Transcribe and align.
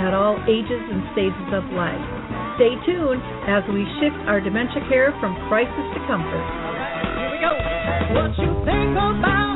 at 0.00 0.14
all 0.14 0.38
ages 0.48 0.80
and 0.80 1.02
stages 1.12 1.48
of 1.52 1.64
life. 1.76 2.00
Stay 2.56 2.76
tuned 2.84 3.20
as 3.48 3.64
we 3.68 3.84
shift 4.00 4.16
our 4.28 4.40
dementia 4.40 4.80
care 4.88 5.12
from 5.20 5.36
crisis 5.48 5.86
to 5.92 6.00
comfort. 6.08 6.44
Here 7.18 7.28
we 7.32 7.38
go. 7.40 7.52
What 8.16 8.32
you 8.40 8.50
think 8.64 8.92
about, 8.96 9.51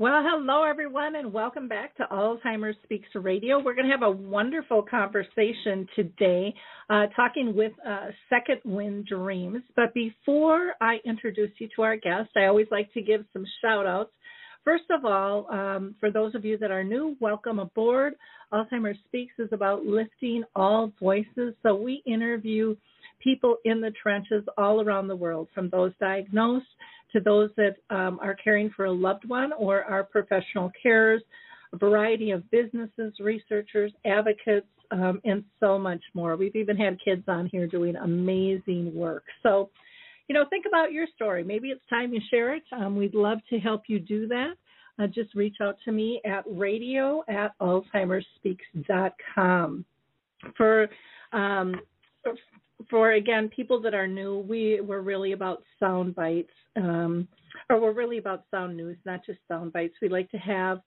Well, 0.00 0.22
hello 0.24 0.62
everyone, 0.62 1.16
and 1.16 1.32
welcome 1.32 1.66
back 1.66 1.96
to 1.96 2.04
Alzheimer's 2.04 2.76
Speaks 2.84 3.08
Radio. 3.16 3.58
We're 3.58 3.74
going 3.74 3.88
to 3.88 3.90
have 3.90 4.04
a 4.04 4.08
wonderful 4.08 4.80
conversation 4.80 5.88
today, 5.96 6.54
uh, 6.88 7.06
talking 7.16 7.52
with 7.56 7.72
uh, 7.84 8.10
Second 8.30 8.60
Wind 8.64 9.06
Dreams. 9.06 9.60
But 9.74 9.92
before 9.94 10.74
I 10.80 10.98
introduce 11.04 11.50
you 11.58 11.68
to 11.74 11.82
our 11.82 11.96
guest, 11.96 12.30
I 12.36 12.44
always 12.44 12.68
like 12.70 12.92
to 12.92 13.02
give 13.02 13.24
some 13.32 13.44
shout 13.60 13.86
outs. 13.86 14.12
First 14.62 14.84
of 14.90 15.04
all, 15.04 15.50
um, 15.50 15.96
for 15.98 16.12
those 16.12 16.32
of 16.36 16.44
you 16.44 16.56
that 16.58 16.70
are 16.70 16.84
new, 16.84 17.16
welcome 17.18 17.58
aboard. 17.58 18.14
Alzheimer's 18.52 18.98
Speaks 19.08 19.34
is 19.40 19.48
about 19.50 19.84
lifting 19.84 20.44
all 20.54 20.92
voices. 21.00 21.54
So 21.64 21.74
we 21.74 22.04
interview 22.06 22.76
people 23.18 23.56
in 23.64 23.80
the 23.80 23.92
trenches 24.02 24.44
all 24.56 24.80
around 24.80 25.08
the 25.08 25.16
world, 25.16 25.48
from 25.54 25.68
those 25.70 25.92
diagnosed 26.00 26.66
to 27.12 27.20
those 27.20 27.50
that 27.56 27.76
um, 27.90 28.18
are 28.20 28.34
caring 28.34 28.70
for 28.70 28.86
a 28.86 28.92
loved 28.92 29.28
one 29.28 29.52
or 29.58 29.84
are 29.84 30.04
professional 30.04 30.70
carers, 30.84 31.20
a 31.72 31.76
variety 31.76 32.30
of 32.30 32.50
businesses, 32.50 33.12
researchers, 33.20 33.92
advocates, 34.04 34.66
um, 34.90 35.20
and 35.24 35.44
so 35.60 35.78
much 35.78 36.02
more. 36.14 36.34
We've 36.36 36.56
even 36.56 36.76
had 36.76 36.98
kids 37.02 37.22
on 37.28 37.46
here 37.46 37.66
doing 37.66 37.96
amazing 37.96 38.94
work. 38.94 39.24
So, 39.42 39.70
you 40.28 40.34
know, 40.34 40.44
think 40.50 40.66
about 40.66 40.92
your 40.92 41.06
story. 41.14 41.42
Maybe 41.44 41.68
it's 41.68 41.80
time 41.90 42.12
you 42.12 42.20
share 42.30 42.54
it. 42.54 42.62
Um, 42.72 42.96
we'd 42.96 43.14
love 43.14 43.38
to 43.50 43.58
help 43.58 43.82
you 43.88 43.98
do 43.98 44.26
that. 44.28 44.54
Uh, 44.98 45.06
just 45.06 45.34
reach 45.34 45.56
out 45.62 45.76
to 45.84 45.92
me 45.92 46.20
at 46.24 46.42
radio 46.46 47.22
at 47.28 47.52
alzheimersspeaks.com. 47.60 49.84
For 50.56 50.88
um, 51.32 51.74
for 52.90 53.12
again 53.12 53.48
people 53.48 53.80
that 53.82 53.94
are 53.94 54.06
new, 54.06 54.38
we 54.38 54.80
we're 54.80 55.00
really 55.00 55.32
about 55.32 55.62
sound 55.80 56.14
bites, 56.14 56.52
um, 56.76 57.26
or 57.70 57.80
we're 57.80 57.92
really 57.92 58.18
about 58.18 58.44
sound 58.50 58.76
news, 58.76 58.96
not 59.04 59.24
just 59.26 59.38
sound 59.48 59.72
bites. 59.72 59.94
We 60.00 60.08
like 60.08 60.30
to 60.30 60.38
have 60.38 60.80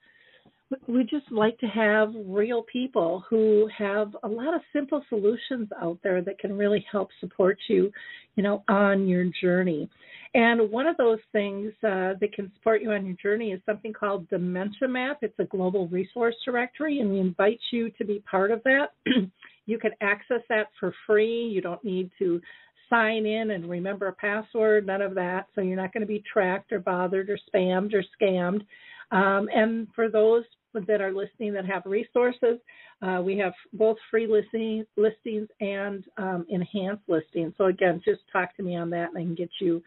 we 0.87 1.03
just 1.03 1.29
like 1.31 1.57
to 1.59 1.67
have 1.67 2.13
real 2.25 2.63
people 2.63 3.23
who 3.29 3.69
have 3.77 4.15
a 4.23 4.27
lot 4.27 4.53
of 4.53 4.61
simple 4.73 5.03
solutions 5.09 5.69
out 5.81 5.99
there 6.03 6.21
that 6.21 6.39
can 6.39 6.57
really 6.57 6.85
help 6.91 7.09
support 7.19 7.57
you, 7.67 7.91
you 8.35 8.43
know, 8.43 8.63
on 8.67 9.07
your 9.07 9.25
journey. 9.41 9.89
And 10.33 10.71
one 10.71 10.87
of 10.87 10.95
those 10.95 11.19
things 11.33 11.73
uh, 11.83 12.15
that 12.21 12.29
can 12.33 12.51
support 12.55 12.81
you 12.81 12.91
on 12.91 13.05
your 13.05 13.17
journey 13.21 13.51
is 13.51 13.59
something 13.65 13.91
called 13.91 14.29
Dementia 14.29 14.87
Map. 14.87 15.17
It's 15.21 15.37
a 15.39 15.43
global 15.43 15.89
resource 15.89 16.35
directory, 16.45 17.01
and 17.01 17.11
we 17.11 17.19
invite 17.19 17.59
you 17.71 17.89
to 17.97 18.05
be 18.05 18.23
part 18.29 18.51
of 18.51 18.63
that. 18.63 18.91
you 19.71 19.79
can 19.79 19.91
access 20.01 20.41
that 20.49 20.67
for 20.79 20.93
free. 21.07 21.47
You 21.47 21.61
don't 21.61 21.83
need 21.83 22.11
to 22.19 22.41
sign 22.89 23.25
in 23.25 23.51
and 23.51 23.69
remember 23.69 24.07
a 24.07 24.13
password, 24.13 24.85
none 24.85 25.01
of 25.01 25.15
that. 25.15 25.47
So 25.55 25.61
you're 25.61 25.77
not 25.77 25.93
going 25.93 26.01
to 26.01 26.07
be 26.07 26.21
tracked 26.31 26.73
or 26.73 26.79
bothered 26.79 27.29
or 27.29 27.39
spammed 27.53 27.93
or 27.93 28.03
scammed. 28.21 28.65
Um, 29.11 29.47
and 29.55 29.87
for 29.95 30.09
those 30.09 30.43
that 30.73 31.01
are 31.01 31.13
listening 31.13 31.53
that 31.53 31.65
have 31.65 31.83
resources, 31.85 32.59
uh, 33.01 33.21
we 33.23 33.37
have 33.37 33.53
both 33.73 33.97
free 34.09 34.27
listing, 34.27 34.85
listings 34.97 35.47
and 35.61 36.03
um, 36.17 36.45
enhanced 36.49 37.03
listings. 37.07 37.53
So 37.57 37.65
again, 37.65 38.01
just 38.03 38.21
talk 38.31 38.55
to 38.57 38.63
me 38.63 38.75
on 38.75 38.89
that, 38.91 39.09
and 39.09 39.17
I 39.17 39.21
can 39.21 39.35
get 39.35 39.49
you 39.59 39.81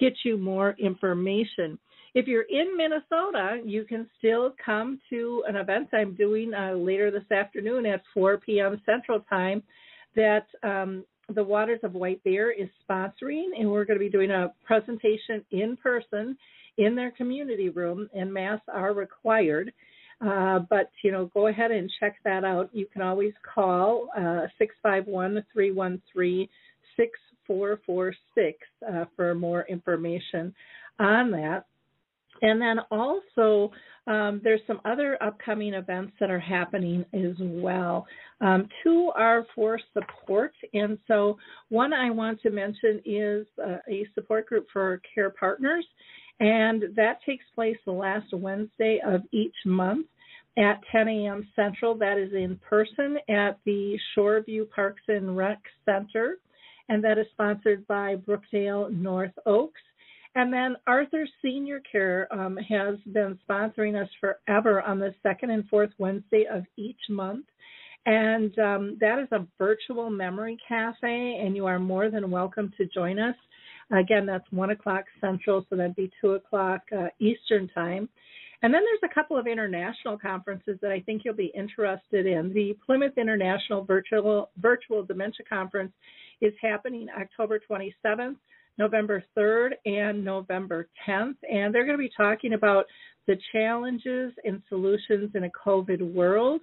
get 0.00 0.14
you 0.24 0.36
more 0.36 0.74
information. 0.78 1.78
If 2.14 2.28
you're 2.28 2.42
in 2.42 2.76
Minnesota, 2.76 3.60
you 3.64 3.84
can 3.84 4.08
still 4.18 4.54
come 4.64 5.00
to 5.10 5.42
an 5.48 5.56
event 5.56 5.88
I'm 5.92 6.14
doing 6.14 6.54
uh, 6.54 6.74
later 6.74 7.10
this 7.10 7.28
afternoon 7.32 7.86
at 7.86 8.02
4 8.14 8.38
p.m. 8.38 8.80
Central 8.86 9.20
Time 9.28 9.64
that 10.14 10.46
um, 10.62 11.04
the 11.34 11.42
Waters 11.42 11.80
of 11.82 11.94
White 11.94 12.22
Bear 12.22 12.52
is 12.52 12.68
sponsoring, 12.88 13.48
and 13.58 13.68
we're 13.68 13.84
going 13.84 13.98
to 13.98 14.04
be 14.04 14.10
doing 14.10 14.30
a 14.30 14.52
presentation 14.64 15.44
in 15.50 15.76
person 15.76 16.38
in 16.78 16.94
their 16.94 17.10
community 17.10 17.68
room, 17.68 18.08
and 18.14 18.32
masks 18.32 18.66
are 18.72 18.92
required. 18.94 19.72
Uh, 20.24 20.60
but 20.70 20.90
you 21.02 21.10
know, 21.10 21.28
go 21.34 21.48
ahead 21.48 21.72
and 21.72 21.90
check 21.98 22.16
that 22.24 22.44
out. 22.44 22.70
You 22.72 22.86
can 22.92 23.02
always 23.02 23.32
call 23.54 24.08
uh, 24.16 24.46
six 24.56 24.72
five 24.84 25.06
one 25.06 25.44
three 25.52 25.72
one 25.72 26.00
three 26.12 26.48
six 26.96 27.18
four 27.44 27.80
four 27.84 28.14
six 28.36 28.58
uh, 28.88 29.06
for 29.16 29.34
more 29.34 29.66
information 29.68 30.54
on 31.00 31.32
that. 31.32 31.64
And 32.42 32.60
then 32.60 32.78
also, 32.90 33.70
um, 34.06 34.40
there's 34.44 34.60
some 34.66 34.80
other 34.84 35.16
upcoming 35.22 35.74
events 35.74 36.12
that 36.20 36.30
are 36.30 36.40
happening 36.40 37.04
as 37.14 37.34
well. 37.38 38.06
Um, 38.40 38.68
two 38.82 39.10
are 39.16 39.46
for 39.54 39.80
support, 39.92 40.52
and 40.74 40.98
so 41.08 41.38
one 41.70 41.92
I 41.92 42.10
want 42.10 42.42
to 42.42 42.50
mention 42.50 43.00
is 43.04 43.46
uh, 43.64 43.78
a 43.88 44.06
support 44.14 44.46
group 44.46 44.66
for 44.72 45.00
care 45.14 45.30
partners, 45.30 45.86
and 46.40 46.84
that 46.96 47.20
takes 47.24 47.44
place 47.54 47.76
the 47.86 47.92
last 47.92 48.26
Wednesday 48.32 49.00
of 49.06 49.22
each 49.32 49.54
month 49.64 50.06
at 50.58 50.80
10 50.92 51.08
a.m. 51.08 51.48
Central. 51.56 51.94
That 51.96 52.18
is 52.18 52.32
in 52.32 52.60
person 52.68 53.18
at 53.28 53.58
the 53.64 53.98
Shoreview 54.16 54.68
Parks 54.70 55.02
and 55.08 55.36
Rec 55.36 55.60
Center, 55.86 56.38
and 56.90 57.02
that 57.02 57.16
is 57.16 57.26
sponsored 57.32 57.86
by 57.86 58.16
Brookdale 58.16 58.92
North 58.92 59.32
Oaks. 59.46 59.80
And 60.36 60.52
then 60.52 60.76
Arthur 60.86 61.26
Senior 61.42 61.80
Care 61.90 62.26
um, 62.32 62.56
has 62.56 62.96
been 63.12 63.38
sponsoring 63.48 64.00
us 64.00 64.08
forever 64.20 64.82
on 64.82 64.98
the 64.98 65.14
second 65.22 65.50
and 65.50 65.68
fourth 65.68 65.90
Wednesday 65.98 66.44
of 66.52 66.64
each 66.76 66.98
month. 67.08 67.46
And 68.06 68.58
um, 68.58 68.98
that 69.00 69.18
is 69.18 69.28
a 69.32 69.46
virtual 69.58 70.10
memory 70.10 70.58
cafe, 70.68 71.40
and 71.42 71.56
you 71.56 71.66
are 71.66 71.78
more 71.78 72.10
than 72.10 72.30
welcome 72.30 72.72
to 72.76 72.86
join 72.86 73.18
us. 73.18 73.36
Again, 73.92 74.26
that's 74.26 74.44
1 74.50 74.70
o'clock 74.70 75.04
Central, 75.20 75.64
so 75.70 75.76
that'd 75.76 75.96
be 75.96 76.10
2 76.20 76.32
o'clock 76.32 76.82
uh, 76.96 77.06
Eastern 77.20 77.68
Time. 77.68 78.08
And 78.62 78.72
then 78.72 78.82
there's 78.82 79.10
a 79.10 79.14
couple 79.14 79.36
of 79.36 79.46
international 79.46 80.18
conferences 80.18 80.78
that 80.80 80.90
I 80.90 81.00
think 81.00 81.22
you'll 81.24 81.34
be 81.34 81.52
interested 81.54 82.26
in. 82.26 82.52
The 82.52 82.76
Plymouth 82.84 83.18
International 83.18 83.84
Virtual, 83.84 84.50
Virtual 84.56 85.02
Dementia 85.02 85.44
Conference 85.48 85.92
is 86.40 86.52
happening 86.60 87.06
October 87.18 87.60
27th, 87.70 88.36
November 88.78 89.22
3rd, 89.36 89.70
and 89.86 90.24
November 90.24 90.88
10th. 91.08 91.36
And 91.50 91.74
they're 91.74 91.84
going 91.84 91.98
to 91.98 92.02
be 92.02 92.12
talking 92.16 92.54
about 92.54 92.86
the 93.26 93.36
challenges 93.52 94.32
and 94.44 94.62
solutions 94.68 95.30
in 95.34 95.44
a 95.44 95.50
COVID 95.50 96.12
world. 96.12 96.60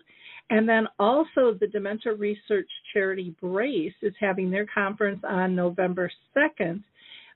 And 0.49 0.67
then 0.67 0.87
also 0.99 1.55
the 1.59 1.67
Dementia 1.71 2.13
Research 2.13 2.69
Charity 2.93 3.35
Brace 3.41 3.93
is 4.01 4.13
having 4.19 4.51
their 4.51 4.67
conference 4.73 5.21
on 5.27 5.55
November 5.55 6.11
2nd. 6.35 6.83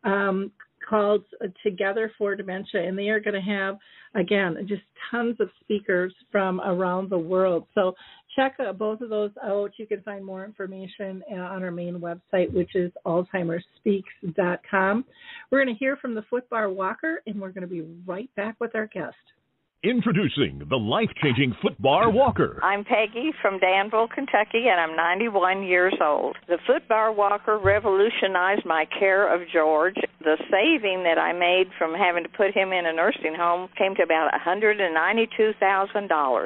Um, 0.03 0.51
called 0.87 1.23
Together 1.63 2.11
for 2.17 2.35
Dementia, 2.35 2.87
and 2.87 2.97
they 2.97 3.09
are 3.09 3.19
going 3.19 3.33
to 3.33 3.51
have, 3.51 3.77
again, 4.15 4.55
just 4.67 4.83
tons 5.11 5.35
of 5.39 5.49
speakers 5.61 6.13
from 6.31 6.61
around 6.61 7.09
the 7.09 7.17
world. 7.17 7.65
So 7.73 7.95
check 8.35 8.55
uh, 8.59 8.73
both 8.73 9.01
of 9.01 9.09
those 9.09 9.31
out. 9.43 9.71
You 9.77 9.87
can 9.87 10.01
find 10.01 10.23
more 10.23 10.45
information 10.45 11.23
uh, 11.31 11.35
on 11.35 11.63
our 11.63 11.71
main 11.71 11.99
website, 11.99 12.53
which 12.53 12.75
is 12.75 12.91
alzheimersspeaks.com. 13.05 15.05
We're 15.51 15.63
going 15.63 15.75
to 15.75 15.79
hear 15.79 15.97
from 15.97 16.15
the 16.15 16.23
footbar 16.31 16.73
walker, 16.73 17.21
and 17.25 17.39
we're 17.39 17.51
going 17.51 17.61
to 17.61 17.67
be 17.67 17.85
right 18.05 18.29
back 18.35 18.55
with 18.59 18.75
our 18.75 18.87
guest. 18.87 19.15
Introducing 19.83 20.61
the 20.67 20.77
life 20.77 21.09
changing 21.21 21.53
Footbar 21.63 22.11
Walker. 22.11 22.59
I'm 22.63 22.83
Peggy 22.83 23.31
from 23.39 23.59
Danville, 23.59 24.07
Kentucky, 24.07 24.67
and 24.67 24.81
I'm 24.81 24.95
91 24.95 25.61
years 25.61 25.93
old. 26.01 26.35
The 26.47 26.57
Footbar 26.67 27.15
Walker 27.15 27.59
revolutionized 27.59 28.65
my 28.65 28.87
care 28.97 29.31
of 29.31 29.47
George. 29.53 29.93
The 30.21 30.37
saving 30.49 31.03
that 31.03 31.19
I 31.19 31.33
made 31.33 31.69
from 31.77 31.93
having 31.93 32.23
to 32.23 32.29
put 32.29 32.55
him 32.55 32.73
in 32.73 32.87
a 32.87 32.93
nursing 32.93 33.35
home 33.37 33.69
came 33.77 33.93
to 33.93 34.01
about 34.01 34.31
$192,000. 34.33 36.45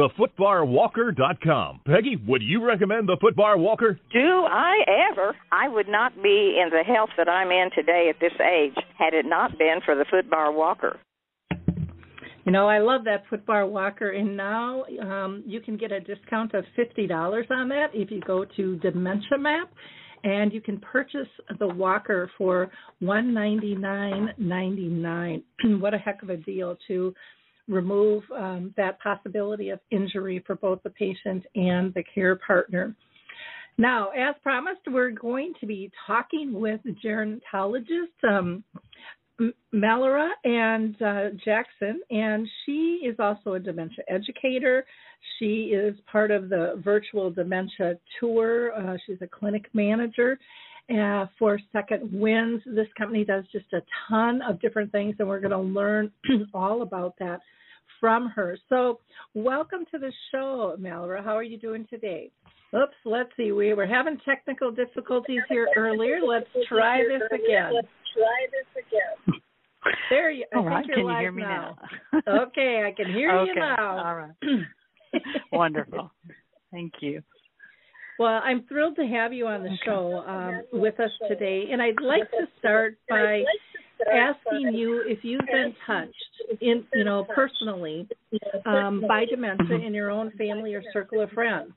thefootbarwalker.com. 0.09 1.81
Peggy, 1.85 2.17
would 2.27 2.41
you 2.41 2.65
recommend 2.65 3.07
the 3.07 3.17
footbar 3.17 3.57
walker? 3.57 3.99
Do 4.11 4.45
I 4.49 4.79
ever? 5.11 5.35
I 5.51 5.67
would 5.67 5.87
not 5.87 6.15
be 6.21 6.59
in 6.61 6.69
the 6.71 6.83
health 6.83 7.09
that 7.17 7.29
I'm 7.29 7.51
in 7.51 7.69
today 7.75 8.07
at 8.09 8.19
this 8.19 8.33
age 8.39 8.75
had 8.97 9.13
it 9.13 9.25
not 9.25 9.57
been 9.57 9.79
for 9.85 9.95
the 9.95 10.05
footbar 10.05 10.53
walker. 10.53 10.99
You 12.45 12.51
know, 12.51 12.67
I 12.67 12.79
love 12.79 13.03
that 13.03 13.23
footbar 13.31 13.69
walker, 13.69 14.09
and 14.09 14.35
now 14.35 14.83
um, 15.01 15.43
you 15.45 15.61
can 15.61 15.77
get 15.77 15.91
a 15.91 15.99
discount 15.99 16.55
of 16.55 16.65
fifty 16.75 17.05
dollars 17.05 17.45
on 17.51 17.69
that 17.69 17.91
if 17.93 18.09
you 18.09 18.19
go 18.21 18.45
to 18.57 18.77
Dementia 18.77 19.37
Map, 19.37 19.69
and 20.23 20.51
you 20.51 20.59
can 20.59 20.79
purchase 20.79 21.27
the 21.59 21.67
walker 21.67 22.31
for 22.39 22.71
one 22.99 23.31
ninety 23.31 23.75
nine 23.75 24.29
ninety 24.39 24.87
nine. 24.87 25.43
what 25.63 25.93
a 25.93 25.99
heck 25.99 26.23
of 26.23 26.31
a 26.31 26.37
deal 26.37 26.75
to 26.87 27.13
remove 27.71 28.23
um, 28.35 28.73
that 28.77 28.99
possibility 28.99 29.69
of 29.69 29.79
injury 29.89 30.43
for 30.45 30.55
both 30.55 30.83
the 30.83 30.89
patient 30.89 31.43
and 31.55 31.93
the 31.93 32.03
care 32.13 32.35
partner. 32.35 32.95
Now, 33.77 34.09
as 34.09 34.35
promised, 34.43 34.81
we're 34.87 35.11
going 35.11 35.53
to 35.59 35.65
be 35.65 35.91
talking 36.05 36.53
with 36.53 36.81
gerontologist 37.03 38.11
um, 38.27 38.63
Melora 39.73 40.29
and 40.43 41.01
uh, 41.01 41.29
Jackson, 41.43 42.01
and 42.11 42.47
she 42.65 42.99
is 43.03 43.15
also 43.17 43.53
a 43.53 43.59
dementia 43.59 44.03
educator. 44.07 44.85
She 45.39 45.71
is 45.73 45.95
part 46.11 46.31
of 46.31 46.49
the 46.49 46.79
virtual 46.83 47.31
dementia 47.31 47.95
tour. 48.19 48.73
Uh, 48.73 48.97
she's 49.05 49.17
a 49.21 49.27
clinic 49.27 49.65
manager 49.73 50.37
uh, 50.95 51.25
for 51.39 51.59
Second 51.71 52.11
Winds. 52.11 52.61
This 52.65 52.87
company 52.97 53.23
does 53.23 53.45
just 53.51 53.71
a 53.73 53.81
ton 54.09 54.41
of 54.41 54.59
different 54.61 54.91
things, 54.91 55.15
and 55.19 55.27
we're 55.27 55.39
going 55.39 55.51
to 55.51 55.57
learn 55.57 56.11
all 56.53 56.81
about 56.81 57.15
that 57.19 57.39
from 58.01 58.27
her. 58.35 58.57
So, 58.67 58.99
welcome 59.33 59.85
to 59.91 59.97
the 59.97 60.11
show, 60.31 60.75
Melora. 60.77 61.23
How 61.23 61.37
are 61.37 61.43
you 61.43 61.57
doing 61.57 61.87
today? 61.89 62.31
Oops, 62.75 62.93
let's 63.05 63.29
see. 63.37 63.53
We 63.53 63.73
were 63.73 63.85
having 63.85 64.17
technical 64.27 64.71
difficulties 64.71 65.41
here 65.47 65.69
earlier. 65.77 66.19
Let's 66.25 66.47
try 66.67 67.03
this 67.03 67.21
again. 67.31 67.73
Let's 67.73 67.87
try 68.13 68.47
this 68.51 68.83
again. 68.83 69.41
There 70.09 70.31
you. 70.31 70.45
I 70.53 70.57
All 70.57 70.65
right, 70.65 70.85
can 70.85 70.99
you 70.99 71.17
hear 71.19 71.31
me 71.31 71.43
now? 71.43 71.77
now? 72.13 72.43
okay, 72.43 72.83
I 72.85 72.91
can 72.91 73.13
hear 73.13 73.31
you 73.45 73.51
okay. 73.51 73.59
now. 73.59 74.05
All 74.05 74.15
right. 74.15 75.21
Wonderful. 75.51 76.11
Thank 76.71 76.93
you. 77.01 77.21
Well, 78.19 78.41
I'm 78.43 78.63
thrilled 78.67 78.95
to 78.97 79.05
have 79.07 79.33
you 79.33 79.47
on 79.47 79.63
the 79.63 79.75
show 79.83 80.23
um, 80.27 80.61
with 80.73 80.99
us 80.99 81.09
today, 81.27 81.65
and 81.71 81.81
I'd 81.81 82.01
like 82.01 82.29
to 82.31 82.47
start 82.59 82.97
by 83.09 83.43
asking 84.07 84.73
you 84.73 85.03
if 85.05 85.19
you've 85.23 85.45
been 85.51 85.73
touched, 85.85 86.13
in 86.61 86.85
you 86.93 87.03
know, 87.03 87.25
personally, 87.33 88.07
um, 88.65 89.03
by 89.07 89.25
dementia 89.25 89.77
in 89.77 89.93
your 89.93 90.11
own 90.11 90.31
family 90.37 90.73
or 90.73 90.83
circle 90.93 91.21
of 91.21 91.29
friends. 91.31 91.71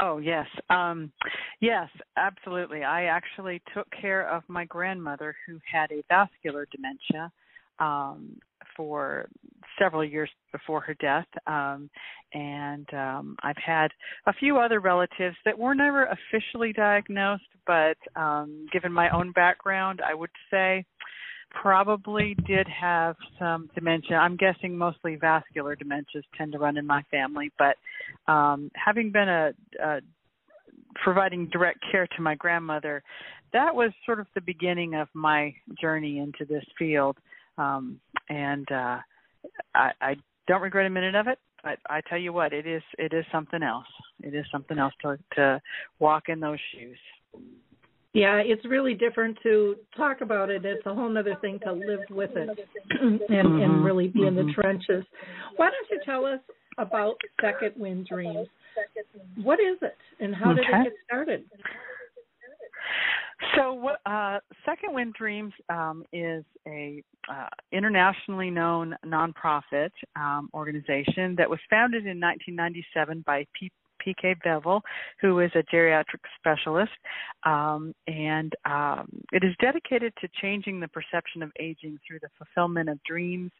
Oh 0.00 0.18
yes, 0.18 0.46
um, 0.70 1.12
yes, 1.60 1.88
absolutely. 2.16 2.82
I 2.82 3.04
actually 3.04 3.62
took 3.74 3.86
care 3.90 4.28
of 4.28 4.42
my 4.48 4.64
grandmother 4.64 5.36
who 5.46 5.58
had 5.70 5.90
a 5.92 6.02
vascular 6.08 6.66
dementia 6.70 7.30
um, 7.78 8.36
for 8.76 9.28
several 9.78 10.04
years 10.04 10.30
before 10.52 10.80
her 10.80 10.94
death, 10.94 11.26
um, 11.46 11.90
and 12.32 12.86
um, 12.92 13.36
I've 13.42 13.56
had 13.64 13.88
a 14.26 14.32
few 14.32 14.58
other 14.58 14.80
relatives 14.80 15.36
that 15.44 15.58
were 15.58 15.74
never 15.74 16.06
officially 16.06 16.72
diagnosed, 16.72 17.44
but 17.66 17.96
um, 18.16 18.66
given 18.72 18.92
my 18.92 19.10
own 19.10 19.32
background, 19.32 20.00
I 20.06 20.14
would 20.14 20.30
say 20.50 20.84
probably 21.50 22.36
did 22.46 22.66
have 22.68 23.16
some 23.38 23.70
dementia. 23.74 24.16
I'm 24.16 24.36
guessing 24.36 24.76
mostly 24.76 25.16
vascular 25.16 25.76
dementias 25.76 26.24
tend 26.36 26.52
to 26.52 26.58
run 26.58 26.76
in 26.76 26.86
my 26.86 27.02
family, 27.10 27.52
but 27.58 27.76
um, 28.30 28.70
having 28.74 29.10
been 29.10 29.28
a, 29.28 29.52
a 29.82 30.00
providing 31.02 31.48
direct 31.52 31.78
care 31.90 32.06
to 32.16 32.22
my 32.22 32.34
grandmother, 32.34 33.02
that 33.52 33.74
was 33.74 33.92
sort 34.04 34.20
of 34.20 34.26
the 34.34 34.40
beginning 34.40 34.94
of 34.94 35.08
my 35.14 35.54
journey 35.80 36.18
into 36.18 36.44
this 36.44 36.64
field. 36.78 37.16
Um, 37.58 38.00
and 38.28 38.70
uh, 38.70 38.98
I, 39.74 39.90
I 40.00 40.16
don't 40.46 40.62
regret 40.62 40.86
a 40.86 40.90
minute 40.90 41.14
of 41.14 41.28
it. 41.28 41.38
But 41.62 41.78
I 41.88 42.02
tell 42.02 42.18
you 42.18 42.32
what, 42.32 42.52
it 42.52 42.66
is 42.66 42.82
it 42.98 43.14
is 43.14 43.24
something 43.32 43.62
else. 43.62 43.86
It 44.22 44.34
is 44.34 44.44
something 44.52 44.78
else 44.78 44.92
to 45.00 45.18
to 45.36 45.62
walk 45.98 46.24
in 46.28 46.38
those 46.38 46.58
shoes. 46.72 46.98
Yeah, 48.12 48.36
it's 48.36 48.64
really 48.66 48.94
different 48.94 49.38
to 49.42 49.76
talk 49.96 50.20
about 50.20 50.50
it. 50.50 50.64
It's 50.64 50.86
a 50.86 50.94
whole 50.94 51.16
other 51.16 51.34
thing 51.40 51.58
to 51.64 51.72
live 51.72 52.02
with 52.10 52.30
it 52.36 52.48
and, 53.00 53.20
Mhm, 53.28 53.64
and 53.64 53.84
really 53.84 54.08
be 54.08 54.26
in 54.26 54.36
the 54.36 54.42
mhm. 54.42 54.54
trenches. 54.54 55.04
Why 55.56 55.70
don't 55.70 55.90
you 55.90 55.98
tell 56.04 56.24
us 56.24 56.38
about 56.78 57.16
Second 57.40 57.72
Wind 57.76 58.06
Dreams? 58.06 58.46
What 59.42 59.58
is 59.58 59.78
it 59.82 59.96
and 60.20 60.34
how 60.34 60.52
did 60.52 60.64
Okay. 60.64 60.80
it 60.80 60.84
get 60.84 60.92
started? 61.06 61.44
So, 63.56 63.90
uh, 64.06 64.38
Second 64.64 64.94
Wind 64.94 65.14
Dreams 65.14 65.52
um, 65.68 66.04
is 66.12 66.44
a 66.66 67.02
uh, 67.30 67.46
internationally 67.72 68.50
known 68.50 68.94
nonprofit 69.04 69.90
um, 70.16 70.48
organization 70.54 71.34
that 71.36 71.48
was 71.48 71.58
founded 71.70 72.06
in 72.06 72.20
1997 72.20 73.22
by 73.26 73.46
P- 73.58 73.70
PK 74.04 74.34
Beville, 74.42 74.82
who 75.20 75.40
is 75.40 75.50
a 75.54 75.62
geriatric 75.74 76.20
specialist, 76.38 76.92
um, 77.44 77.94
and 78.06 78.52
um, 78.64 79.08
it 79.32 79.44
is 79.44 79.54
dedicated 79.60 80.12
to 80.20 80.28
changing 80.40 80.80
the 80.80 80.88
perception 80.88 81.42
of 81.42 81.50
aging 81.58 81.98
through 82.06 82.18
the 82.20 82.28
fulfillment 82.38 82.88
of 82.88 83.02
dreams 83.04 83.50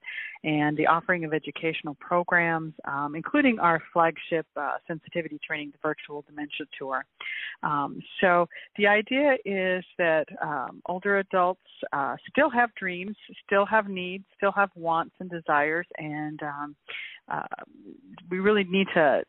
and 0.45 0.77
the 0.77 0.87
offering 0.87 1.25
of 1.25 1.33
educational 1.33 1.95
programs, 2.01 2.75
um, 2.87 3.15
including 3.15 3.59
our 3.59 3.83
flagship 3.93 4.47
uh, 4.57 4.77
sensitivity 4.87 5.39
training, 5.47 5.71
the 5.73 5.79
Virtual 5.83 6.25
Dementia 6.29 6.67
Tour. 6.79 7.05
Um, 7.63 8.01
so 8.21 8.47
the 8.77 8.87
idea 8.87 9.37
is 9.45 9.85
that 9.99 10.27
um, 10.43 10.83
older 10.87 11.19
adults 11.19 11.61
uh, 11.93 12.17
still 12.31 12.51
have 12.51 12.75
dreams, 12.75 13.17
still 13.47 13.65
have 13.67 13.89
needs, 13.89 14.25
still 14.37 14.53
have 14.53 14.71
wants 14.75 15.15
and 15.21 15.31
desires, 15.31 15.87
and 15.97 16.43
um, 16.43 16.77
uh, 17.31 17.43
we 18.31 18.39
really 18.39 18.65
need 18.65 18.87
to 18.95 19.23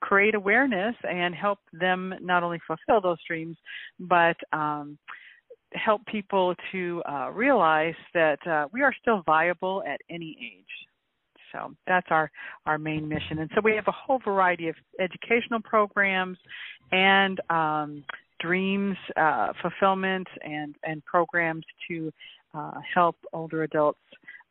create 0.00 0.34
awareness 0.34 0.94
and 1.08 1.34
help 1.34 1.58
them 1.72 2.14
not 2.20 2.42
only 2.42 2.58
fulfill 2.66 3.00
those 3.00 3.18
dreams, 3.26 3.56
but 3.98 4.36
um, 4.52 4.98
help 5.74 6.04
people 6.06 6.54
to 6.72 7.02
uh, 7.08 7.30
realize 7.30 7.94
that 8.14 8.44
uh, 8.46 8.66
we 8.72 8.82
are 8.82 8.94
still 9.00 9.22
viable 9.26 9.82
at 9.86 10.00
any 10.10 10.36
age. 10.40 10.64
So 11.52 11.74
that's 11.86 12.06
our 12.10 12.30
our 12.66 12.78
main 12.78 13.08
mission, 13.08 13.40
and 13.40 13.50
so 13.56 13.60
we 13.60 13.74
have 13.74 13.88
a 13.88 13.92
whole 13.92 14.20
variety 14.24 14.68
of 14.68 14.76
educational 15.00 15.60
programs 15.60 16.38
and 16.92 17.40
um, 17.50 18.04
dreams 18.38 18.96
uh, 19.16 19.48
fulfillment 19.60 20.28
and 20.44 20.76
and 20.84 21.04
programs 21.04 21.64
to 21.88 22.12
uh, 22.54 22.80
help 22.94 23.16
older 23.32 23.64
adults, 23.64 23.98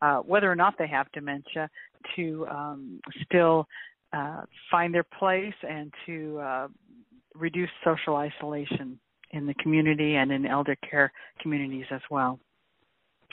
uh, 0.02 0.18
whether 0.18 0.50
or 0.50 0.56
not 0.56 0.74
they 0.78 0.86
have 0.86 1.10
dementia, 1.12 1.68
to 2.16 2.46
um, 2.50 3.00
still 3.24 3.66
uh, 4.12 4.42
find 4.70 4.94
their 4.94 5.04
place 5.04 5.54
and 5.68 5.92
to 6.06 6.38
uh, 6.38 6.68
reduce 7.34 7.70
social 7.84 8.16
isolation 8.16 8.98
in 9.32 9.46
the 9.46 9.54
community 9.54 10.16
and 10.16 10.32
in 10.32 10.46
elder 10.46 10.76
care 10.88 11.12
communities 11.40 11.86
as 11.90 12.00
well. 12.10 12.40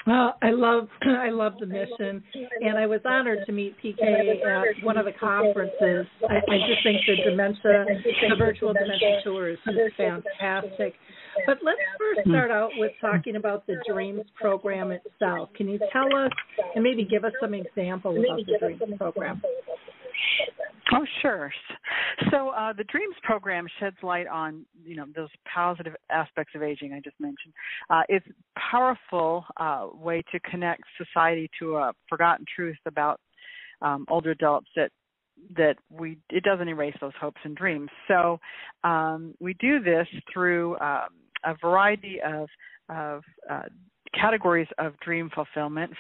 Well, 0.08 0.36
I 0.42 0.52
love 0.52 0.88
I 1.04 1.30
love 1.30 1.54
the 1.60 1.66
mission, 1.66 2.24
and 2.62 2.78
I 2.78 2.88
was 2.88 3.02
honored 3.06 3.40
to 3.46 3.52
meet 3.52 3.76
PK 3.84 4.00
at 4.00 4.84
one 4.84 4.98
of 4.98 5.06
the 5.06 5.12
conferences. 5.12 6.08
I, 6.30 6.36
I 6.36 6.58
just 6.66 6.82
think 6.84 7.02
the 7.06 7.30
dementia, 7.30 7.86
the 8.30 8.36
virtual 8.38 8.74
dementia 8.74 9.20
tour 9.26 9.50
is 9.50 9.60
just 9.66 9.98
fantastic. 9.98 10.94
But 11.46 11.58
let's 11.62 11.78
first 12.00 12.22
hmm. 12.24 12.32
start 12.32 12.52
out 12.52 12.72
with 12.78 12.94
talking 13.02 13.36
about 13.36 13.68
the 13.68 13.76
Dreams 13.88 14.24
program 14.40 14.92
itself. 14.92 15.50
Can 15.56 15.68
you 15.68 15.78
tell 15.92 16.08
us 16.16 16.32
and 16.74 16.84
maybe 16.84 17.04
give 17.04 17.26
us 17.26 17.34
some 17.42 17.54
examples 17.54 18.18
of 18.18 18.38
the 18.38 18.58
Dreams 18.60 18.82
program? 18.98 19.42
Oh, 20.94 21.06
sure. 21.22 21.52
So 22.32 22.50
uh, 22.50 22.74
the 22.74 22.84
Dreams 22.86 23.16
program 23.24 23.68
sheds 23.80 23.98
light 24.02 24.28
on 24.28 24.66
you 24.86 24.96
know 24.96 25.06
those 25.16 25.30
positive 25.54 25.96
aspects 26.10 26.54
of 26.56 26.64
aging 26.64 26.94
I 26.94 27.00
just 27.00 27.20
mentioned. 27.20 27.54
Uh, 27.90 28.04
it's 28.10 28.26
a 28.28 28.60
powerful 28.72 29.46
uh, 29.58 29.88
way 29.94 30.24
to 30.32 30.40
connect 30.42 30.84
society 30.98 31.50
to 31.60 31.78
a 31.78 31.94
forgotten 32.10 32.46
truth 32.56 32.78
about 32.86 33.20
um, 33.82 34.06
older 34.10 34.32
adults 34.32 34.68
that 34.76 34.92
that 35.56 35.76
we 35.90 36.18
it 36.30 36.44
doesn't 36.44 36.68
erase 36.68 36.96
those 37.02 37.14
hopes 37.20 37.42
and 37.44 37.56
dreams. 37.56 37.90
So 38.08 38.40
um, 38.84 39.34
we 39.40 39.54
do 39.56 39.82
this 39.82 40.08
through 40.34 40.80
um, 40.80 41.10
a 41.46 41.56
variety 41.62 42.20
of 42.26 42.48
of 42.90 43.24
uh, 43.50 43.64
categories 44.20 44.68
of 44.80 44.98
dream 45.00 45.30
fulfillment, 45.36 45.92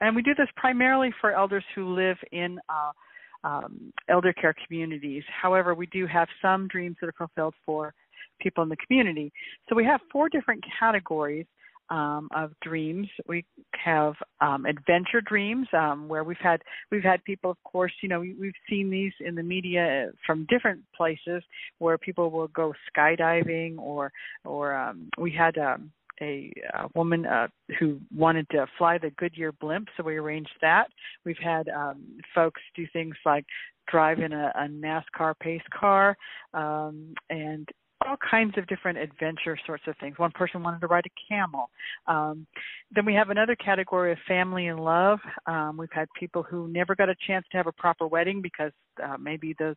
and 0.00 0.16
we 0.16 0.22
do 0.22 0.34
this 0.34 0.48
primarily 0.56 1.12
for 1.20 1.32
elders 1.32 1.64
who 1.74 1.94
live 1.94 2.16
in 2.32 2.58
uh, 2.68 2.92
um, 3.44 3.92
elder 4.08 4.32
care 4.32 4.54
communities. 4.66 5.22
However, 5.42 5.74
we 5.74 5.86
do 5.86 6.06
have 6.06 6.28
some 6.42 6.68
dreams 6.68 6.96
that 7.00 7.08
are 7.08 7.14
fulfilled 7.18 7.54
for 7.64 7.94
people 8.40 8.62
in 8.62 8.68
the 8.68 8.76
community. 8.86 9.32
So 9.68 9.74
we 9.74 9.84
have 9.84 10.00
four 10.12 10.28
different 10.28 10.64
categories 10.78 11.46
um, 11.90 12.28
of 12.34 12.52
dreams. 12.62 13.08
We 13.26 13.44
have 13.72 14.14
um, 14.40 14.64
adventure 14.64 15.20
dreams, 15.20 15.66
um, 15.72 16.08
where 16.08 16.24
we've 16.24 16.36
had 16.40 16.62
we've 16.90 17.02
had 17.02 17.22
people, 17.24 17.50
of 17.50 17.56
course, 17.64 17.92
you 18.02 18.08
know, 18.08 18.20
we, 18.20 18.34
we've 18.34 18.52
seen 18.68 18.90
these 18.90 19.12
in 19.20 19.34
the 19.34 19.42
media 19.42 20.10
from 20.24 20.46
different 20.48 20.80
places 20.96 21.42
where 21.78 21.98
people 21.98 22.30
will 22.30 22.48
go 22.48 22.72
skydiving, 22.96 23.78
or 23.78 24.12
or 24.44 24.74
um, 24.74 25.08
we 25.18 25.30
had. 25.30 25.58
Um, 25.58 25.92
a, 26.20 26.52
a 26.74 26.88
woman 26.94 27.26
uh, 27.26 27.48
who 27.78 27.98
wanted 28.14 28.46
to 28.50 28.66
fly 28.78 28.98
the 28.98 29.10
Goodyear 29.18 29.52
blimp, 29.52 29.88
so 29.96 30.02
we 30.02 30.16
arranged 30.16 30.50
that. 30.60 30.88
We've 31.24 31.36
had 31.42 31.68
um, 31.68 32.18
folks 32.34 32.60
do 32.74 32.86
things 32.92 33.14
like 33.24 33.44
drive 33.88 34.20
in 34.20 34.32
a, 34.32 34.52
a 34.54 34.68
NASCAR 34.68 35.34
pace 35.40 35.62
car, 35.78 36.16
um, 36.54 37.14
and 37.28 37.68
all 38.06 38.16
kinds 38.30 38.56
of 38.56 38.66
different 38.66 38.98
adventure 38.98 39.58
sorts 39.66 39.84
of 39.86 39.94
things. 40.00 40.18
One 40.18 40.30
person 40.32 40.62
wanted 40.62 40.80
to 40.80 40.86
ride 40.86 41.04
a 41.06 41.32
camel. 41.32 41.68
Um, 42.06 42.46
then 42.94 43.04
we 43.04 43.14
have 43.14 43.30
another 43.30 43.54
category 43.56 44.12
of 44.12 44.18
family 44.26 44.68
and 44.68 44.80
love. 44.80 45.18
Um, 45.46 45.76
we've 45.76 45.92
had 45.92 46.08
people 46.18 46.42
who 46.42 46.68
never 46.68 46.94
got 46.94 47.10
a 47.10 47.14
chance 47.26 47.44
to 47.50 47.58
have 47.58 47.66
a 47.66 47.72
proper 47.72 48.06
wedding 48.06 48.40
because 48.40 48.72
uh, 49.02 49.16
maybe 49.18 49.54
the 49.58 49.76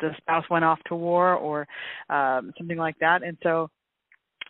the 0.00 0.10
spouse 0.18 0.44
went 0.50 0.64
off 0.64 0.80
to 0.88 0.96
war 0.96 1.34
or 1.34 1.66
um, 2.10 2.52
something 2.58 2.76
like 2.76 2.98
that, 2.98 3.22
and 3.22 3.38
so 3.44 3.70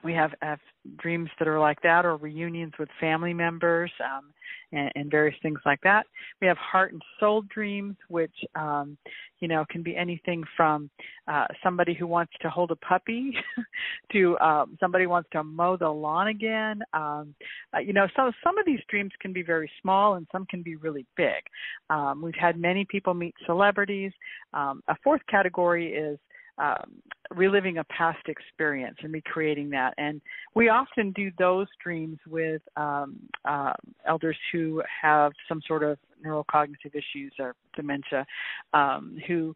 we 0.05 0.13
have, 0.13 0.33
have 0.43 0.61
dreams 0.99 1.31
that 1.39 1.49
are 1.49 1.59
like 1.59 1.81
that 1.83 2.05
or 2.05 2.17
reunions 2.17 2.73
with 2.79 2.89
family 3.01 3.33
members 3.33 3.91
um, 4.05 4.25
and, 4.73 4.93
and, 4.95 5.11
various 5.11 5.37
things 5.43 5.59
like 5.65 5.81
that. 5.83 6.05
We 6.41 6.47
have 6.47 6.59
heart 6.59 6.93
and 6.93 7.03
soul 7.19 7.43
dreams 7.53 7.97
which 8.09 8.35
um, 8.55 8.99
you 9.41 9.49
know 9.49 9.65
can 9.71 9.83
be 9.83 9.97
anything 9.97 10.45
from 10.57 10.91
uh, 11.27 11.47
somebody 11.63 11.95
who 11.95 12.07
wants 12.07 12.33
to 12.43 12.51
hold 12.51 12.71
a 12.71 12.77
puppy 12.77 13.35
to 14.13 14.39
um, 14.39 14.77
somebody 14.79 15.07
wants 15.07 15.29
to 15.33 15.43
mow 15.43 15.77
the 15.77 15.89
lawn 15.89 16.29
again. 16.29 16.83
Um, 16.93 17.35
uh, 17.75 17.79
you 17.79 17.93
know 17.93 18.07
so 18.15 18.31
some 18.43 18.59
of 18.59 18.67
these 18.67 18.81
dreams 18.89 19.13
can 19.21 19.33
be 19.33 19.43
very 19.43 19.71
small 19.81 20.15
and 20.15 20.27
some 20.31 20.45
can 20.47 20.63
be 20.63 20.77
really 20.77 21.07
big. 21.17 21.43
Um, 21.89 22.21
we've 22.23 22.35
had 22.35 22.59
many 22.59 22.85
people 22.85 23.15
meet 23.15 23.35
celebrities. 23.47 24.13
Um, 24.53 24.83
a 24.89 24.97
fourth 25.03 25.23
category 25.31 25.95
is 25.95 26.19
um, 26.59 27.03
reliving 27.35 27.79
a 27.79 27.85
past 27.85 28.27
experience 28.29 28.97
and 29.03 29.13
recreating 29.13 29.71
that. 29.71 29.95
And 29.99 30.21
we 30.55 30.69
often 30.69 31.13
do 31.13 31.31
those 31.39 31.67
dreams 31.83 32.19
with 32.29 32.63
um, 32.77 33.17
uh, 33.45 33.73
elders 34.07 34.37
who 34.53 34.83
have 35.03 35.33
some 35.49 35.61
sort 35.67 35.83
of 35.83 35.99
neurocognitive 36.25 36.95
issues 36.95 37.33
or 37.39 37.55
dementia, 37.77 38.27
um, 38.73 39.19
who 39.27 39.55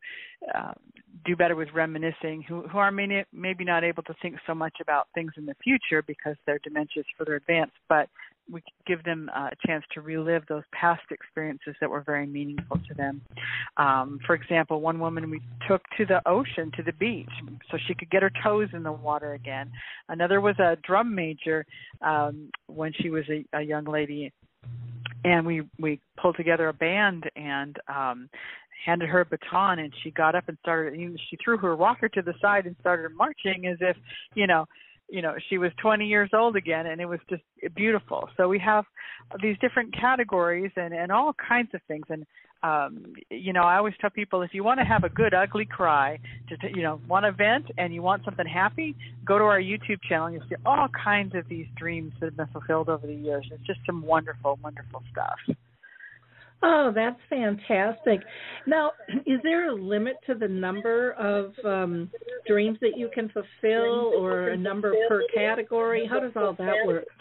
uh, 0.54 0.72
do 1.24 1.36
better 1.36 1.56
with 1.56 1.68
reminiscing, 1.74 2.42
who, 2.42 2.62
who 2.68 2.78
are 2.78 2.90
may, 2.90 3.24
maybe 3.32 3.64
not 3.64 3.84
able 3.84 4.02
to 4.02 4.14
think 4.20 4.36
so 4.46 4.54
much 4.54 4.74
about 4.80 5.08
things 5.14 5.32
in 5.36 5.46
the 5.46 5.54
future 5.62 6.02
because 6.02 6.36
their 6.46 6.58
dementia 6.60 7.00
is 7.00 7.06
further 7.16 7.36
advanced, 7.36 7.76
but 7.88 8.08
we 8.50 8.62
give 8.86 9.02
them 9.04 9.30
a 9.34 9.50
chance 9.66 9.84
to 9.94 10.00
relive 10.00 10.42
those 10.48 10.62
past 10.72 11.02
experiences 11.10 11.74
that 11.80 11.90
were 11.90 12.00
very 12.00 12.26
meaningful 12.26 12.78
to 12.88 12.94
them. 12.94 13.20
Um, 13.76 14.18
for 14.26 14.34
example, 14.34 14.80
one 14.80 14.98
woman 14.98 15.30
we 15.30 15.40
took 15.68 15.82
to 15.96 16.06
the 16.06 16.26
ocean, 16.26 16.70
to 16.76 16.82
the 16.82 16.92
beach, 16.92 17.28
so 17.70 17.78
she 17.86 17.94
could 17.94 18.10
get 18.10 18.22
her 18.22 18.32
toes 18.42 18.68
in 18.72 18.82
the 18.82 18.92
water 18.92 19.34
again. 19.34 19.70
Another 20.08 20.40
was 20.40 20.58
a 20.58 20.76
drum 20.82 21.14
major 21.14 21.66
um, 22.02 22.50
when 22.66 22.92
she 23.00 23.10
was 23.10 23.24
a, 23.28 23.44
a 23.56 23.62
young 23.62 23.84
lady, 23.84 24.32
and 25.24 25.46
we 25.46 25.62
we 25.78 26.00
pulled 26.20 26.36
together 26.36 26.68
a 26.68 26.72
band 26.72 27.30
and 27.36 27.76
um, 27.88 28.28
handed 28.84 29.08
her 29.08 29.20
a 29.20 29.24
baton 29.24 29.80
and 29.80 29.92
she 30.02 30.10
got 30.10 30.34
up 30.34 30.44
and 30.48 30.56
started 30.62 30.94
she 31.28 31.36
threw 31.44 31.58
her 31.58 31.74
rocker 31.74 32.08
to 32.08 32.22
the 32.22 32.34
side 32.40 32.66
and 32.66 32.76
started 32.80 33.10
marching 33.16 33.66
as 33.66 33.76
if 33.80 33.96
you 34.34 34.46
know 34.46 34.64
you 35.08 35.22
know 35.22 35.34
she 35.48 35.58
was 35.58 35.70
20 35.80 36.06
years 36.06 36.30
old 36.32 36.56
again 36.56 36.86
and 36.86 37.00
it 37.00 37.06
was 37.06 37.20
just 37.28 37.42
beautiful. 37.74 38.28
So 38.36 38.48
we 38.48 38.58
have 38.58 38.84
these 39.42 39.56
different 39.60 39.94
categories 39.98 40.70
and 40.76 40.94
and 40.94 41.10
all 41.12 41.34
kinds 41.34 41.70
of 41.74 41.80
things. 41.88 42.06
And 42.08 42.26
um 42.64 43.14
you 43.30 43.52
know 43.52 43.62
i 43.62 43.76
always 43.76 43.94
tell 44.00 44.10
people 44.10 44.42
if 44.42 44.52
you 44.52 44.64
want 44.64 44.80
to 44.80 44.84
have 44.84 45.04
a 45.04 45.08
good 45.08 45.32
ugly 45.32 45.64
cry 45.64 46.18
just 46.48 46.60
you 46.74 46.82
know 46.82 47.00
want 47.06 47.24
to 47.24 47.30
vent 47.30 47.66
and 47.78 47.94
you 47.94 48.02
want 48.02 48.24
something 48.24 48.46
happy 48.46 48.96
go 49.24 49.38
to 49.38 49.44
our 49.44 49.60
youtube 49.60 50.00
channel. 50.08 50.26
And 50.26 50.34
you'll 50.34 50.48
see 50.48 50.56
all 50.66 50.88
kinds 50.88 51.36
of 51.36 51.48
these 51.48 51.66
dreams 51.76 52.12
that 52.18 52.26
have 52.26 52.36
been 52.36 52.48
fulfilled 52.48 52.88
over 52.88 53.06
the 53.06 53.14
years. 53.14 53.46
It's 53.52 53.64
just 53.64 53.78
some 53.86 54.02
wonderful 54.02 54.58
wonderful 54.60 55.04
stuff 55.12 55.38
Oh, 56.62 56.90
that's 56.94 57.18
fantastic. 57.30 58.20
Now, 58.66 58.92
is 59.26 59.40
there 59.42 59.70
a 59.70 59.74
limit 59.74 60.16
to 60.26 60.34
the 60.34 60.48
number 60.48 61.12
of 61.12 61.52
um, 61.64 62.10
dreams 62.46 62.78
that 62.80 62.96
you 62.96 63.10
can 63.14 63.28
fulfill 63.28 64.12
or 64.16 64.48
a 64.48 64.56
number 64.56 64.94
per 65.08 65.22
category? 65.34 66.06
How 66.10 66.20
does 66.20 66.32
all 66.36 66.54
that 66.58 66.74
work? 66.86 67.04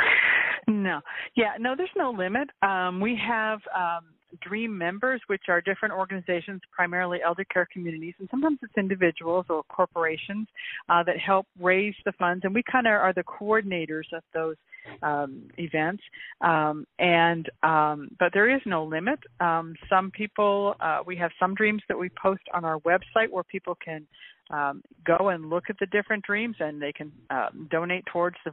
No. 0.70 1.00
Yeah, 1.38 1.51
no, 1.62 1.75
there's 1.77 1.89
no 1.96 2.12
limit. 2.12 2.50
Um, 2.62 3.00
we 3.00 3.17
have 3.25 3.60
um, 3.74 4.03
Dream 4.42 4.78
members, 4.78 5.22
which 5.28 5.44
are 5.48 5.62
different 5.62 5.94
organizations, 5.94 6.62
primarily 6.72 7.20
elder 7.26 7.46
care 7.46 7.68
communities, 7.72 8.14
and 8.20 8.28
sometimes 8.30 8.60
it's 8.62 8.74
individuals 8.78 9.46
or 9.50 9.64
corporations 9.64 10.48
uh, 10.90 11.04
that 11.04 11.18
help 11.18 11.48
raise 11.60 11.96
the 12.06 12.12
funds. 12.14 12.44
And 12.44 12.54
we 12.54 12.64
kind 12.70 12.88
of 12.88 12.94
are 12.94 13.14
the 13.14 13.24
coordinators 13.24 14.12
of 14.14 14.24
those 14.34 14.56
um, 15.02 15.44
events. 15.58 16.04
Um, 16.42 16.86
and 17.00 17.50
um, 17.64 18.10
but 18.20 18.32
there 18.34 18.54
is 18.54 18.62
no 18.66 18.84
limit. 18.84 19.20
Um, 19.40 19.76
some 19.90 20.12
people, 20.12 20.76
uh, 20.80 21.00
we 21.06 21.16
have 21.18 21.32
some 21.40 21.56
dreams 21.56 21.82
that 21.88 21.98
we 21.98 22.10
post 22.22 22.44
on 22.54 22.66
our 22.66 22.80
website 22.80 23.30
where 23.30 23.44
people 23.44 23.78
can 23.84 24.06
um, 24.50 24.82
go 25.06 25.30
and 25.30 25.50
look 25.50 25.66
at 25.70 25.78
the 25.80 25.86
different 25.88 26.24
dreams 26.24 26.56
and 26.60 26.82
they 26.82 26.94
can 26.94 27.12
uh, 27.30 27.50
donate 27.70 28.06
towards 28.12 28.38
the 28.46 28.52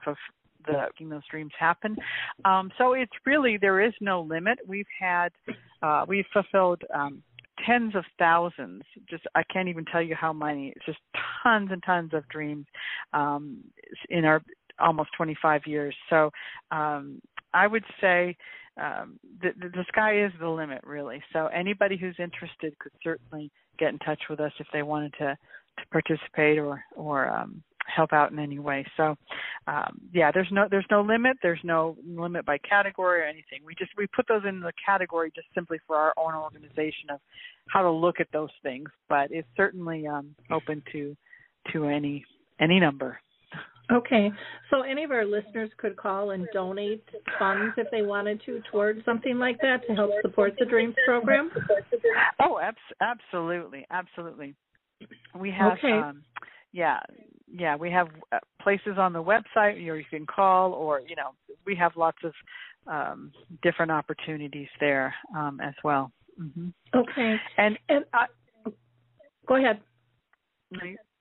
the 0.67 0.73
making 0.73 1.09
those 1.09 1.27
dreams 1.31 1.53
happen. 1.59 1.97
Um, 2.45 2.71
so 2.79 2.93
it's 2.93 3.13
really 3.27 3.57
there 3.57 3.81
is 3.81 3.93
no 4.01 4.23
limit. 4.23 4.59
We've 4.67 4.87
had 4.99 5.31
uh, 5.83 6.05
we've 6.07 6.27
fulfilled 6.33 6.83
um, 6.95 7.23
tens 7.65 7.95
of 7.95 8.05
thousands. 8.19 8.83
Just 9.09 9.25
I 9.35 9.43
can't 9.53 9.69
even 9.69 9.85
tell 9.85 10.03
you 10.03 10.15
how 10.15 10.33
many. 10.33 10.73
It's 10.75 10.87
just 10.87 10.99
tons 11.43 11.71
and 11.73 11.83
tons 11.83 12.13
of 12.15 12.29
dreams 12.29 12.67
um, 13.13 13.59
in 14.11 14.25
our 14.25 14.43
almost 14.81 15.11
25 15.17 15.63
years. 15.67 15.95
So 16.11 16.31
um, 16.71 17.21
I 17.53 17.67
would 17.67 17.85
say 18.01 18.37
um, 18.81 19.21
the, 19.41 19.51
the 19.61 19.85
sky 19.89 20.25
is 20.25 20.33
the 20.41 20.49
limit, 20.49 20.83
really. 20.85 21.23
So 21.33 21.47
anybody 21.47 21.97
who's 21.97 22.17
interested 22.19 22.77
could 22.79 22.93
certainly 23.03 23.51
get 23.79 23.91
in 23.91 23.99
touch 24.01 24.21
with 24.29 24.41
us 24.41 24.53
if 24.59 24.67
they 24.73 24.83
wanted 24.83 25.15
to 25.19 25.37
to 25.77 25.87
participate 25.91 26.59
or 26.59 26.85
or 26.95 27.29
um, 27.29 27.63
help 27.87 28.13
out 28.13 28.33
in 28.33 28.39
any 28.39 28.59
way. 28.59 28.85
So 28.97 29.17
um, 29.67 30.01
yeah, 30.13 30.31
there's 30.33 30.49
no 30.51 30.67
there's 30.71 30.87
no 30.91 31.03
limit. 31.03 31.37
There's 31.43 31.61
no 31.65 31.97
limit 32.07 32.45
by 32.45 32.59
category 32.59 33.21
or 33.21 33.25
anything. 33.25 33.61
We 33.65 33.75
just 33.75 33.93
we 33.97 34.07
put 34.15 34.27
those 34.29 34.43
in 34.49 34.61
the 34.61 34.73
category 34.85 35.33
just 35.35 35.49
simply 35.55 35.79
for 35.87 35.97
our 35.97 36.15
own 36.17 36.35
organization 36.35 37.11
of 37.11 37.21
how 37.69 37.83
to 37.83 37.91
look 37.91 38.21
at 38.21 38.29
those 38.33 38.51
things. 38.63 38.89
But 39.09 39.31
it's 39.31 39.49
certainly 39.57 40.07
um, 40.07 40.35
open 40.51 40.83
to 40.93 41.17
to 41.73 41.87
any 41.87 42.25
any 42.61 42.81
number. 42.81 43.19
Okay, 43.93 44.31
so 44.71 44.81
any 44.81 45.05
of 45.05 45.11
our 45.11 45.27
listeners 45.27 45.69
could 45.77 45.95
call 45.97 46.31
and 46.31 46.49
donate 46.55 47.05
funds 47.39 47.75
if 47.77 47.87
they 47.91 48.01
wanted 48.01 48.41
to 48.47 48.63
towards 48.73 49.05
something 49.05 49.39
like 49.39 49.59
that 49.61 49.87
to 49.87 49.95
help 49.95 50.11
support 50.23 50.55
the 50.59 50.65
Dreams 50.65 50.95
program. 51.07 51.51
Oh, 52.41 52.59
abs- 52.59 52.79
absolutely, 53.03 53.87
absolutely. 53.91 54.55
We 55.39 55.51
have, 55.51 55.73
okay. 55.73 55.93
um, 55.93 56.23
yeah, 56.75 56.99
yeah, 57.47 57.77
we 57.77 57.91
have 57.93 58.09
uh, 58.33 58.41
places 58.61 58.99
on 58.99 59.13
the 59.13 59.23
website 59.23 59.77
or 59.89 59.97
you 59.97 60.05
can 60.11 60.27
call, 60.27 60.73
or 60.73 61.01
you 61.01 61.15
know, 61.15 61.31
we 61.65 61.77
have 61.77 61.93
lots 61.97 62.19
of 62.25 62.33
um, 62.89 63.33
different 63.63 63.93
opportunities 63.93 64.67
there 64.81 65.15
um, 65.37 65.61
as 65.63 65.75
well. 65.85 66.11
Mm-hmm. 66.39 66.69
Okay, 66.95 67.37
and 67.57 67.79
and 67.89 68.05
I, 68.13 68.27
go 69.47 69.55
ahead. 69.57 69.81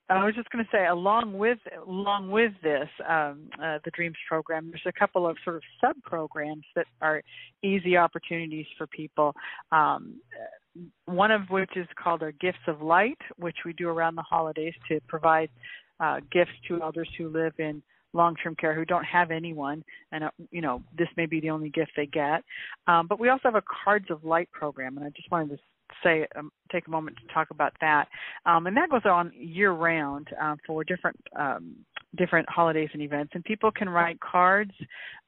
I 0.09 0.25
was 0.25 0.33
just 0.35 0.49
going 0.49 0.65
to 0.65 0.69
say, 0.71 0.87
along 0.87 1.37
with 1.37 1.59
along 1.87 2.31
with 2.31 2.51
this, 2.63 2.89
um, 3.07 3.47
uh, 3.63 3.77
the 3.85 3.91
Dreams 3.91 4.17
program, 4.27 4.71
there's 4.71 4.81
a 4.87 4.99
couple 4.99 5.27
of 5.27 5.37
sort 5.43 5.57
of 5.57 5.61
sub 5.79 5.95
programs 6.01 6.65
that 6.75 6.87
are 6.99 7.21
easy 7.61 7.95
opportunities 7.95 8.65
for 8.75 8.87
people. 8.87 9.35
Um, 9.71 10.15
one 11.05 11.31
of 11.31 11.49
which 11.49 11.71
is 11.75 11.87
called 12.01 12.23
our 12.23 12.31
Gifts 12.31 12.59
of 12.67 12.81
Light, 12.81 13.19
which 13.37 13.57
we 13.65 13.73
do 13.73 13.89
around 13.89 14.15
the 14.15 14.23
holidays 14.23 14.73
to 14.89 14.99
provide 15.07 15.49
uh, 15.99 16.19
gifts 16.31 16.51
to 16.67 16.81
elders 16.81 17.09
who 17.17 17.29
live 17.29 17.53
in 17.59 17.81
long-term 18.13 18.55
care 18.55 18.75
who 18.75 18.85
don't 18.85 19.03
have 19.05 19.31
anyone, 19.31 19.83
and 20.11 20.23
uh, 20.25 20.29
you 20.51 20.61
know 20.61 20.81
this 20.97 21.07
may 21.17 21.25
be 21.25 21.39
the 21.39 21.49
only 21.49 21.69
gift 21.69 21.91
they 21.95 22.05
get. 22.05 22.43
Um, 22.87 23.07
but 23.07 23.19
we 23.19 23.29
also 23.29 23.41
have 23.45 23.55
a 23.55 23.63
Cards 23.83 24.05
of 24.09 24.23
Light 24.23 24.49
program, 24.51 24.97
and 24.97 25.05
I 25.05 25.09
just 25.09 25.31
wanted 25.31 25.49
to 25.49 25.57
say 26.03 26.27
um, 26.35 26.51
take 26.71 26.87
a 26.87 26.89
moment 26.89 27.17
to 27.17 27.33
talk 27.33 27.49
about 27.51 27.73
that. 27.81 28.07
Um, 28.45 28.67
and 28.67 28.75
that 28.77 28.89
goes 28.89 29.01
on 29.05 29.31
year 29.35 29.71
round 29.71 30.27
uh, 30.41 30.55
for 30.65 30.83
different 30.83 31.19
um, 31.37 31.75
different 32.17 32.47
holidays 32.49 32.89
and 32.93 33.01
events. 33.01 33.31
And 33.33 33.43
people 33.43 33.71
can 33.71 33.89
write 33.89 34.19
cards 34.19 34.71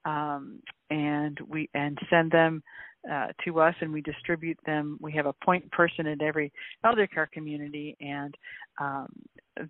um, 0.05 0.59
and 0.89 1.39
we 1.47 1.69
and 1.73 1.97
send 2.09 2.31
them 2.31 2.63
uh, 3.11 3.27
to 3.43 3.59
us, 3.59 3.75
and 3.81 3.91
we 3.91 4.01
distribute 4.01 4.57
them. 4.65 4.97
We 5.01 5.11
have 5.13 5.25
a 5.25 5.33
point 5.43 5.69
person 5.71 6.07
in 6.07 6.21
every 6.21 6.51
elder 6.83 7.07
care 7.07 7.29
community, 7.31 7.95
and 7.99 8.35
um, 8.79 9.07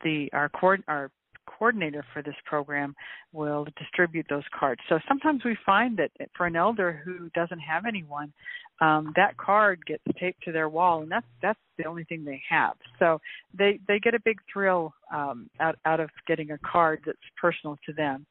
the 0.04 0.30
our 0.34 0.50
cord 0.50 0.84
our 0.88 1.12
coordinator 1.46 2.04
for 2.14 2.22
this 2.22 2.36
program 2.46 2.96
will 3.32 3.66
distribute 3.78 4.26
those 4.30 4.44
cards. 4.58 4.82
So 4.90 5.00
sometimes 5.08 5.44
we 5.44 5.58
find 5.66 5.98
that 5.98 6.12
for 6.36 6.48
an 6.48 6.56
elder 6.56 7.02
who 7.06 7.30
doesn't 7.30 7.60
have 7.60 7.86
anyone, 7.86 8.34
um, 8.82 9.14
that 9.16 9.38
card 9.38 9.80
gets 9.86 10.04
taped 10.20 10.44
to 10.44 10.52
their 10.52 10.70
wall, 10.70 11.02
and 11.02 11.12
that's 11.12 11.26
that's 11.42 11.60
the 11.78 11.86
only 11.86 12.04
thing 12.06 12.26
they 12.26 12.42
have. 12.50 12.74
So 13.00 13.20
they 13.58 13.80
they 13.88 14.00
get 14.00 14.14
a 14.14 14.20
big 14.20 14.40
thrill 14.52 14.94
um, 15.14 15.50
out 15.60 15.78
out 15.86 16.00
of 16.00 16.10
getting 16.28 16.52
a 16.52 16.58
card 16.60 17.02
that's 17.06 17.18
personal 17.40 17.78
to 17.86 17.94
them. 17.94 18.26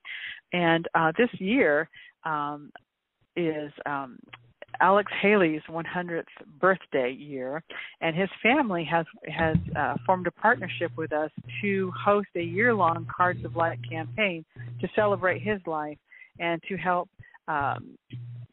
And 0.52 0.86
uh, 0.94 1.12
this 1.16 1.30
year 1.38 1.88
um, 2.24 2.70
is 3.36 3.72
um, 3.86 4.18
Alex 4.80 5.10
Haley's 5.20 5.62
100th 5.68 6.24
birthday 6.60 7.10
year, 7.10 7.62
and 8.00 8.16
his 8.16 8.28
family 8.42 8.84
has 8.84 9.06
has 9.28 9.56
uh, 9.76 9.96
formed 10.06 10.26
a 10.26 10.30
partnership 10.30 10.92
with 10.96 11.12
us 11.12 11.30
to 11.62 11.92
host 11.92 12.28
a 12.36 12.42
year-long 12.42 13.06
Cards 13.14 13.44
of 13.44 13.56
Light 13.56 13.78
campaign 13.88 14.44
to 14.80 14.88
celebrate 14.94 15.40
his 15.40 15.60
life 15.66 15.98
and 16.38 16.62
to 16.68 16.76
help 16.76 17.08
um, 17.48 17.96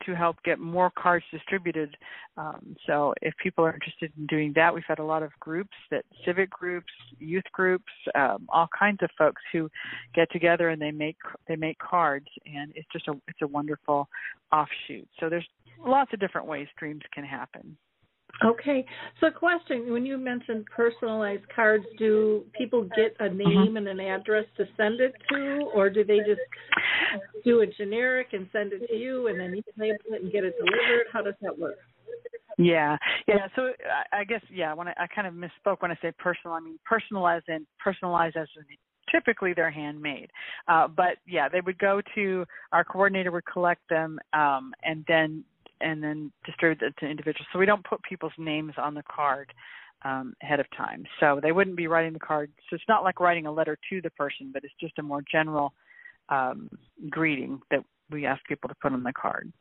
to 0.06 0.16
help 0.16 0.38
get 0.44 0.60
more 0.60 0.92
cards 0.98 1.26
distributed. 1.32 1.96
Um, 2.38 2.76
so 2.88 3.14
if 3.22 3.34
people 3.42 3.66
are 3.66 3.74
interested 3.74 4.12
in 4.18 4.26
doing 4.28 4.54
that, 4.56 4.74
we've 4.74 4.84
had 4.88 5.00
a 5.00 5.04
lot 5.04 5.24
of 5.24 5.32
groups 5.40 5.76
that 5.92 6.06
civic 6.26 6.50
groups, 6.50 6.92
youth 7.20 7.44
groups, 7.52 7.92
um, 8.16 8.48
all 8.50 8.68
kinds 8.78 9.00
of 9.02 9.10
folks 9.18 9.42
who 9.52 9.70
get 10.16 10.32
together 10.32 10.70
and 10.70 10.82
they 10.82 10.92
make 10.92 11.18
they 11.48 11.56
make 11.56 11.78
cards, 11.80 12.28
and 12.46 12.72
it's 12.76 12.88
just 12.92 13.08
a 13.08 13.14
it's 13.28 13.42
a 13.42 13.48
wonderful 13.48 14.08
offshoot. 14.52 15.08
So 15.20 15.30
there's 15.30 15.48
lots 15.86 16.14
of 16.14 16.20
different 16.20 16.48
ways 16.48 16.68
dreams 16.78 17.02
can 17.14 17.24
happen. 17.24 17.78
Okay. 18.44 18.86
So, 19.20 19.30
question: 19.30 19.92
When 19.92 20.06
you 20.06 20.18
mentioned 20.18 20.66
personalized 20.76 21.44
cards, 21.54 21.86
do 21.98 22.44
people 22.58 22.84
get 22.96 23.16
a 23.20 23.30
name 23.30 23.48
mm-hmm. 23.48 23.78
and 23.78 23.88
an 23.88 24.00
address 24.00 24.46
to 24.58 24.66
send 24.78 25.00
it 25.00 25.14
to, 25.30 25.70
or 25.74 25.90
do 25.90 26.04
they 26.04 26.20
just 26.20 26.42
do 27.44 27.62
a 27.62 27.68
generic 27.68 28.28
and 28.32 28.48
send 28.52 28.74
it 28.74 28.88
to 28.88 28.96
you, 28.96 29.28
and 29.28 29.40
then 29.40 29.54
you 29.54 29.64
label 29.78 29.98
it 30.12 30.24
and 30.24 30.32
get 30.32 30.44
it 30.44 30.56
delivered? 30.58 31.08
How 31.12 31.22
does 31.22 31.36
that 31.42 31.58
work? 31.58 31.78
Yeah, 32.58 32.98
yeah. 33.28 33.48
So 33.56 33.72
I 34.12 34.24
guess 34.24 34.42
yeah. 34.50 34.74
When 34.74 34.88
I, 34.88 34.94
I 34.98 35.08
kind 35.08 35.28
of 35.28 35.34
misspoke 35.34 35.82
when 35.82 35.92
I 35.92 35.98
say 36.02 36.12
personal, 36.18 36.56
I 36.56 36.62
mean 36.62 36.80
personalized 36.86 37.46
and 37.48 37.68
personalized 37.84 38.38
as 38.38 38.48
in 38.58 38.64
typically 39.12 39.54
they're 39.54 39.72
handmade. 39.72 40.30
Uh, 40.68 40.88
but 40.88 41.18
yeah, 41.28 41.50
they 41.50 41.62
would 41.62 41.78
go 41.78 42.02
to 42.16 42.46
our 42.72 42.84
coordinator 42.84 43.32
would 43.32 43.46
collect 43.46 43.82
them 43.90 44.20
um, 44.34 44.74
and 44.84 45.04
then 45.08 45.44
and 45.84 46.04
then 46.04 46.32
distribute 46.46 46.82
it 46.82 46.94
to 47.00 47.06
individuals. 47.06 47.48
So 47.52 47.60
we 47.60 47.66
don't 47.66 47.86
put 47.86 48.02
people's 48.04 48.34
names 48.38 48.74
on 48.78 48.94
the 48.94 49.04
card 49.04 49.52
um, 50.04 50.34
ahead 50.42 50.60
of 50.60 50.66
time. 50.76 51.04
So 51.20 51.40
they 51.42 51.52
wouldn't 51.52 51.78
be 51.78 51.88
writing 51.88 52.14
the 52.14 52.20
card. 52.20 52.52
So 52.70 52.76
it's 52.76 52.84
not 52.88 53.04
like 53.04 53.20
writing 53.20 53.46
a 53.46 53.52
letter 53.52 53.78
to 53.90 54.02
the 54.02 54.10
person, 54.12 54.52
but 54.54 54.64
it's 54.64 54.74
just 54.80 54.98
a 55.00 55.04
more 55.04 55.22
general 55.32 55.74
um, 56.30 56.70
greeting 57.10 57.60
that 57.70 57.84
we 58.10 58.26
ask 58.26 58.44
people 58.46 58.68
to 58.70 58.76
put 58.82 58.94
on 58.94 59.04
the 59.04 59.14
card. 59.14 59.52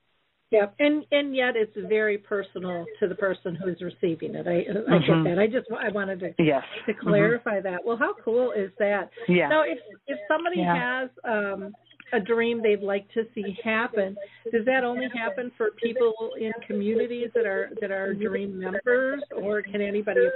Yeah, 0.50 0.66
and 0.80 1.04
and 1.12 1.34
yet 1.34 1.54
it's 1.54 1.76
very 1.88 2.18
personal 2.18 2.84
to 2.98 3.06
the 3.06 3.14
person 3.14 3.54
who's 3.54 3.80
receiving 3.80 4.34
it. 4.34 4.48
I 4.48 4.50
I 4.50 4.98
mm-hmm. 4.98 5.24
get 5.24 5.30
that. 5.30 5.38
I 5.40 5.46
just 5.46 5.68
I 5.70 5.92
wanted 5.92 6.18
to 6.20 6.34
yes. 6.40 6.64
to 6.86 6.92
mm-hmm. 6.92 7.08
clarify 7.08 7.58
mm-hmm. 7.58 7.68
that. 7.68 7.84
Well, 7.84 7.96
how 7.96 8.14
cool 8.24 8.50
is 8.50 8.72
that? 8.80 9.10
Yeah. 9.28 9.48
Now, 9.48 9.62
if 9.62 9.78
if 10.08 10.18
somebody 10.26 10.58
yeah. 10.58 11.02
has 11.02 11.10
um 11.22 11.72
a 12.12 12.20
dream 12.20 12.62
they'd 12.62 12.82
like 12.82 13.10
to 13.14 13.24
see 13.34 13.56
happen. 13.62 14.16
Does 14.52 14.64
that 14.66 14.84
only 14.84 15.08
happen 15.14 15.50
for 15.56 15.70
people 15.82 16.14
in 16.38 16.52
communities 16.66 17.30
that 17.34 17.46
are 17.46 17.70
that 17.80 17.90
are 17.90 18.14
dream 18.14 18.58
members, 18.58 19.22
or 19.36 19.62
can 19.62 19.80
anybody 19.80 20.28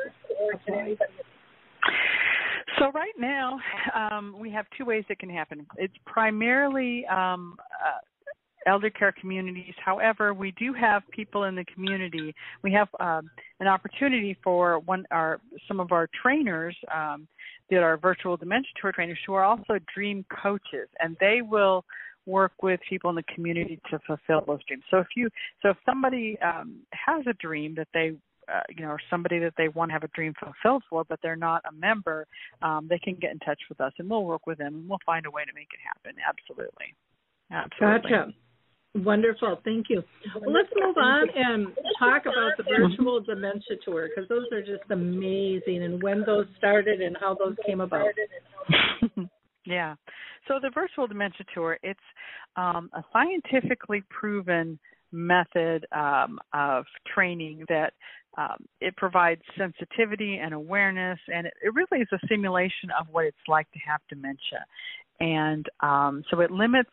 apply? 0.52 0.96
So 2.78 2.90
right 2.92 3.14
now, 3.18 3.58
um, 3.94 4.34
we 4.38 4.50
have 4.50 4.66
two 4.76 4.84
ways 4.84 5.04
it 5.08 5.18
can 5.18 5.30
happen. 5.30 5.66
It's 5.76 5.94
primarily 6.06 7.06
um, 7.06 7.56
uh, 7.84 7.98
elder 8.66 8.90
care 8.90 9.12
communities. 9.20 9.74
However, 9.84 10.34
we 10.34 10.52
do 10.52 10.72
have 10.72 11.02
people 11.10 11.44
in 11.44 11.54
the 11.54 11.64
community. 11.72 12.34
We 12.62 12.72
have 12.72 12.88
um, 13.00 13.30
an 13.60 13.68
opportunity 13.68 14.36
for 14.42 14.80
one 14.80 15.04
our 15.10 15.40
some 15.68 15.80
of 15.80 15.92
our 15.92 16.08
trainers 16.20 16.76
um, 16.94 17.28
that 17.70 17.82
are 17.82 17.96
virtual 17.96 18.36
dementia 18.36 18.70
tour 18.80 18.92
trainers 18.92 19.18
who 19.26 19.34
are 19.34 19.44
also 19.44 19.78
dream 19.94 20.24
coaches, 20.42 20.88
and 21.00 21.16
they 21.20 21.40
will 21.42 21.84
work 22.26 22.52
with 22.62 22.80
people 22.88 23.10
in 23.10 23.16
the 23.16 23.22
community 23.34 23.78
to 23.90 23.98
fulfill 24.06 24.42
those 24.46 24.60
dreams. 24.66 24.82
So 24.90 24.98
if 24.98 25.08
you 25.16 25.28
so 25.62 25.70
if 25.70 25.76
somebody 25.84 26.38
um, 26.40 26.80
has 26.92 27.24
a 27.26 27.34
dream 27.34 27.74
that 27.76 27.88
they 27.92 28.12
uh, 28.52 28.60
you 28.68 28.84
know, 28.84 28.90
or 28.90 29.00
somebody 29.08 29.38
that 29.38 29.54
they 29.56 29.68
want 29.68 29.88
to 29.88 29.92
have 29.94 30.02
a 30.02 30.08
dream 30.08 30.34
fulfilled 30.38 30.82
for, 30.90 31.04
but 31.04 31.18
they're 31.22 31.36
not 31.36 31.62
a 31.66 31.72
member, 31.72 32.26
um, 32.60 32.86
they 32.88 32.98
can 32.98 33.14
get 33.14 33.32
in 33.32 33.38
touch 33.38 33.60
with 33.68 33.80
us, 33.80 33.92
and 33.98 34.08
we'll 34.08 34.24
work 34.24 34.46
with 34.46 34.58
them, 34.58 34.74
and 34.74 34.88
we'll 34.88 34.98
find 35.06 35.24
a 35.24 35.30
way 35.30 35.44
to 35.44 35.52
make 35.54 35.68
it 35.72 35.80
happen. 35.82 36.14
Absolutely, 36.28 36.94
absolutely. 37.50 38.10
Gotcha. 38.10 38.32
Wonderful, 38.94 39.60
thank 39.64 39.86
you. 39.88 40.02
Well, 40.40 40.52
let's 40.52 40.68
move 40.76 40.96
on 40.96 41.28
and 41.34 41.66
talk 41.98 42.22
about 42.22 42.52
the 42.56 42.62
virtual 42.62 43.20
dementia 43.20 43.76
tour 43.84 44.08
because 44.08 44.28
those 44.28 44.46
are 44.52 44.60
just 44.60 44.88
amazing, 44.90 45.82
and 45.82 46.00
when 46.00 46.22
those 46.24 46.46
started 46.56 47.00
and 47.00 47.16
how 47.20 47.34
those 47.34 47.56
came 47.66 47.80
about. 47.80 48.06
yeah, 49.66 49.96
so 50.46 50.60
the 50.62 50.70
virtual 50.72 51.08
dementia 51.08 51.44
tour 51.52 51.76
it's 51.82 51.98
um, 52.56 52.88
a 52.94 53.02
scientifically 53.12 54.04
proven 54.10 54.78
method 55.10 55.86
um, 55.90 56.38
of 56.52 56.84
training 57.12 57.64
that 57.68 57.94
um, 58.38 58.64
it 58.80 58.96
provides 58.96 59.40
sensitivity 59.58 60.38
and 60.42 60.54
awareness, 60.54 61.18
and 61.26 61.48
it, 61.48 61.54
it 61.64 61.74
really 61.74 62.02
is 62.02 62.08
a 62.12 62.26
simulation 62.28 62.90
of 62.98 63.06
what 63.10 63.24
it's 63.24 63.36
like 63.48 63.70
to 63.72 63.78
have 63.88 64.00
dementia. 64.08 64.64
And 65.18 65.66
um, 65.80 66.22
so 66.30 66.40
it 66.40 66.50
limits 66.50 66.90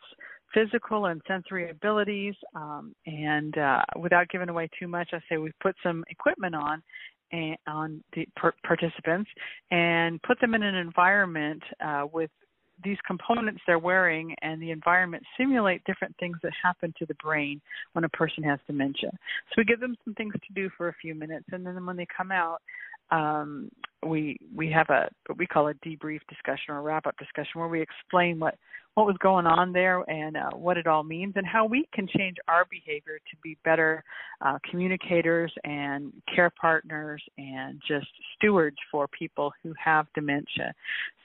physical 0.54 1.06
and 1.06 1.20
sensory 1.26 1.70
abilities. 1.70 2.34
Um, 2.54 2.94
and 3.06 3.56
uh, 3.56 3.82
without 3.98 4.28
giving 4.28 4.48
away 4.48 4.68
too 4.78 4.88
much, 4.88 5.10
I 5.12 5.18
say 5.28 5.38
we've 5.38 5.52
put 5.62 5.74
some 5.82 6.04
equipment 6.10 6.54
on 6.54 6.82
and, 7.32 7.56
on 7.66 8.04
the 8.14 8.26
per- 8.36 8.54
participants 8.66 9.30
and 9.70 10.20
put 10.22 10.40
them 10.40 10.54
in 10.54 10.62
an 10.62 10.74
environment 10.74 11.62
uh, 11.84 12.06
with 12.12 12.30
these 12.84 12.98
components 13.06 13.60
they're 13.66 13.78
wearing 13.78 14.34
and 14.42 14.60
the 14.60 14.70
environment 14.70 15.22
simulate 15.38 15.82
different 15.84 16.14
things 16.18 16.36
that 16.42 16.52
happen 16.62 16.92
to 16.98 17.06
the 17.06 17.14
brain 17.14 17.60
when 17.92 18.04
a 18.04 18.08
person 18.08 18.42
has 18.42 18.58
dementia. 18.66 19.10
So 19.10 19.54
we 19.58 19.64
give 19.64 19.80
them 19.80 19.96
some 20.04 20.14
things 20.14 20.34
to 20.34 20.54
do 20.54 20.68
for 20.76 20.88
a 20.88 20.94
few 21.00 21.14
minutes, 21.14 21.46
and 21.52 21.64
then 21.64 21.84
when 21.86 21.96
they 21.96 22.06
come 22.14 22.32
out, 22.32 22.60
um, 23.12 23.70
we 24.04 24.36
we 24.54 24.70
have 24.70 24.88
a 24.90 25.08
what 25.26 25.38
we 25.38 25.46
call 25.46 25.68
a 25.68 25.74
debrief 25.74 26.20
discussion 26.28 26.70
or 26.70 26.78
a 26.78 26.80
wrap 26.80 27.06
up 27.06 27.16
discussion 27.18 27.52
where 27.60 27.68
we 27.68 27.80
explain 27.80 28.40
what 28.40 28.56
what 28.94 29.06
was 29.06 29.16
going 29.22 29.46
on 29.46 29.72
there 29.72 30.02
and 30.10 30.36
uh, 30.36 30.50
what 30.54 30.76
it 30.76 30.86
all 30.86 31.02
means 31.02 31.34
and 31.36 31.46
how 31.46 31.64
we 31.64 31.86
can 31.94 32.06
change 32.16 32.36
our 32.48 32.66
behavior 32.70 33.18
to 33.30 33.36
be 33.42 33.56
better 33.64 34.02
uh, 34.44 34.58
communicators 34.68 35.52
and 35.64 36.12
care 36.34 36.50
partners 36.60 37.22
and 37.38 37.80
just 37.86 38.06
stewards 38.36 38.76
for 38.90 39.08
people 39.08 39.52
who 39.62 39.72
have 39.82 40.06
dementia. 40.14 40.74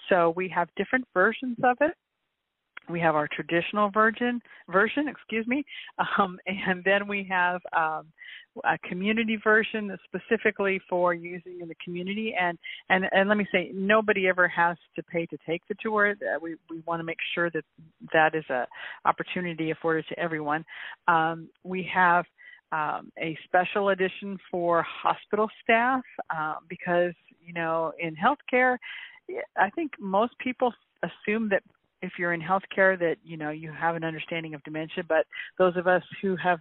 So 0.08 0.34
we 0.36 0.48
have 0.50 0.70
different 0.78 1.06
versions 1.14 1.58
of 1.64 1.78
it 1.82 1.94
we 2.90 3.00
have 3.00 3.16
our 3.16 3.28
traditional 3.28 3.90
version 3.90 4.42
version 4.70 5.08
excuse 5.08 5.46
me 5.48 5.64
um, 6.18 6.38
and 6.46 6.84
then 6.84 7.08
we 7.08 7.28
have 7.30 7.62
um, 7.76 8.06
a 8.66 8.78
community 8.88 9.38
version 9.44 9.88
that's 9.88 10.02
specifically 10.04 10.80
for 10.90 11.14
using 11.14 11.60
in 11.62 11.68
the 11.68 11.76
community. 11.84 12.34
And 12.40 12.58
and 12.90 13.06
and 13.12 13.30
let 13.30 13.38
me 13.38 13.48
say 13.52 13.72
nobody 13.74 14.28
ever 14.28 14.48
has 14.48 14.78
to 14.96 15.04
pay 15.04 15.26
to 15.28 15.38
take 15.48 15.62
the 15.68 15.76
tour. 15.82 16.12
Uh, 16.12 16.40
we 16.42 16.56
we 16.70 16.82
want 16.86 17.00
to 17.00 17.04
make 17.04 17.18
sure 17.34 17.50
that 17.52 17.64
that 18.14 18.36
is 18.36 18.46
a 18.50 18.66
opportunity 19.06 19.72
afforded 19.72 20.06
to 20.10 20.20
everyone. 20.20 20.66
Um, 21.08 21.50
we 21.64 21.90
have 21.94 22.26
um, 22.72 23.12
a 23.20 23.38
special 23.46 23.90
edition 23.90 24.38
for 24.52 24.84
hospital 24.84 25.50
staff 25.64 26.02
uh, 26.36 26.56
because 26.68 27.14
you 27.46 27.54
know 27.54 27.94
in 28.00 28.16
healthcare 28.16 28.78
I 29.58 29.70
think 29.72 29.92
most 30.00 30.38
people 30.40 30.74
assume 31.04 31.50
that 31.50 31.64
if 32.02 32.14
you're 32.20 32.34
in 32.34 32.42
healthcare 32.42 32.98
that 32.98 33.16
you 33.24 33.38
know 33.38 33.50
you 33.50 33.72
have 33.72 33.96
an 33.96 34.04
understanding 34.04 34.54
of 34.54 34.64
dementia 34.64 35.04
but 35.08 35.26
those 35.58 35.76
of 35.78 35.88
us 35.88 36.04
who 36.22 36.36
have 36.36 36.60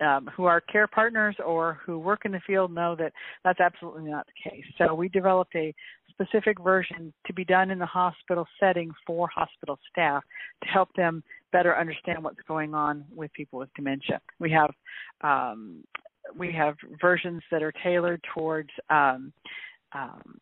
um, 0.00 0.28
who 0.36 0.44
are 0.44 0.60
care 0.60 0.86
partners 0.86 1.36
or 1.44 1.78
who 1.84 1.98
work 1.98 2.24
in 2.24 2.32
the 2.32 2.40
field 2.46 2.72
know 2.72 2.94
that 2.96 3.12
that's 3.44 3.60
absolutely 3.60 4.10
not 4.10 4.26
the 4.26 4.50
case. 4.50 4.64
So 4.78 4.94
we 4.94 5.08
developed 5.08 5.54
a 5.54 5.74
specific 6.10 6.60
version 6.62 7.12
to 7.26 7.32
be 7.32 7.44
done 7.44 7.70
in 7.70 7.78
the 7.78 7.86
hospital 7.86 8.46
setting 8.60 8.90
for 9.06 9.28
hospital 9.34 9.78
staff 9.90 10.22
to 10.62 10.68
help 10.68 10.88
them 10.96 11.22
better 11.52 11.76
understand 11.76 12.22
what's 12.22 12.40
going 12.48 12.74
on 12.74 13.04
with 13.14 13.32
people 13.32 13.58
with 13.58 13.68
dementia. 13.74 14.20
We 14.38 14.50
have 14.52 14.70
um, 15.22 15.84
we 16.36 16.52
have 16.52 16.74
versions 17.00 17.42
that 17.50 17.62
are 17.62 17.72
tailored 17.84 18.20
towards 18.34 18.70
um, 18.90 19.32
um, 19.92 20.38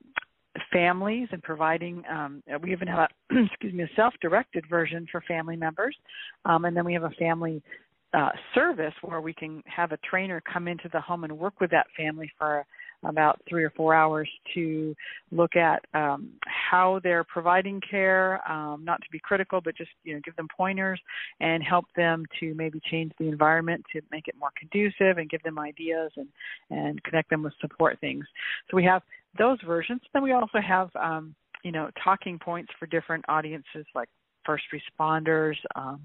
families 0.72 1.28
and 1.32 1.42
providing 1.42 2.02
um, 2.10 2.42
we 2.62 2.72
even 2.72 2.88
have 2.88 3.08
a 3.32 3.34
excuse 3.46 3.72
me 3.72 3.82
a 3.82 3.90
self-directed 3.96 4.64
version 4.68 5.06
for 5.10 5.20
family 5.22 5.56
members 5.56 5.96
um, 6.44 6.64
and 6.64 6.76
then 6.76 6.84
we 6.84 6.92
have 6.92 7.04
a 7.04 7.10
family 7.10 7.62
uh, 8.14 8.30
service 8.54 8.94
where 9.02 9.20
we 9.20 9.32
can 9.32 9.62
have 9.66 9.92
a 9.92 9.98
trainer 10.08 10.40
come 10.40 10.68
into 10.68 10.88
the 10.92 11.00
home 11.00 11.24
and 11.24 11.36
work 11.36 11.60
with 11.60 11.70
that 11.70 11.86
family 11.96 12.30
for 12.38 12.64
about 13.04 13.40
three 13.48 13.64
or 13.64 13.70
four 13.70 13.94
hours 13.94 14.28
to 14.54 14.94
look 15.30 15.56
at 15.56 15.84
um, 15.94 16.30
how 16.46 17.00
they're 17.02 17.24
providing 17.24 17.80
care, 17.88 18.40
um, 18.50 18.84
not 18.84 19.00
to 19.00 19.06
be 19.10 19.18
critical, 19.18 19.60
but 19.60 19.76
just 19.76 19.90
you 20.04 20.14
know 20.14 20.20
give 20.24 20.34
them 20.36 20.48
pointers 20.56 21.00
and 21.40 21.62
help 21.62 21.84
them 21.96 22.24
to 22.40 22.54
maybe 22.54 22.80
change 22.90 23.12
the 23.18 23.28
environment 23.28 23.84
to 23.92 24.00
make 24.10 24.28
it 24.28 24.34
more 24.38 24.50
conducive 24.58 25.18
and 25.18 25.28
give 25.28 25.42
them 25.42 25.58
ideas 25.58 26.10
and 26.16 26.28
and 26.70 27.02
connect 27.04 27.30
them 27.30 27.42
with 27.42 27.52
support 27.60 27.98
things. 28.00 28.24
So 28.70 28.76
we 28.76 28.84
have 28.84 29.02
those 29.38 29.58
versions. 29.66 30.00
Then 30.12 30.22
we 30.22 30.32
also 30.32 30.58
have 30.66 30.90
um, 30.96 31.34
you 31.62 31.72
know 31.72 31.90
talking 32.02 32.38
points 32.38 32.72
for 32.78 32.86
different 32.86 33.24
audiences 33.28 33.86
like 33.94 34.08
first 34.44 34.64
responders. 34.72 35.56
Um, 35.74 36.00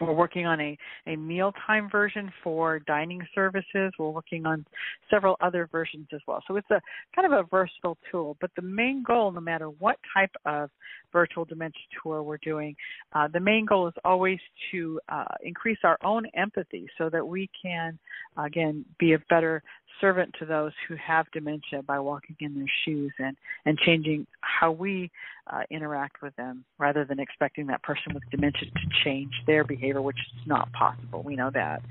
we're 0.00 0.12
working 0.12 0.46
on 0.46 0.60
a, 0.60 0.78
a 1.06 1.16
mealtime 1.16 1.88
version 1.90 2.30
for 2.42 2.78
dining 2.80 3.20
services. 3.34 3.92
We're 3.98 4.10
working 4.10 4.46
on 4.46 4.64
several 5.10 5.36
other 5.40 5.68
versions 5.70 6.06
as 6.12 6.20
well. 6.26 6.42
So 6.46 6.56
it's 6.56 6.70
a 6.70 6.80
kind 7.14 7.32
of 7.32 7.32
a 7.32 7.48
versatile 7.48 7.98
tool. 8.10 8.36
But 8.40 8.50
the 8.54 8.62
main 8.62 9.02
goal, 9.02 9.32
no 9.32 9.40
matter 9.40 9.66
what 9.66 9.96
type 10.14 10.30
of 10.46 10.70
virtual 11.12 11.44
dementia 11.44 11.82
tour 12.02 12.22
we're 12.22 12.38
doing, 12.38 12.76
uh, 13.12 13.28
the 13.32 13.40
main 13.40 13.64
goal 13.64 13.88
is 13.88 13.94
always 14.04 14.38
to 14.70 15.00
uh, 15.08 15.24
increase 15.42 15.78
our 15.84 15.98
own 16.04 16.26
empathy 16.34 16.86
so 16.96 17.10
that 17.10 17.26
we 17.26 17.50
can, 17.60 17.98
again, 18.36 18.84
be 18.98 19.14
a 19.14 19.18
better 19.30 19.62
servant 20.00 20.34
to 20.38 20.46
those 20.46 20.72
who 20.86 20.96
have 20.96 21.26
dementia 21.32 21.82
by 21.86 21.98
walking 21.98 22.36
in 22.40 22.54
their 22.54 22.70
shoes 22.84 23.12
and, 23.18 23.36
and 23.64 23.78
changing 23.78 24.26
how 24.40 24.70
we 24.70 25.10
uh, 25.52 25.62
interact 25.70 26.22
with 26.22 26.34
them 26.36 26.64
rather 26.78 27.04
than 27.04 27.18
expecting 27.18 27.66
that 27.66 27.82
person 27.82 28.14
with 28.14 28.22
dementia 28.30 28.70
to 28.70 29.04
change 29.04 29.32
their 29.46 29.64
behavior, 29.64 30.02
which 30.02 30.16
is 30.16 30.46
not 30.46 30.70
possible. 30.72 31.22
We 31.22 31.36
know 31.36 31.50
that. 31.54 31.82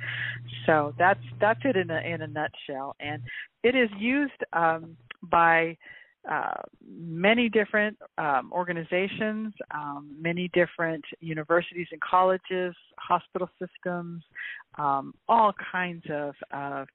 So 0.65 0.93
that's 0.97 1.19
that's 1.39 1.61
it 1.63 1.75
in 1.75 1.89
a 1.89 1.99
in 1.99 2.21
a 2.21 2.27
nutshell, 2.27 2.95
and 2.99 3.21
it 3.63 3.75
is 3.75 3.89
used 3.97 4.43
um, 4.53 4.95
by 5.23 5.77
uh, 6.29 6.61
many 6.85 7.47
different 7.47 7.97
um, 8.17 8.51
organizations, 8.51 9.53
um, 9.73 10.13
many 10.19 10.49
different 10.53 11.03
universities 11.21 11.87
and 11.91 12.01
colleges, 12.01 12.75
hospital 12.97 13.49
systems, 13.59 14.21
um, 14.77 15.13
all 15.29 15.53
kinds 15.71 16.03
of, 16.11 16.33
of 16.51 16.87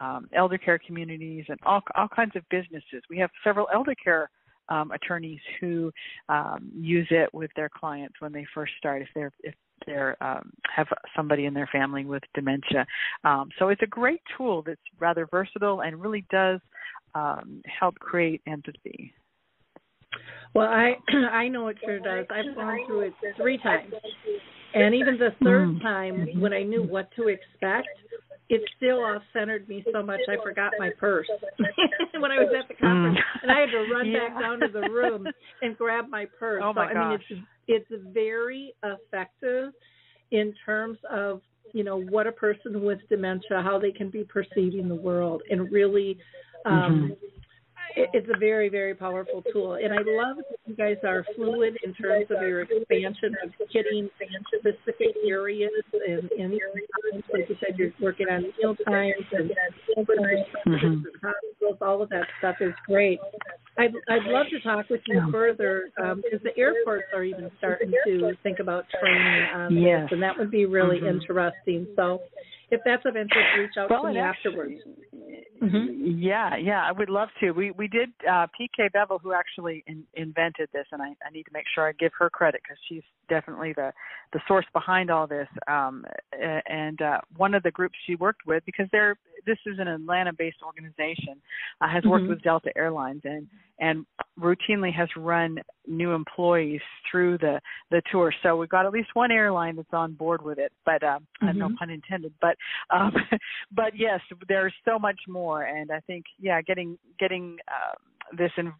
um, 0.00 0.28
elder 0.34 0.58
care 0.58 0.78
communities, 0.78 1.44
and 1.48 1.58
all 1.64 1.82
all 1.96 2.08
kinds 2.08 2.36
of 2.36 2.42
businesses. 2.50 3.02
We 3.10 3.18
have 3.18 3.30
several 3.44 3.68
elder 3.72 3.94
care 3.94 4.30
um, 4.68 4.90
attorneys 4.92 5.40
who 5.60 5.90
um, 6.28 6.70
use 6.74 7.08
it 7.10 7.32
with 7.32 7.50
their 7.56 7.68
clients 7.68 8.16
when 8.20 8.32
they 8.32 8.46
first 8.54 8.72
start 8.78 9.02
if 9.02 9.08
they're 9.14 9.32
if 9.42 9.54
they're 9.86 10.22
um, 10.22 10.50
have 10.74 10.88
somebody 11.16 11.46
in 11.46 11.54
their 11.54 11.68
family 11.72 12.04
with 12.04 12.22
dementia. 12.34 12.86
Um, 13.24 13.48
so 13.58 13.68
it's 13.68 13.82
a 13.82 13.86
great 13.86 14.20
tool 14.36 14.62
that's 14.66 14.80
rather 14.98 15.26
versatile 15.30 15.82
and 15.82 16.00
really 16.00 16.24
does 16.30 16.60
um, 17.14 17.62
help 17.78 17.98
create 17.98 18.42
empathy. 18.46 19.14
Well, 20.54 20.68
I 20.68 20.96
I 21.30 21.48
know 21.48 21.68
it 21.68 21.78
sure 21.84 21.98
does. 22.00 22.26
I've 22.30 22.54
gone 22.56 22.78
through 22.86 23.00
it 23.00 23.14
three 23.36 23.58
times, 23.58 23.94
and 24.74 24.94
even 24.94 25.18
the 25.18 25.30
third 25.44 25.68
Mm. 25.68 25.82
time, 25.82 26.40
when 26.40 26.52
I 26.52 26.62
knew 26.62 26.82
what 26.82 27.10
to 27.16 27.28
expect, 27.28 27.88
it 28.50 28.62
still 28.76 29.00
off 29.04 29.22
centered 29.32 29.68
me 29.68 29.84
so 29.92 30.02
much 30.02 30.20
I 30.28 30.36
forgot 30.42 30.72
my 30.78 30.90
purse 30.98 31.26
when 32.18 32.30
I 32.30 32.38
was 32.38 32.52
at 32.58 32.68
the 32.68 32.74
conference, 32.74 33.18
Mm. 33.18 33.42
and 33.42 33.52
I 33.52 33.60
had 33.60 33.70
to 33.70 33.92
run 33.92 34.12
back 34.12 34.40
down 34.40 34.60
to 34.60 34.68
the 34.68 34.88
room 34.90 35.26
and 35.62 35.76
grab 35.76 36.08
my 36.08 36.26
purse. 36.38 36.62
Oh, 36.64 36.72
my 36.72 36.90
so 36.92 36.98
I 36.98 37.08
mean, 37.08 37.18
gosh. 37.18 37.26
it's 37.68 37.88
it's 37.92 38.04
very 38.14 38.72
effective 38.82 39.72
in 40.30 40.54
terms 40.64 40.98
of 41.10 41.40
you 41.74 41.84
know 41.84 42.00
what 42.00 42.26
a 42.26 42.32
person 42.32 42.82
with 42.82 42.98
dementia, 43.10 43.60
how 43.62 43.78
they 43.78 43.92
can 43.92 44.08
be 44.10 44.24
perceiving 44.24 44.88
the 44.88 44.94
world, 44.94 45.42
and 45.50 45.70
really. 45.70 46.18
um 46.64 47.12
it- 47.12 47.32
it's 47.96 48.28
a 48.34 48.38
very 48.38 48.68
very 48.68 48.94
powerful 48.94 49.42
tool 49.52 49.74
and 49.74 49.92
i 49.92 49.98
love 50.06 50.36
that 50.36 50.58
you 50.66 50.74
guys 50.76 50.96
are 51.04 51.24
fluid 51.34 51.76
in 51.84 51.92
terms 51.94 52.26
of 52.30 52.40
your 52.42 52.62
expansion 52.62 53.34
of 53.42 53.50
hitting 53.70 54.08
specific 54.58 55.14
areas 55.26 55.70
and, 56.06 56.30
and 56.38 56.52
times 56.52 57.24
like 57.32 57.48
you 57.48 57.56
said 57.60 57.78
you're 57.78 57.92
working 58.00 58.26
on 58.30 58.42
meal 58.60 58.76
times 58.86 59.14
and 59.32 59.50
Mhm. 60.66 61.02
hospitals 61.22 61.78
all 61.80 62.02
of 62.02 62.08
that 62.10 62.28
stuff 62.38 62.56
is 62.60 62.72
great 62.86 63.18
i'd 63.78 63.94
i'd 64.08 64.24
love 64.24 64.46
to 64.50 64.60
talk 64.60 64.88
with 64.90 65.00
you 65.06 65.20
further 65.30 65.90
um, 66.02 66.20
because 66.22 66.42
the 66.42 66.56
airports 66.58 67.04
are 67.14 67.24
even 67.24 67.50
starting 67.58 67.92
to 68.04 68.36
think 68.42 68.58
about 68.58 68.84
training 69.00 69.44
on 69.54 69.76
Yes. 69.76 70.02
this 70.04 70.12
and 70.12 70.22
that 70.22 70.38
would 70.38 70.50
be 70.50 70.66
really 70.66 71.00
Mhm. 71.00 71.14
interesting 71.14 71.86
so 71.96 72.20
if 72.70 72.82
that's 72.84 73.04
of 73.06 73.16
interest 73.16 73.48
reach 73.58 73.76
out 73.78 73.90
Well, 73.90 74.02
to 74.02 74.08
me 74.08 74.18
it 74.18 74.22
afterwards 74.22 74.80
actually- 75.60 75.94
Yeah, 76.18 76.56
yeah, 76.56 76.82
I 76.84 76.92
would 76.92 77.08
love 77.10 77.28
to. 77.40 77.52
We 77.52 77.70
we 77.72 77.88
did. 77.88 78.10
Uh, 78.28 78.46
PK 78.58 78.90
Beville, 78.92 79.18
who 79.18 79.32
actually 79.32 79.84
in, 79.86 80.04
invented 80.14 80.68
this, 80.72 80.86
and 80.92 81.02
I, 81.02 81.08
I 81.26 81.30
need 81.32 81.44
to 81.44 81.52
make 81.52 81.64
sure 81.74 81.88
I 81.88 81.92
give 81.92 82.12
her 82.18 82.28
credit 82.30 82.60
because 82.62 82.78
she's 82.88 83.02
definitely 83.28 83.72
the 83.72 83.92
the 84.32 84.40
source 84.48 84.66
behind 84.72 85.10
all 85.10 85.26
this. 85.26 85.48
Um, 85.66 86.04
and 86.32 87.00
uh, 87.02 87.20
one 87.36 87.54
of 87.54 87.62
the 87.62 87.70
groups 87.70 87.96
she 88.06 88.14
worked 88.14 88.46
with, 88.46 88.64
because 88.66 88.86
they're 88.92 89.16
this 89.46 89.58
is 89.66 89.78
an 89.78 89.88
Atlanta-based 89.88 90.62
organization, 90.62 91.40
uh, 91.80 91.88
has 91.88 92.04
worked 92.04 92.24
Mhm. 92.24 92.28
with 92.28 92.42
Delta 92.42 92.76
Airlines 92.76 93.24
and 93.24 93.48
and 93.80 94.04
routinely 94.38 94.92
has 94.92 95.08
run 95.16 95.60
new 95.86 96.12
employees 96.12 96.80
through 97.08 97.38
the 97.38 97.60
the 97.90 98.02
tour. 98.10 98.32
So 98.42 98.56
we've 98.56 98.68
got 98.68 98.86
at 98.86 98.92
least 98.92 99.14
one 99.14 99.30
airline 99.30 99.76
that's 99.76 99.92
on 99.92 100.14
board 100.14 100.42
with 100.42 100.58
it, 100.58 100.72
but 100.84 101.02
um, 101.02 101.26
uh 101.40 101.52
no 101.52 101.68
Mhm. 101.68 101.76
pun 101.76 101.90
intended. 101.90 102.34
But 102.40 102.56
um, 102.90 103.12
but 103.70 103.94
yes, 103.96 104.20
there's 104.48 104.74
so 104.84 104.98
much 104.98 105.20
more, 105.28 105.62
and 105.64 105.90
I 105.90 106.00
think 106.00 106.26
yeah, 106.38 106.60
getting 106.62 106.98
getting 107.18 107.58
um, 107.68 108.36
this 108.36 108.52
in 108.56 108.72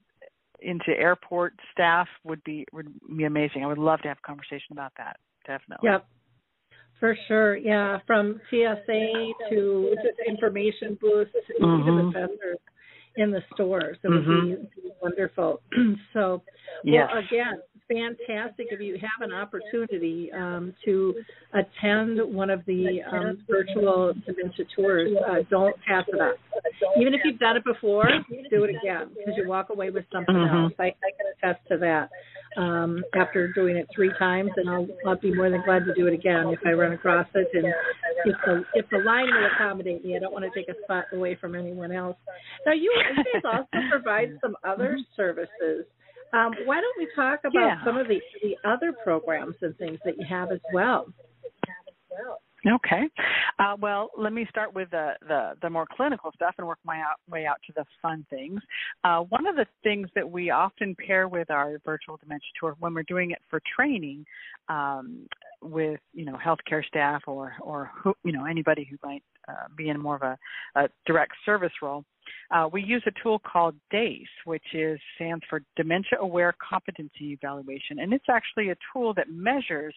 into 0.60 0.90
airport 0.98 1.54
staff 1.72 2.08
would 2.24 2.42
be 2.44 2.66
would 2.72 2.92
be 3.16 3.24
amazing. 3.24 3.64
I 3.64 3.66
would 3.68 3.78
love 3.78 4.02
to 4.02 4.08
have 4.08 4.18
a 4.18 4.26
conversation 4.26 4.72
about 4.72 4.92
that. 4.96 5.18
Definitely. 5.46 5.88
Yep. 5.90 6.06
For 7.00 7.16
sure, 7.28 7.56
yeah. 7.56 7.98
From 8.06 8.40
TSA 8.50 9.32
to 9.50 9.96
just 10.02 10.18
information 10.26 10.98
booths, 11.00 11.30
to 11.46 11.54
Mhm. 11.62 12.12
the 12.12 12.18
vendors 12.18 12.58
in 13.16 13.30
the 13.30 13.42
stores, 13.54 13.98
it 14.02 14.08
would 14.08 14.26
be, 14.26 14.54
be 14.82 14.92
wonderful. 15.00 15.60
so, 16.12 16.42
Yes. 16.84 17.08
well, 17.12 17.18
again, 17.18 17.62
fantastic 17.88 18.68
if 18.70 18.80
you 18.80 18.98
have 18.98 19.22
an 19.28 19.32
opportunity 19.32 20.30
um, 20.32 20.74
to 20.84 21.14
attend 21.54 22.20
one 22.22 22.50
of 22.50 22.64
the 22.66 23.02
um, 23.02 23.38
virtual 23.48 24.12
dementia 24.26 24.64
tours. 24.76 25.10
Uh, 25.26 25.42
don't 25.50 25.74
pass 25.82 26.04
it 26.08 26.20
up. 26.20 26.36
Even 26.98 27.14
if 27.14 27.20
you've 27.24 27.38
done 27.38 27.56
it 27.56 27.64
before, 27.64 28.08
do 28.50 28.64
it 28.64 28.76
again 28.76 29.08
because 29.16 29.34
you 29.36 29.48
walk 29.48 29.70
away 29.70 29.90
with 29.90 30.04
something 30.12 30.34
Mhm. 30.34 30.64
else. 30.64 30.72
I, 30.78 30.86
I 30.86 31.10
can 31.16 31.26
attest 31.36 31.66
to 31.68 31.78
that 31.78 32.10
um, 32.56 33.02
after 33.14 33.52
doing 33.52 33.76
it 33.76 33.86
three 33.94 34.10
times, 34.18 34.50
and 34.56 34.68
I'll, 34.68 34.86
I'll 35.06 35.20
be 35.20 35.34
more 35.34 35.50
than 35.50 35.62
glad 35.64 35.84
to 35.84 35.94
do 35.94 36.06
it 36.06 36.14
again 36.14 36.46
if 36.48 36.60
I 36.66 36.72
run 36.72 36.92
across 36.92 37.26
it. 37.34 37.48
And 37.52 37.66
if 38.24 38.36
the 38.44 38.64
if 38.74 38.86
the 38.90 38.98
line 38.98 39.26
will 39.26 39.48
accommodate 39.54 40.04
me, 40.04 40.16
I 40.16 40.18
don't 40.18 40.32
want 40.32 40.44
to 40.44 40.50
take 40.58 40.68
a 40.68 40.80
spot 40.84 41.04
away 41.12 41.36
from 41.40 41.54
anyone 41.54 41.92
else. 41.92 42.16
Now, 42.66 42.72
you, 42.72 42.92
you 43.16 43.24
guys 43.24 43.42
also 43.44 43.86
provide 43.90 44.38
some 44.40 44.56
other 44.64 44.98
services. 45.16 45.84
Um, 46.32 46.52
why 46.66 46.80
don't 46.80 46.98
we 46.98 47.08
talk 47.16 47.40
about 47.44 47.52
Yeah. 47.54 47.84
some 47.84 47.96
of 47.96 48.08
the 48.08 48.20
the 48.42 48.56
other 48.68 48.92
programs 49.04 49.54
and 49.62 49.76
things 49.78 49.98
that 50.04 50.18
you 50.18 50.26
have 50.28 50.50
as 50.52 50.60
well? 50.72 51.06
Okay. 52.66 53.08
Uh, 53.58 53.76
well, 53.80 54.10
let 54.18 54.32
me 54.32 54.46
start 54.50 54.74
with 54.74 54.90
the, 54.90 55.12
the, 55.26 55.52
the 55.62 55.70
more 55.70 55.86
clinical 55.96 56.32
stuff 56.34 56.54
and 56.58 56.66
work 56.66 56.78
my 56.84 56.98
out, 56.98 57.16
way 57.30 57.46
out 57.46 57.58
to 57.66 57.72
the 57.76 57.84
fun 58.02 58.26
things. 58.30 58.60
Uh, 59.04 59.20
one 59.20 59.46
of 59.46 59.54
the 59.54 59.66
things 59.84 60.08
that 60.14 60.28
we 60.28 60.50
often 60.50 60.96
pair 61.06 61.28
with 61.28 61.50
our 61.50 61.78
virtual 61.84 62.16
dementia 62.16 62.48
tour 62.58 62.74
when 62.80 62.94
we're 62.94 63.04
doing 63.04 63.30
it 63.30 63.38
for 63.48 63.60
training 63.76 64.24
um, 64.68 65.26
with 65.62 66.00
you 66.12 66.24
know 66.24 66.36
healthcare 66.36 66.84
staff 66.84 67.22
or 67.26 67.54
or 67.60 67.90
who, 68.02 68.14
you 68.24 68.32
know 68.32 68.44
anybody 68.44 68.86
who 68.88 68.96
might 69.06 69.22
uh, 69.48 69.66
be 69.76 69.88
in 69.88 70.00
more 70.00 70.16
of 70.16 70.22
a, 70.22 70.38
a 70.76 70.88
direct 71.06 71.32
service 71.44 71.72
role. 71.82 72.04
Uh, 72.50 72.68
we 72.70 72.82
use 72.82 73.02
a 73.06 73.22
tool 73.22 73.38
called 73.38 73.74
DACE, 73.90 74.26
which 74.44 74.62
is 74.74 75.00
stands 75.16 75.42
for 75.48 75.62
Dementia 75.76 76.18
Aware 76.20 76.54
Competency 76.68 77.32
Evaluation, 77.32 78.00
and 78.00 78.12
it's 78.12 78.26
actually 78.30 78.70
a 78.70 78.76
tool 78.92 79.14
that 79.14 79.30
measures 79.30 79.94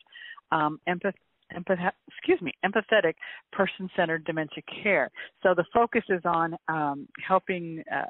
um, 0.52 0.80
empath- 0.88 1.14
empath- 1.56 1.92
excuse 2.08 2.42
me, 2.42 2.52
empathetic 2.66 3.14
person-centered 3.52 4.26
dementia 4.26 4.64
care. 4.84 5.10
So 5.44 5.54
the 5.56 5.66
focus 5.74 6.04
is 6.10 6.22
on 6.26 6.56
um, 6.68 7.08
helping 7.26 7.84
uh, 7.94 8.06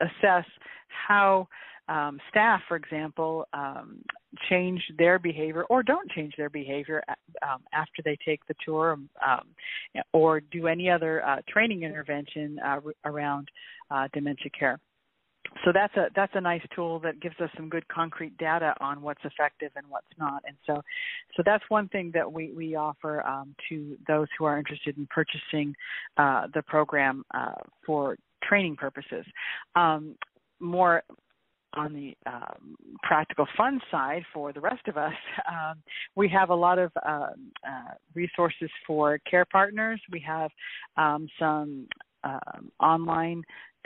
assess 0.00 0.44
how 0.88 1.48
um, 1.88 2.20
staff, 2.30 2.60
for 2.68 2.76
example, 2.76 3.46
um, 3.52 3.98
change 4.48 4.80
their 4.96 5.18
behavior 5.18 5.64
or 5.64 5.82
don't 5.82 6.08
change 6.12 6.34
their 6.36 6.50
behavior 6.50 7.02
um, 7.42 7.62
after 7.72 8.00
they 8.04 8.16
take 8.24 8.46
the 8.46 8.54
tour 8.64 8.92
um, 8.92 9.46
or 10.12 10.40
do 10.40 10.68
any 10.68 10.88
other 10.88 11.24
uh, 11.26 11.38
training 11.48 11.82
intervention 11.82 12.58
uh, 12.64 12.80
around 13.04 13.48
uh, 13.90 14.06
dementia 14.12 14.50
care 14.56 14.78
so 15.64 15.72
that's 15.72 15.94
a 15.96 16.08
that's 16.14 16.32
a 16.34 16.40
nice 16.40 16.62
tool 16.74 16.98
that 17.00 17.20
gives 17.20 17.38
us 17.40 17.50
some 17.56 17.68
good 17.68 17.86
concrete 17.88 18.36
data 18.38 18.74
on 18.80 19.02
what's 19.02 19.24
effective 19.24 19.70
and 19.76 19.86
what's 19.88 20.06
not 20.18 20.42
and 20.46 20.56
so 20.66 20.80
so 21.36 21.42
that's 21.44 21.64
one 21.68 21.88
thing 21.88 22.10
that 22.14 22.30
we 22.30 22.52
we 22.52 22.74
offer 22.74 23.26
um, 23.26 23.54
to 23.68 23.96
those 24.06 24.28
who 24.38 24.44
are 24.44 24.58
interested 24.58 24.96
in 24.96 25.06
purchasing 25.10 25.74
uh, 26.16 26.46
the 26.54 26.62
program 26.62 27.24
uh, 27.34 27.52
for 27.84 28.16
training 28.42 28.76
purposes 28.76 29.24
um, 29.76 30.14
more 30.60 31.02
on 31.74 31.92
the 31.92 32.16
um, 32.26 32.76
practical 33.02 33.46
fun 33.56 33.80
side 33.90 34.24
for 34.34 34.52
the 34.52 34.60
rest 34.60 34.86
of 34.88 34.96
us, 34.96 35.12
um, 35.48 35.80
we 36.16 36.28
have 36.28 36.50
a 36.50 36.54
lot 36.54 36.78
of 36.78 36.90
um, 37.06 37.52
uh, 37.66 37.94
resources 38.14 38.70
for 38.86 39.18
care 39.30 39.44
partners. 39.44 40.00
We 40.10 40.20
have 40.26 40.50
um, 40.96 41.28
some 41.38 41.86
um, 42.24 42.70
online 42.80 43.42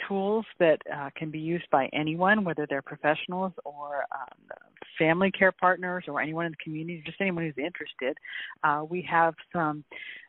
tools 0.09 0.45
that 0.59 0.79
uh, 0.93 1.11
can 1.17 1.31
be 1.31 1.39
used 1.39 1.69
by 1.71 1.89
anyone, 1.93 2.45
whether 2.45 2.67
they're 2.69 2.83
professionals 2.83 3.53
or 3.65 4.05
um, 4.13 4.59
family 4.99 5.31
care 5.31 5.53
partners 5.53 6.05
or 6.09 6.21
anyone 6.21 6.47
in 6.47 6.53
the 6.53 6.63
community, 6.63 7.03
just 7.05 7.21
anyone 7.21 7.45
who's 7.45 7.65
interested. 7.65 8.17
Uh, 8.63 8.85
we 8.89 9.07
have 9.09 9.35
some 9.53 9.85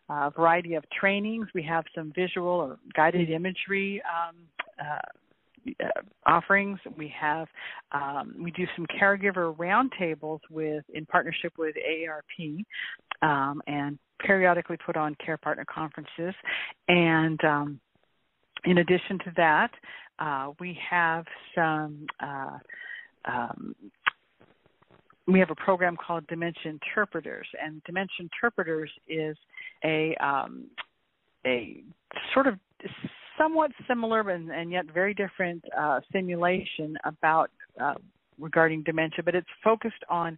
uh, 0.10 0.30
variety 0.32 0.76
of 0.76 0.84
trainings. 0.98 1.48
We 1.54 1.64
have 1.64 1.86
some 1.96 2.12
visual 2.16 2.48
or 2.48 2.78
guided 2.96 3.30
imagery 3.30 4.02
um, 4.06 4.36
uh, 4.80 5.00
uh, 5.84 6.02
offerings. 6.28 6.80
We 6.96 7.12
have 7.20 7.48
um, 7.92 8.36
we 8.40 8.52
do 8.52 8.66
some 8.76 8.86
caregiver 9.02 9.56
roundtables 9.56 10.42
with 10.50 10.84
in 10.94 11.06
partnership 11.08 11.54
with 11.58 11.76
AARP 11.76 12.66
um, 13.22 13.62
and 13.66 13.98
periodically 14.20 14.78
put 14.86 14.96
on 14.96 15.16
care 15.24 15.38
partner 15.38 15.66
conferences 15.66 16.36
and 16.88 17.44
um, 17.44 17.80
in 18.66 18.80
addition 18.80 19.20
to 19.20 19.34
that, 19.38 19.72
uh, 20.20 20.52
we 20.60 20.78
have 20.90 21.26
some. 21.54 22.06
Uh, 22.20 22.58
um, 23.26 23.76
we 25.28 25.40
have 25.40 25.50
a 25.50 25.56
program 25.56 25.98
called 25.98 26.28
Dementia 26.28 26.72
Interpreters, 26.72 27.48
and 27.64 27.84
Dementia 27.86 28.20
Interpreters 28.20 28.92
is 29.08 29.36
a 29.84 30.16
um, 30.24 30.66
a 31.46 31.84
sort 32.34 32.48
of 32.48 32.60
somewhat 33.38 33.72
similar 33.88 34.30
and, 34.30 34.50
and 34.50 34.72
yet 34.72 34.86
very 34.94 35.14
different 35.14 35.64
uh, 35.78 36.00
simulation 36.12 36.96
about 37.04 37.50
uh, 37.82 37.96
regarding 38.40 38.84
dementia, 38.84 39.24
but 39.24 39.36
it's 39.36 39.48
focused 39.64 40.04
on 40.10 40.38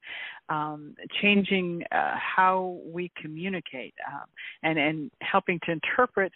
um, 0.50 0.96
changing 1.22 1.84
uh, 1.92 2.16
how 2.16 2.80
we 2.86 3.12
communicate 3.20 3.94
um, 4.12 4.24
and 4.64 4.78
and 4.78 5.12
helping 5.22 5.60
to 5.66 5.72
interpret 5.72 6.32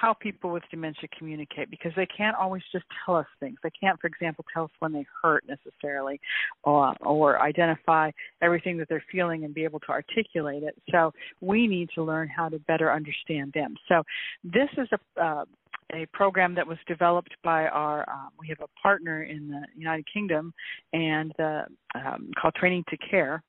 how 0.00 0.14
people 0.14 0.50
with 0.50 0.62
dementia 0.70 1.08
communicate 1.16 1.70
because 1.70 1.92
they 1.96 2.06
can't 2.06 2.36
always 2.36 2.62
just 2.72 2.84
tell 3.04 3.16
us 3.16 3.26
things. 3.38 3.58
They 3.62 3.70
can't, 3.70 4.00
for 4.00 4.06
example, 4.06 4.44
tell 4.52 4.64
us 4.64 4.70
when 4.78 4.92
they 4.92 5.04
hurt 5.22 5.44
necessarily, 5.48 6.20
or 6.64 6.94
or 7.00 7.42
identify 7.42 8.10
everything 8.42 8.76
that 8.78 8.88
they're 8.88 9.04
feeling 9.10 9.44
and 9.44 9.54
be 9.54 9.64
able 9.64 9.80
to 9.80 9.88
articulate 9.88 10.62
it. 10.62 10.76
So 10.90 11.12
we 11.40 11.66
need 11.66 11.90
to 11.94 12.02
learn 12.02 12.28
how 12.28 12.48
to 12.48 12.58
better 12.60 12.92
understand 12.92 13.52
them. 13.52 13.74
So 13.88 14.02
this 14.44 14.68
is 14.76 14.88
a 14.92 15.22
uh, 15.22 15.44
a 15.92 16.06
program 16.12 16.54
that 16.54 16.66
was 16.66 16.78
developed 16.86 17.34
by 17.42 17.66
our 17.66 18.08
um, 18.08 18.30
we 18.38 18.46
have 18.48 18.60
a 18.60 18.80
partner 18.80 19.24
in 19.24 19.48
the 19.48 19.62
United 19.76 20.06
Kingdom 20.12 20.52
and 20.92 21.32
uh, 21.40 21.62
um, 21.96 22.30
called 22.40 22.54
Training 22.54 22.84
to 22.90 22.96
Care 22.96 23.42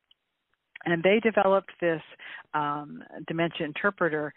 and 0.86 1.04
they 1.04 1.20
developed 1.20 1.72
this 1.80 2.02
um, 2.54 3.04
dementia 3.28 3.66
interpreter 3.66 4.34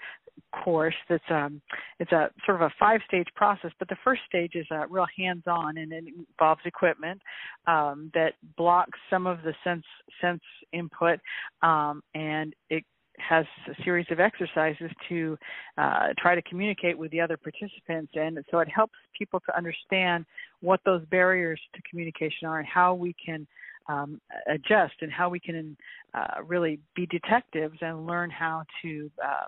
course 0.65 0.95
that's 1.09 1.25
um 1.31 1.61
it's 1.99 2.13
a 2.13 2.31
sort 2.47 2.61
of 2.61 2.63
a 2.63 2.75
five 2.79 3.01
stage 3.07 3.27
process 3.35 3.71
but 3.79 3.89
the 3.89 3.97
first 4.05 4.23
stage 4.27 4.53
is 4.55 4.67
uh, 4.71 4.87
real 4.89 5.07
hands 5.17 5.43
on 5.47 5.77
and 5.79 5.93
it 5.93 6.05
involves 6.07 6.61
equipment 6.65 7.21
um 7.67 8.11
that 8.15 8.35
blocks 8.57 8.99
some 9.11 9.27
of 9.27 9.39
the 9.43 9.55
sense 9.65 9.85
sense 10.21 10.43
input 10.73 11.19
um 11.63 12.03
and 12.15 12.55
it 12.71 12.85
has 13.19 13.47
a 13.69 13.83
series 13.83 14.07
of 14.11 14.21
exercises 14.21 14.91
to 15.09 15.39
uh, 15.79 16.09
try 16.19 16.35
to 16.35 16.43
communicate 16.43 16.97
with 16.99 17.11
the 17.11 17.21
other 17.21 17.37
participants. 17.37 18.13
And 18.15 18.39
so 18.51 18.59
it 18.59 18.69
helps 18.69 18.95
people 19.17 19.41
to 19.47 19.57
understand 19.57 20.25
what 20.61 20.81
those 20.85 21.05
barriers 21.07 21.61
to 21.75 21.83
communication 21.89 22.49
are 22.49 22.59
and 22.59 22.67
how 22.67 22.95
we 22.95 23.15
can 23.25 23.47
um, 23.89 24.21
adjust 24.49 24.95
and 25.01 25.13
how 25.13 25.29
we 25.29 25.39
can 25.39 25.77
uh, 26.15 26.43
really 26.45 26.81
be 26.97 27.07
detectives 27.07 27.79
and 27.83 28.07
learn 28.07 28.31
how 28.31 28.65
to 28.83 29.11
um, 29.23 29.47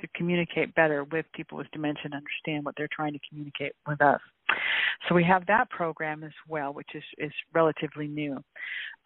to 0.00 0.08
communicate 0.14 0.74
better 0.74 1.04
with 1.04 1.26
people 1.34 1.58
with 1.58 1.70
dementia 1.72 2.02
and 2.04 2.14
understand 2.14 2.64
what 2.64 2.74
they're 2.76 2.88
trying 2.92 3.12
to 3.12 3.20
communicate 3.28 3.72
with 3.86 4.00
us. 4.00 4.20
So 5.08 5.14
we 5.14 5.24
have 5.24 5.46
that 5.46 5.70
program 5.70 6.24
as 6.24 6.32
well, 6.48 6.72
which 6.72 6.88
is 6.94 7.04
is 7.18 7.32
relatively 7.52 8.06
new. 8.06 8.42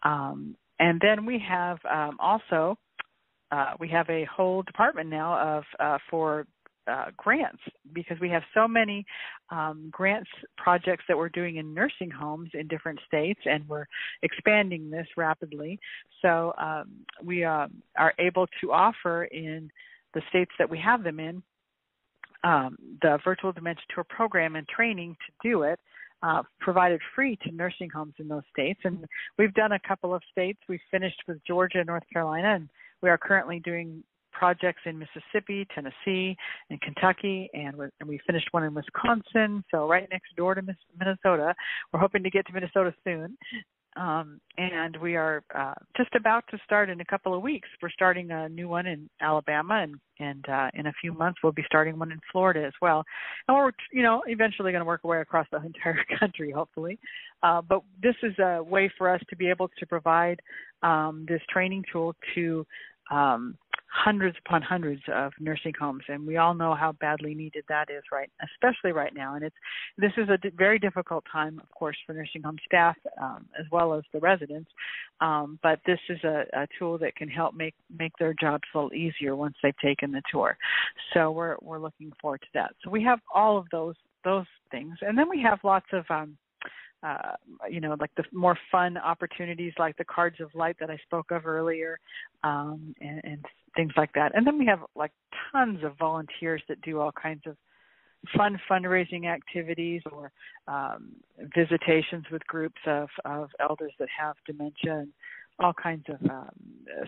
Um, 0.03 0.55
and 0.79 0.99
then 1.01 1.25
we 1.25 1.39
have 1.47 1.77
um, 1.89 2.17
also 2.19 2.77
uh, 3.51 3.73
we 3.79 3.87
have 3.89 4.09
a 4.09 4.25
whole 4.25 4.63
department 4.63 5.09
now 5.09 5.57
of 5.57 5.63
uh, 5.79 5.97
for 6.09 6.45
uh, 6.87 7.05
grants 7.17 7.61
because 7.93 8.19
we 8.19 8.29
have 8.29 8.41
so 8.53 8.67
many 8.67 9.05
um, 9.51 9.89
grants 9.91 10.29
projects 10.57 11.03
that 11.07 11.17
we're 11.17 11.29
doing 11.29 11.57
in 11.57 11.73
nursing 11.73 12.09
homes 12.09 12.49
in 12.53 12.67
different 12.67 12.99
states, 13.07 13.39
and 13.45 13.67
we're 13.67 13.85
expanding 14.23 14.89
this 14.89 15.07
rapidly. 15.15 15.79
So 16.21 16.53
um, 16.57 16.89
we 17.23 17.43
uh, 17.43 17.67
are 17.97 18.13
able 18.19 18.47
to 18.61 18.71
offer 18.71 19.25
in 19.25 19.69
the 20.13 20.21
states 20.29 20.51
that 20.59 20.69
we 20.69 20.79
have 20.79 21.03
them 21.03 21.19
in 21.19 21.41
um, 22.43 22.77
the 23.01 23.19
virtual 23.23 23.51
dementia 23.51 23.83
tour 23.93 24.03
program 24.09 24.55
and 24.55 24.67
training 24.67 25.15
to 25.25 25.49
do 25.49 25.63
it. 25.63 25.79
Uh, 26.23 26.43
provided 26.59 27.01
free 27.15 27.35
to 27.37 27.51
nursing 27.51 27.89
homes 27.89 28.13
in 28.19 28.27
those 28.27 28.43
states. 28.53 28.79
And 28.83 29.03
we've 29.39 29.55
done 29.55 29.71
a 29.71 29.79
couple 29.79 30.13
of 30.13 30.21
states. 30.31 30.59
We 30.69 30.79
finished 30.91 31.19
with 31.27 31.39
Georgia 31.47 31.79
and 31.79 31.87
North 31.87 32.03
Carolina, 32.13 32.53
and 32.53 32.69
we 33.01 33.09
are 33.09 33.17
currently 33.17 33.59
doing 33.59 34.03
projects 34.31 34.81
in 34.85 34.99
Mississippi, 34.99 35.67
Tennessee, 35.73 36.37
and 36.69 36.79
Kentucky, 36.81 37.49
and, 37.55 37.75
and 37.99 38.07
we 38.07 38.19
finished 38.27 38.49
one 38.51 38.63
in 38.63 38.73
Wisconsin, 38.75 39.63
so 39.71 39.87
right 39.87 40.07
next 40.11 40.35
door 40.35 40.53
to 40.53 40.61
Minnesota. 40.99 41.55
We're 41.91 41.99
hoping 41.99 42.21
to 42.21 42.29
get 42.29 42.45
to 42.47 42.53
Minnesota 42.53 42.93
soon. 43.03 43.35
Um, 43.97 44.39
and 44.57 44.95
we 45.01 45.15
are 45.17 45.43
uh, 45.53 45.73
just 45.97 46.15
about 46.15 46.45
to 46.51 46.57
start 46.63 46.89
in 46.89 47.01
a 47.01 47.05
couple 47.05 47.33
of 47.33 47.41
weeks. 47.41 47.67
We're 47.81 47.89
starting 47.89 48.31
a 48.31 48.47
new 48.47 48.69
one 48.69 48.85
in 48.85 49.09
Alabama, 49.21 49.83
and 49.83 49.95
and 50.19 50.47
uh, 50.47 50.69
in 50.75 50.87
a 50.87 50.93
few 51.01 51.13
months 51.13 51.39
we'll 51.43 51.51
be 51.51 51.63
starting 51.65 51.99
one 51.99 52.11
in 52.11 52.19
Florida 52.31 52.63
as 52.65 52.73
well. 52.81 53.03
And 53.47 53.57
we're 53.57 53.71
you 53.91 54.01
know 54.01 54.23
eventually 54.27 54.71
going 54.71 54.81
to 54.81 54.85
work 54.85 55.01
our 55.03 55.11
way 55.11 55.19
across 55.19 55.47
the 55.51 55.61
entire 55.65 56.05
country, 56.19 56.51
hopefully. 56.51 56.99
Uh, 57.43 57.61
but 57.61 57.81
this 58.01 58.15
is 58.23 58.33
a 58.39 58.63
way 58.63 58.89
for 58.97 59.09
us 59.09 59.21
to 59.29 59.35
be 59.35 59.49
able 59.49 59.69
to 59.77 59.85
provide 59.85 60.39
um, 60.83 61.25
this 61.27 61.41
training 61.49 61.83
tool 61.91 62.15
to 62.35 62.65
um, 63.11 63.57
hundreds 63.91 64.37
upon 64.45 64.61
hundreds 64.61 65.01
of 65.13 65.33
nursing 65.39 65.73
homes, 65.79 66.03
and 66.07 66.25
we 66.25 66.37
all 66.37 66.53
know 66.53 66.73
how 66.73 66.93
badly 66.93 67.35
needed 67.35 67.65
that 67.67 67.89
is 67.89 68.03
right, 68.11 68.29
especially 68.53 68.93
right 68.93 69.13
now. 69.13 69.35
And 69.35 69.43
it's 69.43 69.55
this 69.97 70.13
is 70.17 70.29
a 70.29 70.37
d- 70.37 70.51
very 70.55 70.79
difficult 70.79 71.25
time, 71.31 71.59
of 71.61 71.69
course, 71.71 71.97
for 72.05 72.13
nursing 72.13 72.41
home 72.41 72.57
staff 72.65 72.95
um, 73.21 73.45
as 73.59 73.65
well 73.71 73.93
as 73.93 74.03
the 74.13 74.19
residents. 74.19 74.71
Um, 75.19 75.59
but 75.61 75.79
this 75.85 75.99
is 76.09 76.23
a, 76.23 76.45
a 76.53 76.67
tool 76.79 76.97
that 76.99 77.15
can 77.15 77.27
help 77.27 77.53
make 77.53 77.75
make 77.97 78.13
their 78.17 78.33
jobs 78.39 78.63
a 78.73 78.77
little 78.77 78.93
easier 78.93 79.35
once 79.35 79.55
they've 79.61 79.77
taken 79.83 80.11
the 80.11 80.21
tour. 80.31 80.57
So 81.13 81.31
we're 81.31 81.57
we're 81.61 81.79
looking 81.79 82.13
forward 82.21 82.41
to 82.41 82.47
that. 82.53 82.71
So 82.83 82.89
we 82.89 83.03
have 83.03 83.19
all 83.33 83.57
of 83.57 83.67
those 83.71 83.95
those 84.23 84.45
things, 84.71 84.95
and 85.01 85.17
then 85.17 85.29
we 85.29 85.41
have 85.41 85.59
lots 85.63 85.87
of 85.91 86.05
um, 86.09 86.37
uh, 87.03 87.35
you 87.69 87.79
know, 87.79 87.95
like 87.99 88.11
the 88.15 88.23
more 88.31 88.57
fun 88.71 88.97
opportunities, 88.97 89.73
like 89.79 89.97
the 89.97 90.05
cards 90.05 90.39
of 90.39 90.53
light 90.53 90.75
that 90.79 90.89
I 90.89 90.97
spoke 91.03 91.31
of 91.31 91.45
earlier, 91.45 91.99
um, 92.43 92.93
and, 93.01 93.21
and 93.23 93.45
things 93.75 93.91
like 93.97 94.13
that. 94.13 94.31
And 94.35 94.45
then 94.45 94.57
we 94.57 94.65
have 94.67 94.79
like 94.95 95.11
tons 95.51 95.83
of 95.83 95.97
volunteers 95.97 96.61
that 96.69 96.81
do 96.81 96.99
all 96.99 97.11
kinds 97.11 97.41
of 97.47 97.57
fun 98.37 98.59
fundraising 98.69 99.25
activities 99.25 100.01
or 100.11 100.31
um, 100.67 101.13
visitations 101.55 102.25
with 102.31 102.45
groups 102.45 102.79
of, 102.85 103.09
of 103.25 103.49
elders 103.59 103.93
that 103.99 104.09
have 104.15 104.35
dementia 104.45 104.99
and 104.99 105.09
all 105.59 105.73
kinds 105.73 106.05
of 106.07 106.29
um, 106.29 106.49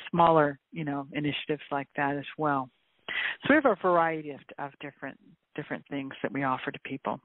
smaller, 0.09 0.59
you 0.71 0.83
know, 0.83 1.07
initiatives 1.13 1.61
like 1.71 1.87
that 1.95 2.17
as 2.17 2.25
well. 2.37 2.69
So 3.07 3.49
we 3.49 3.55
have 3.55 3.65
a 3.65 3.75
variety 3.81 4.31
of, 4.31 4.39
of 4.57 4.71
different 4.79 5.17
different 5.55 5.83
things 5.87 6.13
that 6.23 6.31
we 6.31 6.43
offer 6.43 6.71
to 6.71 6.79
people. 6.79 7.19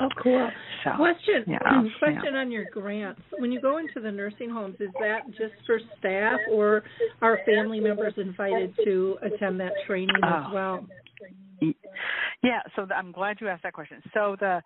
Oh, 0.00 0.08
cool. 0.22 0.50
So, 0.84 0.90
question 0.96 1.44
yeah, 1.46 1.58
question 1.98 2.32
yeah. 2.34 2.40
on 2.40 2.50
your 2.50 2.66
grants. 2.72 3.20
When 3.38 3.52
you 3.52 3.60
go 3.60 3.78
into 3.78 4.00
the 4.00 4.10
nursing 4.10 4.50
homes, 4.50 4.76
is 4.80 4.90
that 5.00 5.26
just 5.28 5.54
for 5.66 5.78
staff, 5.98 6.40
or 6.50 6.82
are 7.22 7.38
family 7.46 7.80
members 7.80 8.14
invited 8.16 8.74
to 8.84 9.16
attend 9.22 9.60
that 9.60 9.72
training 9.86 10.16
as 10.22 10.44
Oh. 10.48 10.54
well? 10.54 10.86
Yeah, 12.42 12.60
so 12.76 12.86
I'm 12.94 13.12
glad 13.12 13.38
you 13.40 13.48
asked 13.48 13.62
that 13.62 13.72
question. 13.72 14.02
So 14.12 14.36
the 14.40 14.62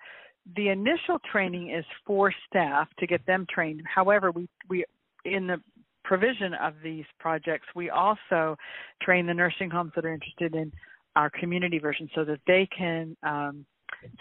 the 0.57 0.69
initial 0.71 1.19
training 1.31 1.71
is 1.71 1.85
for 2.07 2.33
staff 2.49 2.89
to 2.99 3.07
get 3.07 3.25
them 3.27 3.47
trained. 3.53 3.83
However, 3.93 4.31
we 4.31 4.49
we 4.69 4.85
in 5.25 5.47
the 5.47 5.61
provision 6.05 6.55
of 6.55 6.75
these 6.83 7.05
projects, 7.21 7.67
we 7.77 7.91
also 7.91 8.57
train 9.03 9.27
the 9.27 9.35
nursing 9.35 9.69
homes 9.71 9.93
that 9.95 10.05
are 10.07 10.13
interested 10.15 10.55
in 10.55 10.73
our 11.17 11.29
community 11.31 11.79
version 11.79 12.09
so 12.15 12.25
that 12.25 12.41
they 12.47 12.67
can 12.77 13.15
um, 13.23 13.67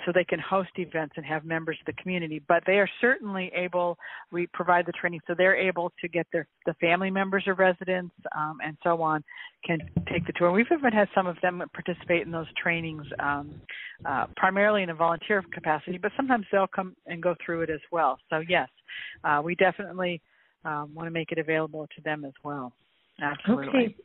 so 0.05 0.11
they 0.13 0.23
can 0.23 0.39
host 0.39 0.69
events 0.77 1.13
and 1.17 1.25
have 1.25 1.45
members 1.45 1.77
of 1.79 1.85
the 1.85 2.01
community. 2.01 2.41
But 2.47 2.63
they 2.65 2.79
are 2.79 2.89
certainly 3.01 3.51
able 3.55 3.97
we 4.31 4.47
provide 4.47 4.85
the 4.85 4.91
training 4.93 5.19
so 5.27 5.35
they're 5.37 5.55
able 5.55 5.91
to 6.01 6.07
get 6.07 6.27
their 6.31 6.47
the 6.65 6.73
family 6.75 7.11
members 7.11 7.43
or 7.47 7.53
residents 7.53 8.13
um, 8.35 8.57
and 8.63 8.77
so 8.83 9.01
on 9.01 9.23
can 9.65 9.79
take 10.11 10.25
the 10.25 10.33
tour. 10.33 10.51
We've 10.51 10.65
even 10.71 10.91
had 10.91 11.07
some 11.15 11.27
of 11.27 11.37
them 11.41 11.63
participate 11.73 12.25
in 12.25 12.31
those 12.31 12.47
trainings 12.61 13.05
um, 13.19 13.61
uh, 14.05 14.27
primarily 14.35 14.83
in 14.83 14.89
a 14.89 14.95
volunteer 14.95 15.43
capacity 15.53 15.97
but 15.97 16.11
sometimes 16.15 16.45
they'll 16.51 16.67
come 16.67 16.95
and 17.05 17.21
go 17.21 17.35
through 17.45 17.61
it 17.61 17.69
as 17.69 17.81
well. 17.91 18.17
So 18.29 18.41
yes 18.47 18.69
uh, 19.23 19.41
we 19.43 19.55
definitely 19.55 20.21
um, 20.65 20.93
want 20.93 21.07
to 21.07 21.11
make 21.11 21.31
it 21.31 21.37
available 21.37 21.87
to 21.95 22.01
them 22.03 22.25
as 22.25 22.33
well. 22.43 22.73
Absolutely. 23.21 23.67
Okay. 23.67 23.95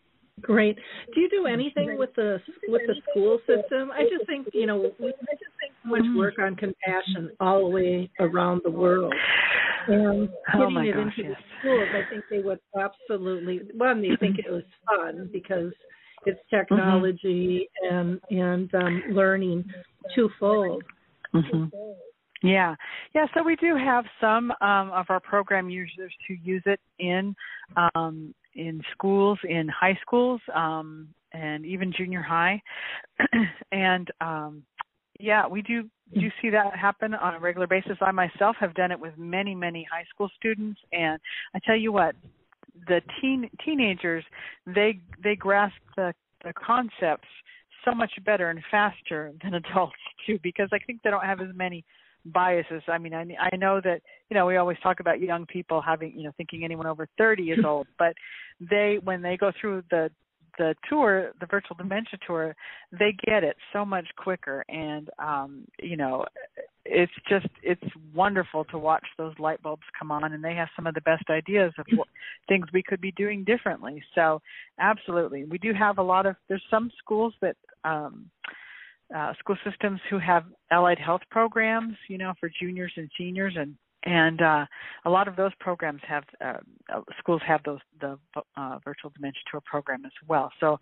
Great. 0.40 0.77
Do 1.14 1.21
you 1.21 1.29
do 1.29 1.47
anything 1.47 1.99
with 1.99 2.14
the 2.16 2.40
with 2.66 2.83
the 2.87 2.95
school 3.11 3.38
system? 3.47 3.90
I 3.92 4.05
just 4.05 4.27
think 4.27 4.49
you 4.53 4.66
know 4.66 4.77
we 4.99 5.09
I 5.09 5.33
just 5.33 5.53
think 5.61 5.73
so 5.85 5.90
much 5.90 6.03
work 6.16 6.35
on 6.38 6.57
compassion 6.57 7.31
all 7.38 7.61
the 7.61 7.68
way 7.68 8.11
around 8.18 8.62
the 8.64 8.71
world, 8.71 9.14
and 9.88 10.29
Oh, 10.55 10.59
getting 10.59 10.75
my 10.75 10.85
it 10.87 10.95
gosh, 10.95 11.12
into 11.18 11.29
yes. 11.31 11.38
the 11.38 11.59
schools. 11.61 11.88
I 11.92 12.11
think 12.11 12.25
they 12.31 12.38
would 12.40 12.61
absolutely 12.79 13.61
one. 13.75 14.01
They 14.01 14.16
think 14.18 14.38
it 14.38 14.51
was 14.51 14.64
fun 14.87 15.29
because 15.33 15.73
it's 16.25 16.40
technology 16.51 17.68
and 17.90 18.21
and 18.31 18.75
um, 18.75 19.03
learning 19.11 19.64
twofold. 20.14 20.83
hmm 21.33 21.64
Yeah, 22.42 22.75
yeah. 23.14 23.27
So 23.35 23.42
we 23.42 23.57
do 23.57 23.77
have 23.77 24.05
some 24.21 24.51
um, 24.61 24.90
of 24.92 25.07
our 25.09 25.21
program 25.21 25.68
users 25.71 26.12
who 26.27 26.35
use 26.42 26.62
it 26.66 26.81
in 26.99 27.35
um, 27.95 28.35
in 28.54 28.82
schools, 28.92 29.38
in 29.48 29.68
high 29.68 29.98
schools, 30.02 30.40
um, 30.54 31.08
and 31.32 31.64
even 31.64 31.92
junior 31.96 32.22
high. 32.22 32.60
and 33.72 34.10
um, 34.20 34.62
yeah, 35.20 35.46
we 35.46 35.62
do 35.62 35.88
do 36.14 36.28
see 36.42 36.50
that 36.50 36.76
happen 36.76 37.14
on 37.14 37.34
a 37.34 37.38
regular 37.38 37.66
basis. 37.66 37.96
I 38.00 38.10
myself 38.10 38.56
have 38.60 38.74
done 38.74 38.90
it 38.90 39.00
with 39.00 39.16
many, 39.16 39.54
many 39.54 39.86
high 39.90 40.04
school 40.12 40.30
students, 40.36 40.80
and 40.92 41.18
I 41.54 41.60
tell 41.64 41.76
you 41.76 41.92
what, 41.92 42.14
the 42.86 43.00
teen 43.20 43.48
teenagers 43.64 44.24
they 44.66 45.00
they 45.22 45.36
grasp 45.36 45.76
the 45.96 46.14
the 46.44 46.52
concepts 46.54 47.28
so 47.84 47.94
much 47.94 48.12
better 48.24 48.50
and 48.50 48.60
faster 48.70 49.32
than 49.42 49.54
adults 49.64 49.94
do 50.26 50.38
because 50.42 50.68
I 50.72 50.78
think 50.78 51.00
they 51.02 51.10
don't 51.10 51.24
have 51.24 51.40
as 51.40 51.54
many 51.54 51.84
biases. 52.26 52.82
I 52.88 52.98
mean, 52.98 53.14
I 53.14 53.26
I 53.52 53.56
know 53.56 53.80
that 53.82 54.00
you 54.30 54.35
know 54.35 54.46
we 54.46 54.56
always 54.56 54.78
talk 54.82 55.00
about 55.00 55.20
young 55.20 55.46
people 55.46 55.80
having 55.80 56.12
you 56.16 56.24
know 56.24 56.32
thinking 56.37 56.64
anyone 56.64 56.87
over 56.87 57.06
30 57.18 57.50
is 57.50 57.64
old, 57.66 57.87
but 57.98 58.14
they 58.61 58.98
when 59.02 59.22
they 59.22 59.37
go 59.37 59.52
through 59.61 59.82
the 59.90 60.11
the 60.58 60.74
tour, 60.88 61.32
the 61.40 61.46
virtual 61.46 61.76
dementia 61.76 62.18
tour, 62.26 62.54
they 62.92 63.14
get 63.24 63.42
it 63.42 63.56
so 63.72 63.85
much 63.85 64.06
quicker 64.16 64.64
and 64.68 65.08
um 65.18 65.64
you 65.80 65.96
know 65.96 66.24
it's 66.85 67.12
just 67.28 67.46
it's 67.62 67.82
wonderful 68.14 68.64
to 68.64 68.78
watch 68.78 69.06
those 69.16 69.32
light 69.38 69.62
bulbs 69.62 69.82
come 69.96 70.11
on 70.11 70.32
and 70.32 70.42
they 70.42 70.54
have 70.54 70.68
some 70.74 70.87
of 70.87 70.94
the 70.94 71.00
best 71.02 71.24
ideas 71.30 71.72
of 71.78 71.87
what, 71.94 72.08
things 72.48 72.66
we 72.72 72.82
could 72.82 73.00
be 73.00 73.12
doing 73.12 73.44
differently. 73.44 74.02
So, 74.14 74.40
absolutely. 74.80 75.44
We 75.44 75.58
do 75.58 75.72
have 75.72 75.98
a 75.98 76.02
lot 76.02 76.26
of 76.26 76.37
there's 76.48 76.62
some 76.70 76.90
schools 76.98 77.35
that 77.40 77.56
um 77.85 78.30
uh, 79.14 79.33
school 79.38 79.57
systems 79.68 80.01
who 80.11 80.18
have 80.18 80.44
allied 80.70 80.98
health 80.98 81.22
programs, 81.31 81.94
you 82.09 82.18
know, 82.18 82.33
for 82.40 82.51
juniors 82.61 82.92
and 82.96 83.11
seniors, 83.18 83.55
and 83.57 83.75
and 84.05 84.42
uh, 84.42 84.66
a 85.05 85.11
lot 85.11 85.29
of 85.29 85.37
those 85.37 85.53
programs 85.61 86.01
have 86.09 86.25
uh, 86.44 86.55
uh, 86.92 87.01
schools 87.18 87.40
have 87.46 87.62
those 87.64 87.79
the 88.01 88.18
uh, 88.57 88.79
virtual 88.85 89.12
dementia 89.14 89.40
tour 89.51 89.61
program 89.64 90.05
as 90.05 90.12
well. 90.27 90.51
So, 90.59 90.79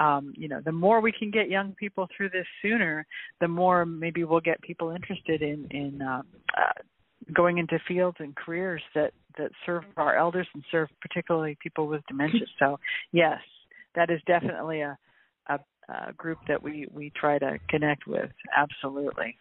um, 0.00 0.32
you 0.36 0.48
know, 0.48 0.60
the 0.64 0.72
more 0.72 1.00
we 1.00 1.12
can 1.12 1.30
get 1.30 1.48
young 1.48 1.74
people 1.78 2.08
through 2.16 2.30
this 2.30 2.46
sooner, 2.62 3.06
the 3.40 3.48
more 3.48 3.86
maybe 3.86 4.24
we'll 4.24 4.40
get 4.40 4.60
people 4.62 4.90
interested 4.90 5.42
in 5.42 5.66
in 5.70 6.02
uh, 6.02 6.22
uh, 6.56 6.72
going 7.32 7.58
into 7.58 7.78
fields 7.86 8.16
and 8.18 8.34
careers 8.34 8.82
that 8.94 9.12
that 9.38 9.50
serve 9.64 9.84
our 9.96 10.16
elders 10.16 10.48
and 10.54 10.64
serve 10.70 10.88
particularly 11.00 11.56
people 11.62 11.86
with 11.86 12.02
dementia. 12.08 12.46
So, 12.58 12.78
yes, 13.12 13.38
that 13.94 14.10
is 14.10 14.20
definitely 14.26 14.80
a 14.80 14.98
a, 15.48 15.58
a 15.88 16.12
group 16.12 16.38
that 16.48 16.62
we 16.62 16.86
we 16.92 17.12
try 17.16 17.38
to 17.38 17.58
connect 17.68 18.06
with. 18.06 18.30
Absolutely. 18.56 19.36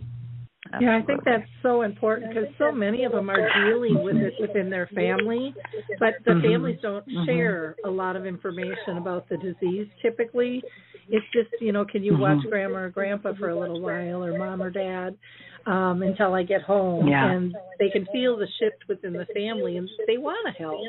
Yeah, 0.79 0.97
I 0.97 1.05
think 1.05 1.23
that's 1.25 1.47
so 1.61 1.81
important 1.81 2.29
because 2.29 2.47
so 2.57 2.71
many 2.71 3.03
of 3.03 3.11
them 3.11 3.29
are 3.29 3.51
dealing 3.63 4.01
with 4.01 4.15
it 4.15 4.33
within 4.39 4.69
their 4.69 4.87
family, 4.95 5.53
but 5.99 6.15
the 6.25 6.31
Mhm. 6.31 6.41
families 6.41 6.79
don't 6.81 7.05
Mhm. 7.05 7.25
share 7.25 7.75
a 7.83 7.89
lot 7.89 8.15
of 8.15 8.25
information 8.25 8.97
about 8.97 9.27
the 9.27 9.37
disease 9.37 9.87
typically. 10.01 10.63
It's 11.09 11.25
just, 11.31 11.49
you 11.59 11.73
know, 11.73 11.83
can 11.85 12.01
you 12.03 12.13
Mhm. 12.13 12.19
watch 12.19 12.49
grandma 12.49 12.79
or 12.83 12.89
grandpa 12.89 13.33
for 13.33 13.49
a 13.49 13.55
little 13.55 13.81
while 13.81 14.23
or 14.23 14.33
mom 14.33 14.63
or 14.63 14.69
dad 14.69 15.17
um 15.65 16.01
until 16.01 16.33
I 16.33 16.43
get 16.43 16.61
home 16.61 17.07
Yeah. 17.07 17.31
and 17.31 17.55
they 17.79 17.89
can 17.89 18.05
feel 18.07 18.35
the 18.37 18.47
shift 18.59 18.87
within 18.87 19.13
the 19.13 19.25
family 19.27 19.77
and 19.77 19.89
they 20.07 20.17
want 20.17 20.45
to 20.47 20.51
help. 20.53 20.87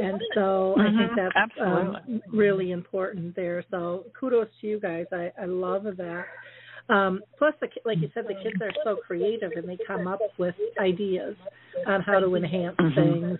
And 0.00 0.20
so 0.34 0.74
I 0.78 0.84
think 0.84 1.12
Mhm. 1.12 1.16
that's 1.16 1.60
um, 1.60 2.22
really 2.32 2.70
important 2.70 3.34
there. 3.36 3.62
So 3.70 4.06
kudos 4.18 4.48
to 4.60 4.66
you 4.66 4.80
guys. 4.80 5.06
I, 5.12 5.32
I 5.40 5.44
love 5.46 5.84
that. 5.96 6.26
Um, 6.88 7.22
plus, 7.38 7.54
the, 7.60 7.68
ki- 7.68 7.80
like 7.84 7.98
you 8.00 8.10
said, 8.12 8.26
the 8.26 8.34
kids 8.34 8.56
are 8.60 8.72
so 8.82 8.96
creative 8.96 9.52
and 9.56 9.68
they 9.68 9.78
come 9.86 10.06
up 10.08 10.20
with 10.38 10.54
ideas 10.80 11.36
on 11.86 12.00
how 12.02 12.18
to 12.20 12.34
enhance 12.34 12.76
Mhm. 12.78 12.94
things 12.94 13.38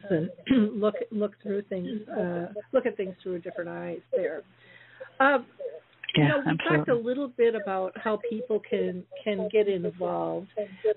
and 0.48 0.80
look 0.80 0.94
look 1.10 1.40
through 1.42 1.62
things, 1.62 2.06
uh, 2.08 2.52
look 2.72 2.86
at 2.86 2.96
things 2.96 3.16
through 3.22 3.40
different 3.40 3.68
eyes. 3.70 4.00
There. 4.14 4.42
Um, 5.20 5.46
you 6.14 6.24
know, 6.28 6.42
we 6.46 6.58
talked 6.68 6.88
a 6.88 6.94
little 6.94 7.28
bit 7.28 7.54
about 7.54 7.92
how 7.96 8.20
people 8.28 8.60
can 8.68 9.04
can 9.22 9.48
get 9.50 9.68
involved, 9.68 10.48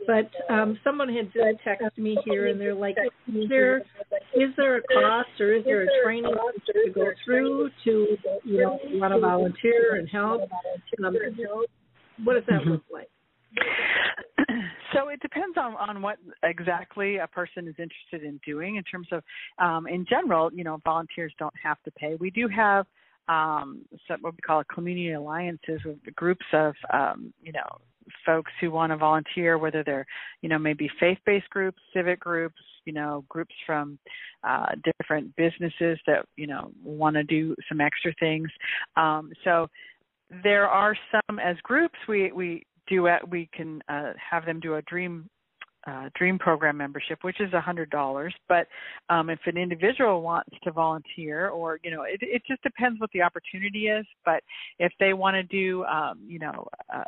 but 0.06 0.30
um, 0.54 0.78
someone 0.84 1.10
had 1.14 1.32
just 1.32 1.60
texted 1.66 1.98
me 1.98 2.22
here, 2.26 2.48
and 2.48 2.60
they're 2.60 2.76
like, 2.76 2.98
"Is 3.28 3.50
there 3.50 3.78
is 4.36 4.50
there 4.58 4.78
a 4.78 4.82
cost 4.82 5.30
or 5.40 5.54
is 5.54 5.64
there 5.66 5.84
a 5.84 6.04
training 6.04 6.34
to 6.84 6.90
go 6.92 7.12
through 7.24 7.70
to 7.86 8.18
you 8.44 8.58
know 8.58 8.80
want 8.94 9.14
to 9.14 9.20
volunteer 9.20 9.96
and 9.96 10.10
help? 10.10 10.42
Um, 11.04 11.16
what 12.24 12.34
does 12.34 12.46
that 12.48 12.62
Mhm. 12.62 12.72
look 12.72 12.84
like?" 12.92 13.10
so 14.94 15.08
it 15.08 15.20
depends 15.22 15.58
on 15.58 15.76
on 15.76 16.02
what 16.02 16.18
exactly 16.44 17.18
a 17.18 17.28
person 17.28 17.68
is 17.68 17.76
interested 17.80 18.24
in 18.24 18.38
doing 18.46 18.76
in 18.76 18.84
terms 18.84 19.08
of 19.12 19.24
um 19.60 19.88
in 19.88 20.06
general 20.06 20.52
you 20.54 20.64
know 20.64 20.78
volunteers 20.84 21.34
don't 21.40 21.54
have 21.62 21.82
to 21.84 21.92
pay 21.92 22.16
we 22.16 22.30
do 22.30 22.48
have 22.48 22.86
um 23.28 23.82
some, 24.08 24.22
what 24.22 24.34
we 24.34 24.40
call 24.46 24.64
community 24.74 25.14
alliances 25.14 25.82
with 25.86 25.98
groups 26.16 26.46
of 26.54 26.74
um 26.94 27.34
you 27.42 27.52
know 27.52 27.78
folks 28.26 28.52
who 28.62 28.70
want 28.70 28.92
to 28.92 28.98
volunteer 28.98 29.58
whether 29.58 29.84
they're 29.84 30.06
you 30.42 30.50
know 30.50 30.60
maybe 30.60 30.90
faith-based 31.00 31.50
groups 31.50 31.82
civic 31.94 32.20
groups 32.20 32.62
you 32.86 32.94
know 32.94 33.26
groups 33.30 33.56
from 33.66 33.98
uh 34.44 34.68
different 34.84 35.36
businesses 35.36 35.98
that 36.06 36.26
you 36.36 36.48
know 36.48 36.72
want 36.84 37.16
to 37.16 37.24
do 37.24 37.56
some 37.68 37.82
extra 37.82 38.14
things. 38.20 38.50
Um 38.96 39.32
so 39.44 39.68
there 40.44 40.68
are 40.68 40.96
some 41.12 41.40
as 41.40 41.56
groups 41.64 41.98
we 42.08 42.32
we 42.32 42.64
do 42.88 43.08
we 43.30 43.50
can 43.54 43.82
uh, 43.90 44.14
have 44.18 44.46
them 44.46 44.60
do 44.60 44.76
a 44.76 44.82
dream 44.84 45.30
uh, 45.86 46.10
dream 46.16 46.40
program 46.40 46.78
membership 46.78 47.20
which 47.22 47.40
is 47.40 47.52
a 47.54 47.62
hundred 47.62 47.90
dollars. 47.90 48.34
But 48.48 48.68
um, 49.10 49.30
if 49.30 49.40
an 49.46 49.58
individual 49.58 50.22
wants 50.22 50.56
to 50.64 50.72
volunteer 50.72 51.50
or 51.50 51.80
you 51.84 51.92
know 51.92 52.04
it, 52.04 52.20
it 52.22 52.42
just 52.48 52.62
depends 52.64 53.00
what 53.00 53.12
the 53.14 53.22
opportunity 53.22 53.88
is. 53.88 54.06
But 54.24 54.44
if 54.80 54.92
they 55.00 55.14
want 55.14 55.36
to 55.36 55.44
do 55.44 55.84
um, 55.86 56.20
you 56.26 56.40
know 56.40 56.68
uh, 56.94 57.04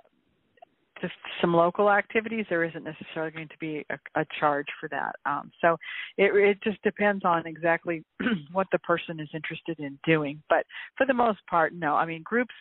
just 1.01 1.13
some 1.41 1.53
local 1.53 1.91
activities 1.91 2.45
there 2.49 2.63
isn't 2.63 2.83
necessarily 2.83 3.31
going 3.31 3.47
to 3.47 3.57
be 3.59 3.85
a, 3.89 4.21
a 4.21 4.25
charge 4.39 4.67
for 4.79 4.89
that. 4.89 5.15
Um, 5.25 5.51
so 5.61 5.77
it, 6.17 6.35
it 6.35 6.57
just 6.63 6.81
depends 6.83 7.23
on 7.23 7.45
exactly 7.45 8.03
what 8.51 8.67
the 8.71 8.79
person 8.79 9.19
is 9.19 9.29
interested 9.33 9.79
in 9.79 9.99
doing. 10.05 10.41
But 10.49 10.65
for 10.97 11.05
the 11.05 11.13
most 11.13 11.39
part 11.49 11.73
no. 11.73 11.95
I 11.95 12.05
mean 12.05 12.21
groups 12.23 12.53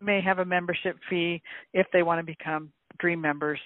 may 0.00 0.20
have 0.20 0.38
a 0.38 0.44
membership 0.44 0.96
fee 1.08 1.42
if 1.72 1.86
they 1.92 2.02
want 2.02 2.20
to 2.20 2.24
become 2.24 2.70
dream 2.98 3.20
members 3.20 3.60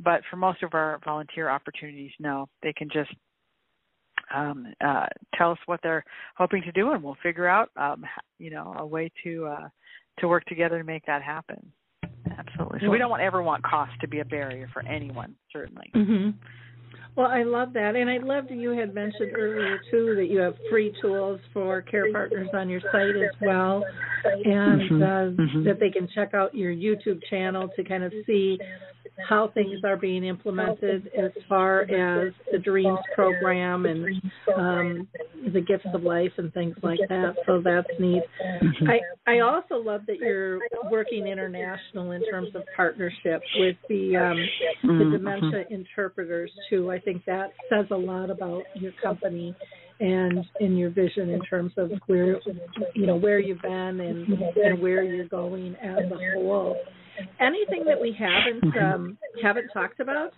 but 0.00 0.22
for 0.30 0.36
most 0.36 0.62
of 0.62 0.74
our 0.74 1.00
volunteer 1.04 1.48
opportunities 1.48 2.12
no. 2.18 2.48
They 2.62 2.72
can 2.72 2.88
just 2.92 3.10
um, 4.34 4.72
uh, 4.84 5.06
tell 5.36 5.50
us 5.52 5.58
what 5.66 5.80
they're 5.82 6.04
hoping 6.36 6.62
to 6.62 6.72
do 6.72 6.92
and 6.92 7.02
we'll 7.02 7.16
figure 7.22 7.48
out 7.48 7.70
um, 7.76 8.04
you 8.38 8.50
know 8.50 8.74
a 8.78 8.86
way 8.86 9.10
to 9.24 9.46
uh, 9.46 9.68
to 10.20 10.28
work 10.28 10.44
together 10.46 10.78
to 10.78 10.84
make 10.84 11.06
that 11.06 11.22
happen. 11.22 11.72
Absolutely. 12.38 12.80
So 12.82 12.90
we 12.90 12.98
don't 12.98 13.10
want 13.10 13.22
ever 13.22 13.42
want 13.42 13.62
cost 13.62 13.92
to 14.00 14.08
be 14.08 14.20
a 14.20 14.24
barrier 14.24 14.68
for 14.72 14.86
anyone 14.86 15.34
certainly. 15.52 15.90
Hmm 15.94 16.30
Well, 17.18 17.26
I 17.26 17.42
love 17.42 17.72
that, 17.72 17.96
and 17.96 18.08
I 18.08 18.18
loved 18.18 18.48
that 18.50 18.58
you 18.58 18.70
had 18.78 18.94
mentioned 18.94 19.32
earlier 19.36 19.80
too 19.90 20.14
that 20.14 20.26
you 20.26 20.38
have 20.38 20.54
free 20.70 20.94
tools 21.02 21.40
for 21.52 21.82
care 21.82 22.12
partners 22.12 22.48
on 22.52 22.68
your 22.68 22.80
site 22.92 23.16
as 23.16 23.32
well, 23.40 23.84
and 24.24 24.82
Mhm, 24.82 25.02
uh, 25.02 25.42
mhm. 25.42 25.64
that 25.64 25.80
they 25.80 25.90
can 25.90 26.06
check 26.06 26.32
out 26.32 26.54
your 26.54 26.72
YouTube 26.72 27.20
channel 27.24 27.68
to 27.70 27.82
kind 27.82 28.04
of 28.04 28.12
see 28.24 28.60
how 29.18 29.48
things 29.48 29.82
are 29.82 29.96
being 29.96 30.22
implemented 30.22 31.10
as 31.16 31.32
far 31.48 31.80
as 31.90 32.32
the 32.52 32.58
Dreams 32.58 33.00
program 33.16 33.86
and 33.86 34.22
um, 34.54 35.08
the 35.48 35.60
Gifts 35.60 35.86
of 35.92 36.04
Life 36.04 36.32
and 36.38 36.54
things 36.54 36.76
like 36.82 37.00
that. 37.08 37.34
So 37.44 37.60
that's 37.60 37.88
neat. 37.98 38.22
I 38.86 39.00
I 39.26 39.40
also 39.40 39.76
love 39.76 40.06
that 40.06 40.20
you're 40.20 40.60
working 40.88 41.26
international 41.26 42.12
in 42.12 42.22
terms 42.30 42.54
of 42.54 42.62
partnership 42.76 43.42
with 43.58 43.76
the 43.88 44.16
um, 44.16 44.38
the 44.84 45.04
Mhm. 45.04 45.10
dementia 45.10 45.64
interpreters 45.68 46.50
too. 46.70 46.90
I 46.90 46.98
think 47.08 47.24
that 47.24 47.52
says 47.70 47.86
a 47.90 47.96
lot 47.96 48.28
about 48.30 48.62
your 48.74 48.92
company 49.02 49.54
and 50.00 50.44
in 50.60 50.76
your 50.76 50.90
vision 50.90 51.30
in 51.30 51.40
terms 51.40 51.72
of 51.76 51.90
where 52.06 52.38
you 52.94 53.06
know 53.06 53.16
where 53.16 53.38
you've 53.38 53.62
been 53.62 54.00
and 54.00 54.28
and 54.56 54.80
where 54.80 55.02
you're 55.02 55.26
going 55.28 55.74
as 55.76 55.98
a 56.12 56.34
whole. 56.34 56.76
Anything 57.40 57.84
that 57.86 58.00
we 58.00 58.16
haven't 58.16 58.76
um, 58.76 59.18
haven't 59.42 59.68
talked 59.72 60.00
about? 60.00 60.32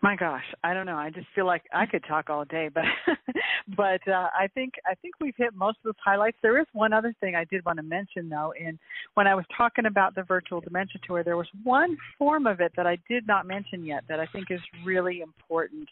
My 0.00 0.14
gosh, 0.14 0.44
I 0.62 0.74
don't 0.74 0.86
know. 0.86 0.96
I 0.96 1.10
just 1.10 1.26
feel 1.34 1.44
like 1.44 1.64
I 1.72 1.84
could 1.84 2.04
talk 2.06 2.30
all 2.30 2.44
day, 2.44 2.70
but 2.72 2.84
but 3.76 4.00
uh, 4.06 4.28
I 4.32 4.46
think 4.54 4.74
I 4.86 4.94
think 4.94 5.16
we've 5.20 5.34
hit 5.36 5.54
most 5.56 5.78
of 5.78 5.84
those 5.86 5.94
highlights. 6.04 6.36
There 6.40 6.60
is 6.60 6.66
one 6.72 6.92
other 6.92 7.12
thing 7.20 7.34
I 7.34 7.44
did 7.44 7.64
want 7.64 7.78
to 7.78 7.82
mention 7.82 8.28
though, 8.28 8.52
and 8.64 8.78
when 9.14 9.26
I 9.26 9.34
was 9.34 9.44
talking 9.56 9.86
about 9.86 10.14
the 10.14 10.22
virtual 10.22 10.60
dementia 10.60 11.00
tour, 11.04 11.24
there 11.24 11.36
was 11.36 11.48
one 11.64 11.96
form 12.16 12.46
of 12.46 12.60
it 12.60 12.72
that 12.76 12.86
I 12.86 12.96
did 13.08 13.26
not 13.26 13.44
mention 13.44 13.84
yet 13.84 14.04
that 14.08 14.20
I 14.20 14.26
think 14.26 14.46
is 14.50 14.60
really 14.84 15.20
important, 15.20 15.88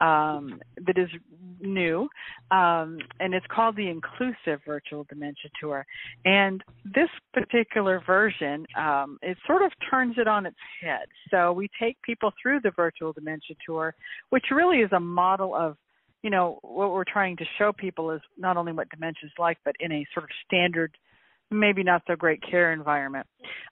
um, 0.00 0.58
that 0.86 0.96
is 0.96 1.10
new, 1.60 2.08
um, 2.50 2.98
and 3.20 3.34
it's 3.34 3.46
called 3.54 3.76
the 3.76 3.90
Inclusive 3.90 4.62
Virtual 4.66 5.04
Dementia 5.10 5.50
Tour. 5.60 5.84
And 6.24 6.64
this 6.86 7.10
particular 7.34 8.02
version, 8.06 8.64
um, 8.78 9.18
it 9.20 9.36
sort 9.46 9.60
of 9.60 9.70
turns 9.90 10.14
it 10.16 10.26
on 10.26 10.46
its 10.46 10.56
head. 10.80 11.08
So 11.30 11.52
we 11.52 11.68
take 11.78 12.00
people 12.02 12.32
through 12.42 12.60
the 12.60 12.70
virtual 12.70 13.12
dementia 13.12 13.49
tour, 13.64 13.94
which 14.30 14.46
really 14.50 14.78
is 14.78 14.92
a 14.92 15.00
model 15.00 15.54
of 15.54 15.76
you 16.22 16.30
know 16.30 16.58
what 16.62 16.90
we're 16.90 17.04
trying 17.04 17.36
to 17.38 17.44
show 17.58 17.72
people 17.72 18.10
is 18.10 18.20
not 18.36 18.56
only 18.56 18.72
what 18.72 18.88
dementia 18.90 19.24
is 19.24 19.32
like, 19.38 19.58
but 19.64 19.74
in 19.80 19.92
a 19.92 20.06
sort 20.12 20.24
of 20.24 20.30
standard, 20.46 20.96
maybe 21.50 21.82
not 21.82 22.02
so 22.06 22.16
great 22.16 22.40
care 22.48 22.72
environment. 22.72 23.26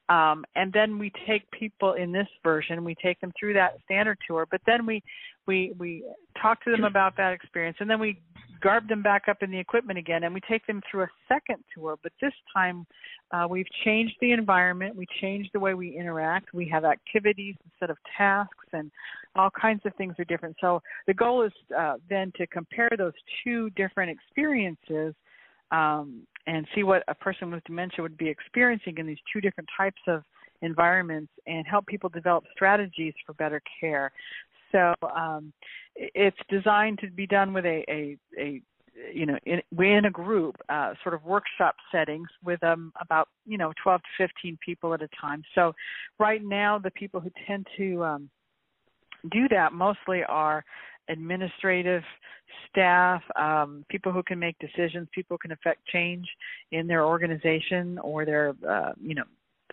Um, 0.09 0.45
and 0.57 0.72
then 0.72 0.99
we 0.99 1.12
take 1.26 1.49
people 1.51 1.93
in 1.95 2.12
this 2.12 2.26
version, 2.43 2.85
we 2.85 2.95
take 3.03 3.20
them 3.20 3.33
through 3.39 3.55
that 3.55 3.79
standard 3.85 4.18
tour, 4.26 4.47
but 4.51 4.61
then 4.66 4.87
we 4.87 5.03
we 5.47 5.72
we 5.79 6.05
talk 6.41 6.62
to 6.64 6.70
them 6.70 6.85
about 6.85 7.16
that 7.16 7.33
experience, 7.33 7.76
and 7.81 7.89
then 7.89 8.01
we 8.01 8.20
garb 8.61 8.89
them 8.89 9.03
back 9.03 9.22
up 9.29 9.43
in 9.43 9.51
the 9.51 9.59
equipment 9.59 9.99
again, 9.99 10.24
and 10.24 10.35
we 10.35 10.41
take 10.49 10.66
them 10.66 10.81
through 10.91 11.03
a 11.03 11.09
second 11.29 11.62
tour. 11.74 11.97
But 12.03 12.12
this 12.20 12.33
time, 12.55 12.87
uh, 13.31 13.47
we've 13.49 13.66
changed 13.85 14.14
the 14.20 14.33
environment, 14.33 14.97
we 14.97 15.07
changed 15.20 15.51
the 15.53 15.61
way 15.61 15.74
we 15.74 15.97
interact. 15.97 16.53
We 16.53 16.68
have 16.70 16.85
activities 16.85 17.55
instead 17.64 17.91
of 17.91 17.97
tasks, 18.16 18.66
and 18.72 18.91
all 19.37 19.51
kinds 19.51 19.83
of 19.85 19.95
things 19.95 20.14
are 20.18 20.24
different. 20.24 20.57
So 20.61 20.83
the 21.07 21.14
goal 21.14 21.43
is 21.43 21.53
uh, 21.76 21.95
then 22.09 22.33
to 22.37 22.47
compare 22.49 22.91
those 22.97 23.12
two 23.45 23.70
different 23.70 24.11
experiences 24.11 25.14
um, 25.70 26.22
and 26.49 26.67
see 26.75 26.83
what 26.83 27.05
a 27.09 27.15
person 27.15 27.51
with 27.51 27.63
dementia 27.65 28.03
would 28.03 28.17
be 28.17 28.29
experiencing 28.29 28.97
in 28.97 29.07
these 29.07 29.19
two 29.31 29.41
different 29.41 29.69
types 29.77 30.01
of 30.09 30.23
environments 30.63 31.31
and 31.47 31.67
help 31.67 31.87
people 31.87 32.09
develop 32.09 32.43
strategies 32.53 33.13
for 33.25 33.35
better 33.35 33.61
care. 33.79 34.11
So 34.73 34.95
um, 35.15 35.53
it's 35.95 36.37
designed 36.49 36.99
to 37.01 37.11
be 37.11 37.27
done 37.27 37.53
with 37.53 37.67
a, 37.67 37.85
a, 37.89 38.17
a 38.39 38.63
you 39.15 39.27
know, 39.27 39.39
in, 39.45 39.61
in 39.79 40.05
a 40.07 40.11
group, 40.11 40.57
uh, 40.71 40.95
sort 41.03 41.15
of 41.15 41.23
workshop 41.23 41.77
settings 41.93 42.29
with 42.43 42.63
um, 42.65 42.93
about 43.01 43.29
you 43.47 43.59
know 43.59 43.73
12 43.83 44.01
to 44.01 44.27
15 44.27 44.59
people 44.65 44.95
at 44.95 45.03
a 45.03 45.09
time. 45.21 45.43
So 45.55 45.75
right 46.19 46.43
now, 46.43 46.79
the 46.79 46.91
people 46.91 47.21
who 47.21 47.31
tend 47.47 47.67
to 47.77 48.05
um, 48.05 48.31
do 49.31 49.49
that 49.49 49.73
mostly 49.73 50.25
are 50.25 50.65
administrative 51.09 52.03
staff, 52.69 53.23
um, 53.37 53.85
people 53.89 54.13
who 54.13 54.23
can 54.23 54.39
make 54.39 54.57
decisions, 54.59 55.09
people 55.13 55.35
who 55.35 55.49
can 55.49 55.53
affect 55.53 55.87
change 55.87 56.27
in 56.73 56.87
their 56.87 57.05
organization 57.05 57.99
or 57.99 58.25
their, 58.25 58.55
uh, 58.69 58.93
you 59.01 59.15
know, 59.15 59.25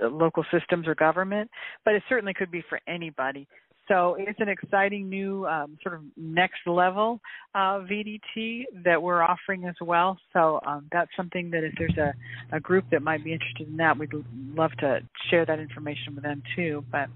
local 0.02 0.44
systems 0.52 0.88
or 0.88 0.96
government. 0.96 1.50
But 1.84 1.96
it 1.96 2.04
certainly 2.10 2.34
could 2.34 2.52
be 2.52 2.64
for 2.68 2.80
anybody. 2.88 3.48
So 3.88 4.16
it's 4.18 4.40
an 4.40 4.50
exciting 4.50 5.10
new 5.10 5.46
um, 5.46 5.78
sort 5.84 5.96
of 5.96 6.02
next 6.18 6.60
level 6.66 7.20
uh, 7.54 7.80
VDT 7.80 8.64
that 8.84 9.02
we're 9.02 9.22
offering 9.22 9.66
as 9.66 9.76
well. 9.82 10.18
So 10.34 10.60
um, 10.66 10.88
that's 10.92 11.12
something 11.16 11.52
that 11.52 11.64
if 11.64 11.74
there's 11.78 11.98
a, 11.98 12.14
a 12.56 12.60
group 12.60 12.86
that 12.92 13.02
might 13.02 13.24
be 13.24 13.34
interested 13.34 13.68
in 13.68 13.78
that, 13.78 13.98
we'd 13.98 14.12
love 14.56 14.72
to 14.80 15.00
share 15.30 15.46
that 15.46 15.60
information 15.60 16.16
with 16.16 16.24
them 16.24 16.42
too. 16.56 16.84
But 16.92 17.10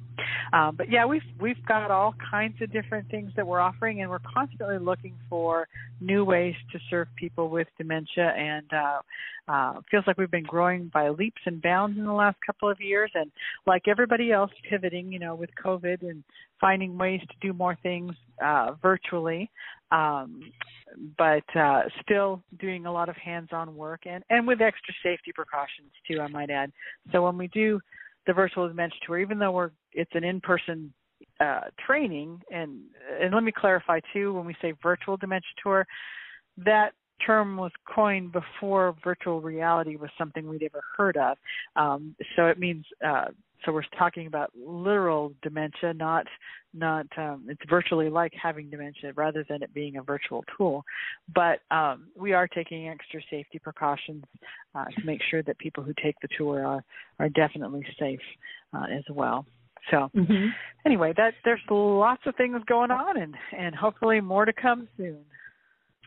uh, 0.53 0.72
but 0.72 0.91
yeah, 0.91 1.05
we've 1.05 1.22
we've 1.39 1.63
got 1.65 1.91
all 1.91 2.13
kinds 2.30 2.61
of 2.61 2.72
different 2.72 3.09
things 3.09 3.32
that 3.36 3.45
we're 3.45 3.59
offering, 3.59 4.01
and 4.01 4.09
we're 4.09 4.20
constantly 4.20 4.78
looking 4.78 5.15
for 5.30 5.67
new 6.01 6.24
ways 6.24 6.55
to 6.72 6.80
serve 6.89 7.07
people 7.15 7.49
with 7.49 7.67
dementia. 7.78 8.34
And 8.38 8.72
uh, 8.74 8.99
uh, 9.49 9.73
feels 9.89 10.03
like 10.05 10.17
we've 10.17 10.29
been 10.29 10.43
growing 10.43 10.91
by 10.93 11.09
leaps 11.09 11.41
and 11.45 11.61
bounds 11.61 11.97
in 11.97 12.05
the 12.05 12.13
last 12.13 12.37
couple 12.45 12.69
of 12.69 12.79
years, 12.79 13.09
and 13.15 13.31
like 13.65 13.83
everybody 13.87 14.31
else, 14.31 14.51
pivoting, 14.69 15.11
you 15.11 15.17
know, 15.17 15.33
with 15.33 15.49
COVID 15.63 16.07
and 16.07 16.23
finding 16.61 16.97
ways 16.97 17.21
to 17.21 17.47
do 17.47 17.51
more 17.53 17.75
things 17.81 18.11
uh, 18.43 18.73
virtually, 18.81 19.49
um, 19.91 20.51
but 21.17 21.43
uh, 21.55 21.81
still 22.03 22.43
doing 22.59 22.85
a 22.85 22.91
lot 22.91 23.09
of 23.09 23.15
hands-on 23.15 23.75
work 23.75 24.01
and 24.05 24.23
and 24.29 24.45
with 24.45 24.61
extra 24.61 24.93
safety 25.01 25.31
precautions 25.33 25.91
too. 26.07 26.21
I 26.21 26.27
might 26.27 26.51
add. 26.51 26.71
So 27.11 27.23
when 27.23 27.37
we 27.37 27.47
do 27.47 27.79
the 28.27 28.33
virtual 28.33 28.67
dementia 28.67 28.99
tour, 29.05 29.19
even 29.19 29.39
though 29.39 29.51
we're 29.51 29.71
it's 29.93 30.11
an 30.13 30.23
in-person 30.23 30.93
uh, 31.39 31.61
training, 31.85 32.39
and 32.51 32.81
and 33.19 33.33
let 33.33 33.43
me 33.43 33.51
clarify 33.55 33.99
too, 34.13 34.33
when 34.33 34.45
we 34.45 34.55
say 34.61 34.73
virtual 34.83 35.17
dementia 35.17 35.49
tour, 35.63 35.87
that 36.57 36.91
term 37.26 37.57
was 37.57 37.72
coined 37.93 38.32
before 38.32 38.95
virtual 39.03 39.41
reality 39.41 39.95
was 39.95 40.09
something 40.17 40.47
we'd 40.47 40.63
ever 40.63 40.84
heard 40.97 41.17
of. 41.17 41.38
Um, 41.76 42.15
so 42.36 42.47
it 42.47 42.59
means 42.59 42.86
uh, 43.05 43.26
so 43.65 43.74
we're 43.74 43.84
talking 43.97 44.28
about 44.28 44.51
literal 44.55 45.34
dementia, 45.41 45.93
not 45.93 46.26
not 46.74 47.05
um, 47.17 47.45
it's 47.49 47.61
virtually 47.70 48.09
like 48.09 48.32
having 48.41 48.70
dementia 48.70 49.11
rather 49.15 49.45
than 49.49 49.63
it 49.63 49.74
being 49.74 49.97
a 49.97 50.03
virtual 50.03 50.43
tool. 50.57 50.84
But 51.34 51.59
um, 51.72 52.07
we 52.15 52.34
are 52.34 52.47
taking 52.47 52.88
extra 52.89 53.22
safety 53.30 53.59
precautions 53.59 54.24
uh, 54.76 54.86
to 54.86 55.05
make 55.05 55.22
sure 55.30 55.43
that 55.43 55.57
people 55.57 55.84
who 55.84 55.93
take 56.01 56.15
the 56.22 56.30
tour 56.38 56.65
are 56.65 56.84
are 57.20 57.30
definitely 57.30 57.86
safe 57.99 58.20
uh, 58.74 58.86
as 58.91 59.03
well. 59.09 59.45
So 59.91 60.09
Mm-hmm. 60.15 60.47
anyway, 60.86 61.13
that 61.17 61.34
there's 61.45 61.61
lots 61.70 62.22
of 62.26 62.36
things 62.36 62.61
going 62.67 62.91
on, 62.91 63.17
and 63.17 63.36
and 63.57 63.76
hopefully 63.76 64.22
more 64.22 64.45
to 64.45 64.53
come 64.53 64.88
soon. 64.97 65.24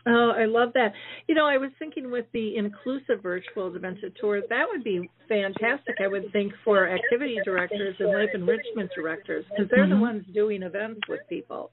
Oh, 0.05 0.31
I 0.35 0.45
love 0.45 0.69
that. 0.73 0.93
You 1.27 1.35
know, 1.35 1.45
I 1.45 1.57
was 1.57 1.71
thinking 1.79 2.11
with 2.11 2.25
the 2.33 2.57
inclusive 2.57 3.21
virtual 3.21 3.71
dementia 3.71 4.09
tour, 4.19 4.41
that 4.49 4.65
would 4.69 4.83
be 4.83 5.09
fantastic. 5.29 5.95
I 6.01 6.07
would 6.07 6.29
think 6.33 6.51
for 6.65 6.89
activity 6.89 7.39
directors 7.45 7.95
and 7.99 8.11
life 8.11 8.29
enrichment 8.33 8.91
directors, 8.95 9.45
because 9.49 9.69
they're 9.69 9.87
the 9.87 9.95
Mhm. 9.95 10.01
ones 10.01 10.25
doing 10.33 10.63
events 10.63 11.07
with 11.07 11.21
people, 11.29 11.71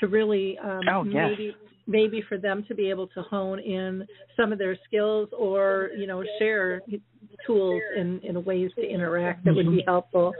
to 0.00 0.06
really 0.06 0.56
um, 0.58 0.88
Oh, 0.88 1.04
yes. 1.04 1.30
maybe 1.30 1.54
maybe 1.90 2.20
for 2.20 2.36
them 2.36 2.62
to 2.64 2.74
be 2.74 2.90
able 2.90 3.06
to 3.06 3.22
hone 3.22 3.58
in 3.58 4.06
some 4.36 4.52
of 4.52 4.58
their 4.58 4.76
skills 4.84 5.26
or 5.32 5.90
you 5.96 6.06
know 6.06 6.22
share 6.38 6.82
tools 7.46 7.82
in 7.96 8.20
in 8.20 8.44
ways 8.44 8.70
to 8.74 8.86
interact 8.86 9.42
that 9.44 9.54
would 9.54 9.70
be 9.70 9.82
helpful 9.86 10.34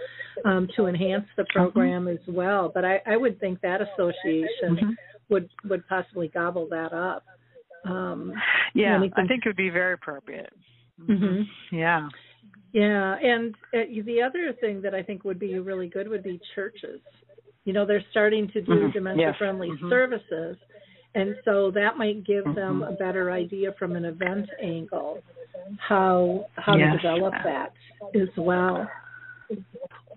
um, 0.45 0.69
to 0.77 0.87
enhance 0.87 1.27
the 1.37 1.45
program 1.47 2.07
as 2.07 2.19
well. 2.29 2.69
But 2.69 2.85
I, 2.85 3.01
I 3.07 3.17
would 3.17 3.41
think 3.41 3.61
that 3.63 3.81
association 3.81 4.77
Mhm. 4.77 4.97
Would 5.29 5.49
would 5.69 5.87
possibly 5.89 6.29
gobble 6.29 6.67
that 6.71 6.93
up. 6.93 7.25
Um, 7.85 8.33
Yeah, 8.75 8.97
Anything- 8.97 9.25
I 9.25 9.27
think 9.27 9.47
it 9.47 9.49
would 9.49 9.57
be 9.57 9.71
very 9.71 9.95
appropriate. 9.95 10.53
Mhm. 11.01 11.47
Yeah. 11.73 12.09
yeah, 12.73 13.15
and 13.23 13.55
uh, 13.75 13.85
the 14.05 14.21
other 14.23 14.53
thing 14.55 14.81
that 14.83 14.95
I 14.95 15.03
think 15.03 15.25
would 15.25 15.39
be 15.39 15.59
really 15.59 15.89
good 15.89 16.09
would 16.09 16.23
be 16.23 16.41
churches. 16.55 17.01
You 17.65 17.73
know, 17.73 17.85
they're 17.85 18.05
starting 18.11 18.49
to 18.49 18.61
do 18.61 18.89
Mhm. 18.89 18.93
dementia-friendly 18.93 19.69
Yes. 19.69 19.79
Mhm. 19.79 19.89
services, 19.91 20.57
and 21.15 21.37
so 21.45 21.71
that 21.73 21.97
might 21.97 22.25
give 22.25 22.45
them 22.55 22.81
Mhm. 22.81 22.89
a 22.89 22.93
better 22.93 23.31
idea 23.31 23.73
from 23.73 23.95
an 23.97 24.05
event 24.05 24.51
angle 24.61 25.23
how 25.79 26.47
how 26.57 26.77
Yes. 26.77 26.93
to 26.93 26.97
develop 26.99 27.35
that 27.45 27.73
as 28.15 28.35
well. 28.37 28.89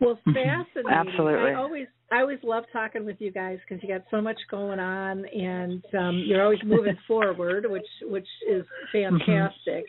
Well, 0.01 0.19
Mhm. 0.27 0.33
fascinating. 0.33 0.91
Absolutely. 0.91 1.51
I 1.51 1.53
always 1.53 1.87
I 2.13 2.19
always 2.19 2.43
love 2.43 2.65
talking 2.73 3.05
with 3.05 3.21
you 3.21 3.31
guys 3.31 3.59
because 3.61 3.81
you 3.81 3.87
got 3.87 4.03
so 4.11 4.19
much 4.19 4.37
going 4.49 4.79
on 4.79 5.23
and 5.27 5.81
um, 5.97 6.17
you're 6.17 6.41
always 6.43 6.61
moving 6.63 6.97
forward, 7.07 7.65
which 7.69 7.87
which 8.01 8.27
is 8.49 8.65
fantastic. 8.91 9.85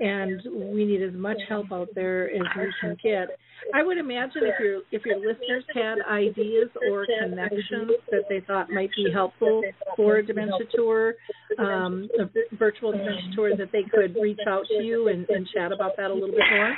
And 0.00 0.42
we 0.74 0.84
need 0.84 1.02
as 1.02 1.14
much 1.14 1.40
help 1.48 1.72
out 1.72 1.88
there 1.94 2.30
as 2.30 2.42
we 2.56 2.72
can 2.80 2.96
get. 3.02 3.28
I 3.72 3.82
would 3.82 3.96
imagine 3.98 4.42
if 4.44 4.58
your 4.60 4.80
if 4.90 5.06
your 5.06 5.16
listeners 5.18 5.64
had 5.72 6.00
ideas 6.10 6.68
or 6.90 7.06
connections 7.06 7.92
that 8.10 8.24
they 8.28 8.40
thought 8.40 8.68
might 8.70 8.90
be 8.96 9.10
helpful 9.10 9.62
for 9.96 10.16
a 10.16 10.26
dementia 10.26 10.66
tour, 10.74 11.14
um, 11.58 12.08
a 12.18 12.56
virtual 12.56 12.90
dementia 12.92 13.30
tour, 13.34 13.56
that 13.56 13.70
they 13.72 13.84
could 13.84 14.14
reach 14.20 14.40
out 14.46 14.64
to 14.66 14.82
you 14.82 15.08
and, 15.08 15.28
and 15.30 15.48
chat 15.54 15.72
about 15.72 15.96
that 15.96 16.10
a 16.10 16.14
little 16.14 16.30
bit 16.34 16.44
more. 16.50 16.76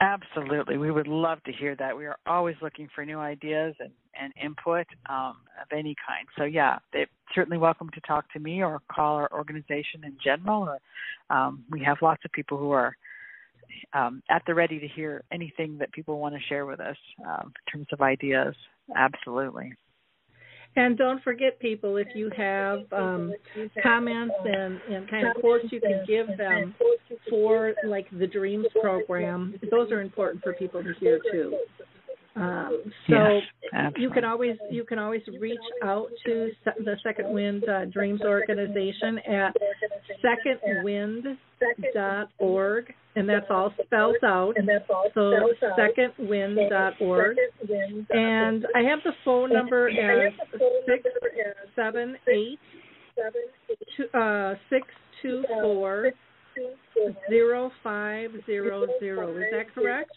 Absolutely. 0.00 0.78
We 0.78 0.90
would 0.90 1.06
love 1.06 1.42
to 1.44 1.52
hear 1.52 1.76
that. 1.76 1.96
We 1.96 2.06
are 2.06 2.16
always 2.26 2.56
looking 2.60 2.88
for 2.94 3.04
new 3.04 3.18
ideas 3.18 3.74
and, 3.78 3.90
and 4.20 4.32
input 4.42 4.86
um, 5.08 5.36
of 5.60 5.68
any 5.72 5.94
kind. 6.06 6.26
So, 6.36 6.44
yeah, 6.44 6.78
they're 6.92 7.06
certainly 7.34 7.58
welcome 7.58 7.88
to 7.94 8.00
talk 8.00 8.30
to 8.32 8.40
me 8.40 8.62
or 8.62 8.80
call 8.92 9.16
our 9.16 9.30
organization 9.32 10.04
in 10.04 10.16
general. 10.22 10.68
Or, 10.68 11.36
um, 11.36 11.64
we 11.70 11.82
have 11.84 11.98
lots 12.02 12.24
of 12.24 12.32
people 12.32 12.58
who 12.58 12.72
are 12.72 12.96
um, 13.94 14.22
at 14.30 14.42
the 14.46 14.54
ready 14.54 14.78
to 14.78 14.88
hear 14.88 15.22
anything 15.32 15.78
that 15.78 15.92
people 15.92 16.18
want 16.18 16.34
to 16.34 16.40
share 16.48 16.66
with 16.66 16.80
us 16.80 16.96
um, 17.26 17.52
in 17.66 17.72
terms 17.72 17.86
of 17.92 18.00
ideas. 18.00 18.54
Absolutely. 18.96 19.72
And 20.74 20.96
don't 20.96 21.22
forget, 21.22 21.60
people, 21.60 21.98
if 21.98 22.08
you 22.14 22.30
have 22.36 22.80
um, 22.92 23.34
comments 23.82 24.34
and, 24.44 24.80
and 24.90 25.10
kind 25.10 25.26
of 25.26 25.34
quotes 25.40 25.66
you 25.70 25.80
can 25.80 26.04
give 26.06 26.28
them 26.38 26.74
for 27.28 27.74
like 27.86 28.06
the 28.18 28.26
Dreams 28.26 28.66
program, 28.80 29.54
those 29.70 29.90
are 29.90 30.00
important 30.00 30.42
for 30.42 30.54
people 30.54 30.82
to 30.82 30.94
hear 30.98 31.20
too. 31.30 31.58
Um, 32.34 32.84
so 33.10 33.40
yes, 33.74 33.92
you 33.98 34.08
can 34.08 34.24
always 34.24 34.56
you 34.70 34.84
can 34.84 34.98
always 34.98 35.20
reach 35.38 35.58
out 35.82 36.08
to 36.24 36.50
the 36.64 36.96
Second 37.02 37.34
Wind 37.34 37.68
uh, 37.68 37.84
Dreams 37.86 38.22
organization 38.24 39.18
at 39.18 39.54
secondwind.org, 40.24 42.94
and 43.14 43.28
that's 43.28 43.46
all 43.50 43.72
spelled 43.84 44.16
out. 44.24 44.54
And 44.56 44.68
that's 44.68 44.88
all 44.88 45.08
so 45.14 45.50
secondwind.org, 45.78 47.36
and 48.10 48.66
I 48.74 48.80
have 48.80 49.00
the 49.04 49.12
phone 49.24 49.52
number 49.52 49.88
as 49.88 50.32
six 50.86 51.04
seven 51.76 52.16
eight 52.28 52.58
two, 53.96 54.18
uh, 54.18 54.54
six 54.70 54.86
two 55.20 55.44
four 55.48 56.10
zero 57.28 57.70
five 57.82 58.30
zero 58.46 58.86
zero. 59.00 59.36
Is 59.36 59.44
that 59.52 59.74
correct? 59.74 60.10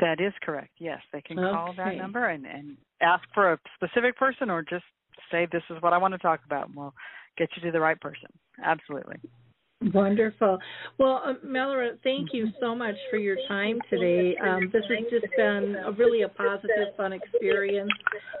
That 0.00 0.20
is 0.20 0.32
correct. 0.42 0.72
Yes, 0.78 1.00
they 1.12 1.20
can 1.20 1.36
call 1.36 1.70
Okay. 1.70 1.76
that 1.84 1.96
number 1.96 2.28
and, 2.28 2.44
and 2.44 2.76
ask 3.00 3.22
for 3.34 3.52
a 3.52 3.58
specific 3.76 4.16
person, 4.16 4.50
or 4.50 4.62
just 4.62 4.84
say 5.30 5.46
this 5.52 5.62
is 5.70 5.80
what 5.80 5.92
I 5.92 5.98
want 5.98 6.12
to 6.12 6.18
talk 6.18 6.40
about, 6.44 6.68
and 6.68 6.76
we'll 6.76 6.94
get 7.38 7.48
you 7.56 7.62
to 7.62 7.70
the 7.72 7.80
right 7.80 8.00
person. 8.00 8.28
Absolutely. 8.62 9.16
Wonderful. 9.94 10.58
Well, 10.98 11.22
um, 11.24 11.38
Melora, 11.44 11.98
thank 12.04 12.30
you 12.32 12.48
so 12.60 12.74
much 12.74 12.94
for 13.10 13.16
your 13.16 13.36
time 13.48 13.78
today. 13.90 14.36
Um, 14.36 14.70
this 14.72 14.82
has 14.88 15.10
just 15.10 15.26
been 15.36 15.76
a 15.84 15.92
really 15.92 16.22
a 16.22 16.28
positive, 16.28 16.94
fun 16.96 17.12
experience 17.12 17.90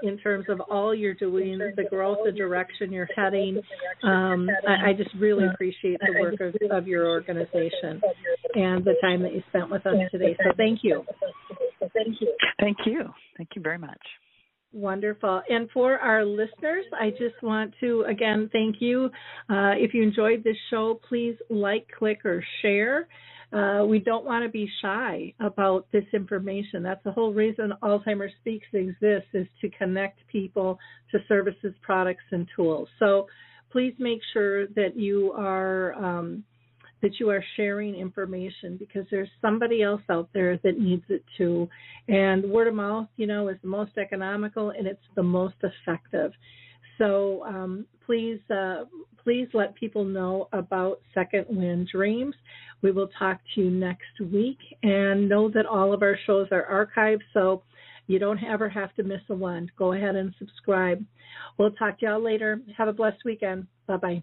in 0.02 0.18
terms 0.18 0.46
of 0.48 0.60
all 0.70 0.94
you're 0.94 1.14
doing, 1.14 1.58
the 1.58 1.84
growth, 1.84 2.18
the 2.24 2.32
direction 2.32 2.92
you're 2.92 3.08
heading. 3.16 3.60
Um, 4.02 4.48
I, 4.66 4.90
I 4.90 4.92
just 4.92 5.10
really 5.18 5.46
appreciate 5.46 6.00
the 6.00 6.20
work 6.20 6.40
of, 6.40 6.54
of 6.70 6.86
your 6.86 7.08
organization 7.08 8.00
and 8.54 8.84
the 8.84 8.94
time 9.00 9.22
that 9.22 9.34
you 9.34 9.42
spent 9.48 9.70
with 9.70 9.86
us 9.86 9.96
today. 10.10 10.36
So 10.44 10.50
thank 10.56 10.80
you. 10.82 11.04
thank 11.94 12.20
you. 12.20 12.36
Thank 12.60 12.78
you. 12.86 13.10
Thank 13.36 13.50
you 13.54 13.62
very 13.62 13.78
much. 13.78 14.00
Wonderful. 14.72 15.42
And 15.50 15.68
for 15.70 15.98
our 15.98 16.24
listeners, 16.24 16.84
I 16.98 17.10
just 17.10 17.42
want 17.42 17.74
to 17.80 18.04
again 18.08 18.48
thank 18.52 18.76
you. 18.80 19.10
Uh, 19.50 19.74
if 19.76 19.92
you 19.92 20.02
enjoyed 20.02 20.42
this 20.42 20.56
show, 20.70 20.98
please 21.08 21.36
like, 21.50 21.86
click, 21.98 22.24
or 22.24 22.42
share. 22.62 23.06
Uh, 23.52 23.84
we 23.86 23.98
don't 23.98 24.24
want 24.24 24.42
to 24.42 24.48
be 24.48 24.66
shy 24.80 25.34
about 25.40 25.86
this 25.92 26.04
information. 26.14 26.82
That's 26.82 27.04
the 27.04 27.12
whole 27.12 27.34
reason 27.34 27.74
Alzheimer's 27.82 28.32
Speaks 28.40 28.66
exists 28.72 29.28
is 29.34 29.46
to 29.60 29.68
connect 29.70 30.26
people 30.28 30.78
to 31.10 31.18
services, 31.28 31.74
products, 31.82 32.24
and 32.30 32.48
tools. 32.56 32.88
So 32.98 33.26
please 33.70 33.94
make 33.98 34.20
sure 34.32 34.68
that 34.68 34.96
you 34.96 35.32
are 35.32 35.92
um, 35.94 36.44
that 37.02 37.18
you 37.18 37.28
are 37.30 37.44
sharing 37.56 37.94
information 37.94 38.76
because 38.78 39.04
there's 39.10 39.28
somebody 39.40 39.82
else 39.82 40.02
out 40.08 40.28
there 40.32 40.58
that 40.58 40.78
needs 40.78 41.04
it 41.08 41.24
too. 41.36 41.68
And 42.08 42.44
word 42.50 42.68
of 42.68 42.74
mouth, 42.74 43.08
you 43.16 43.26
know, 43.26 43.48
is 43.48 43.56
the 43.62 43.68
most 43.68 43.98
economical 43.98 44.70
and 44.70 44.86
it's 44.86 45.00
the 45.16 45.22
most 45.22 45.56
effective. 45.62 46.32
So 46.98 47.44
um, 47.44 47.86
please, 48.06 48.40
uh, 48.50 48.84
please 49.22 49.48
let 49.52 49.74
people 49.74 50.04
know 50.04 50.48
about 50.52 51.00
Second 51.14 51.46
Wind 51.48 51.88
Dreams. 51.92 52.34
We 52.82 52.92
will 52.92 53.08
talk 53.18 53.40
to 53.54 53.60
you 53.60 53.70
next 53.70 54.20
week, 54.32 54.58
and 54.82 55.28
know 55.28 55.48
that 55.50 55.66
all 55.66 55.92
of 55.92 56.02
our 56.02 56.18
shows 56.26 56.48
are 56.50 56.88
archived, 56.96 57.22
so 57.32 57.62
you 58.08 58.18
don't 58.18 58.42
ever 58.42 58.68
have 58.68 58.94
to 58.96 59.04
miss 59.04 59.20
a 59.30 59.34
one. 59.34 59.70
Go 59.78 59.92
ahead 59.92 60.16
and 60.16 60.34
subscribe. 60.38 61.04
We'll 61.58 61.70
talk 61.72 62.00
to 62.00 62.06
y'all 62.06 62.22
later. 62.22 62.60
Have 62.76 62.88
a 62.88 62.92
blessed 62.92 63.24
weekend. 63.24 63.66
Bye 63.86 63.96
bye. 63.96 64.22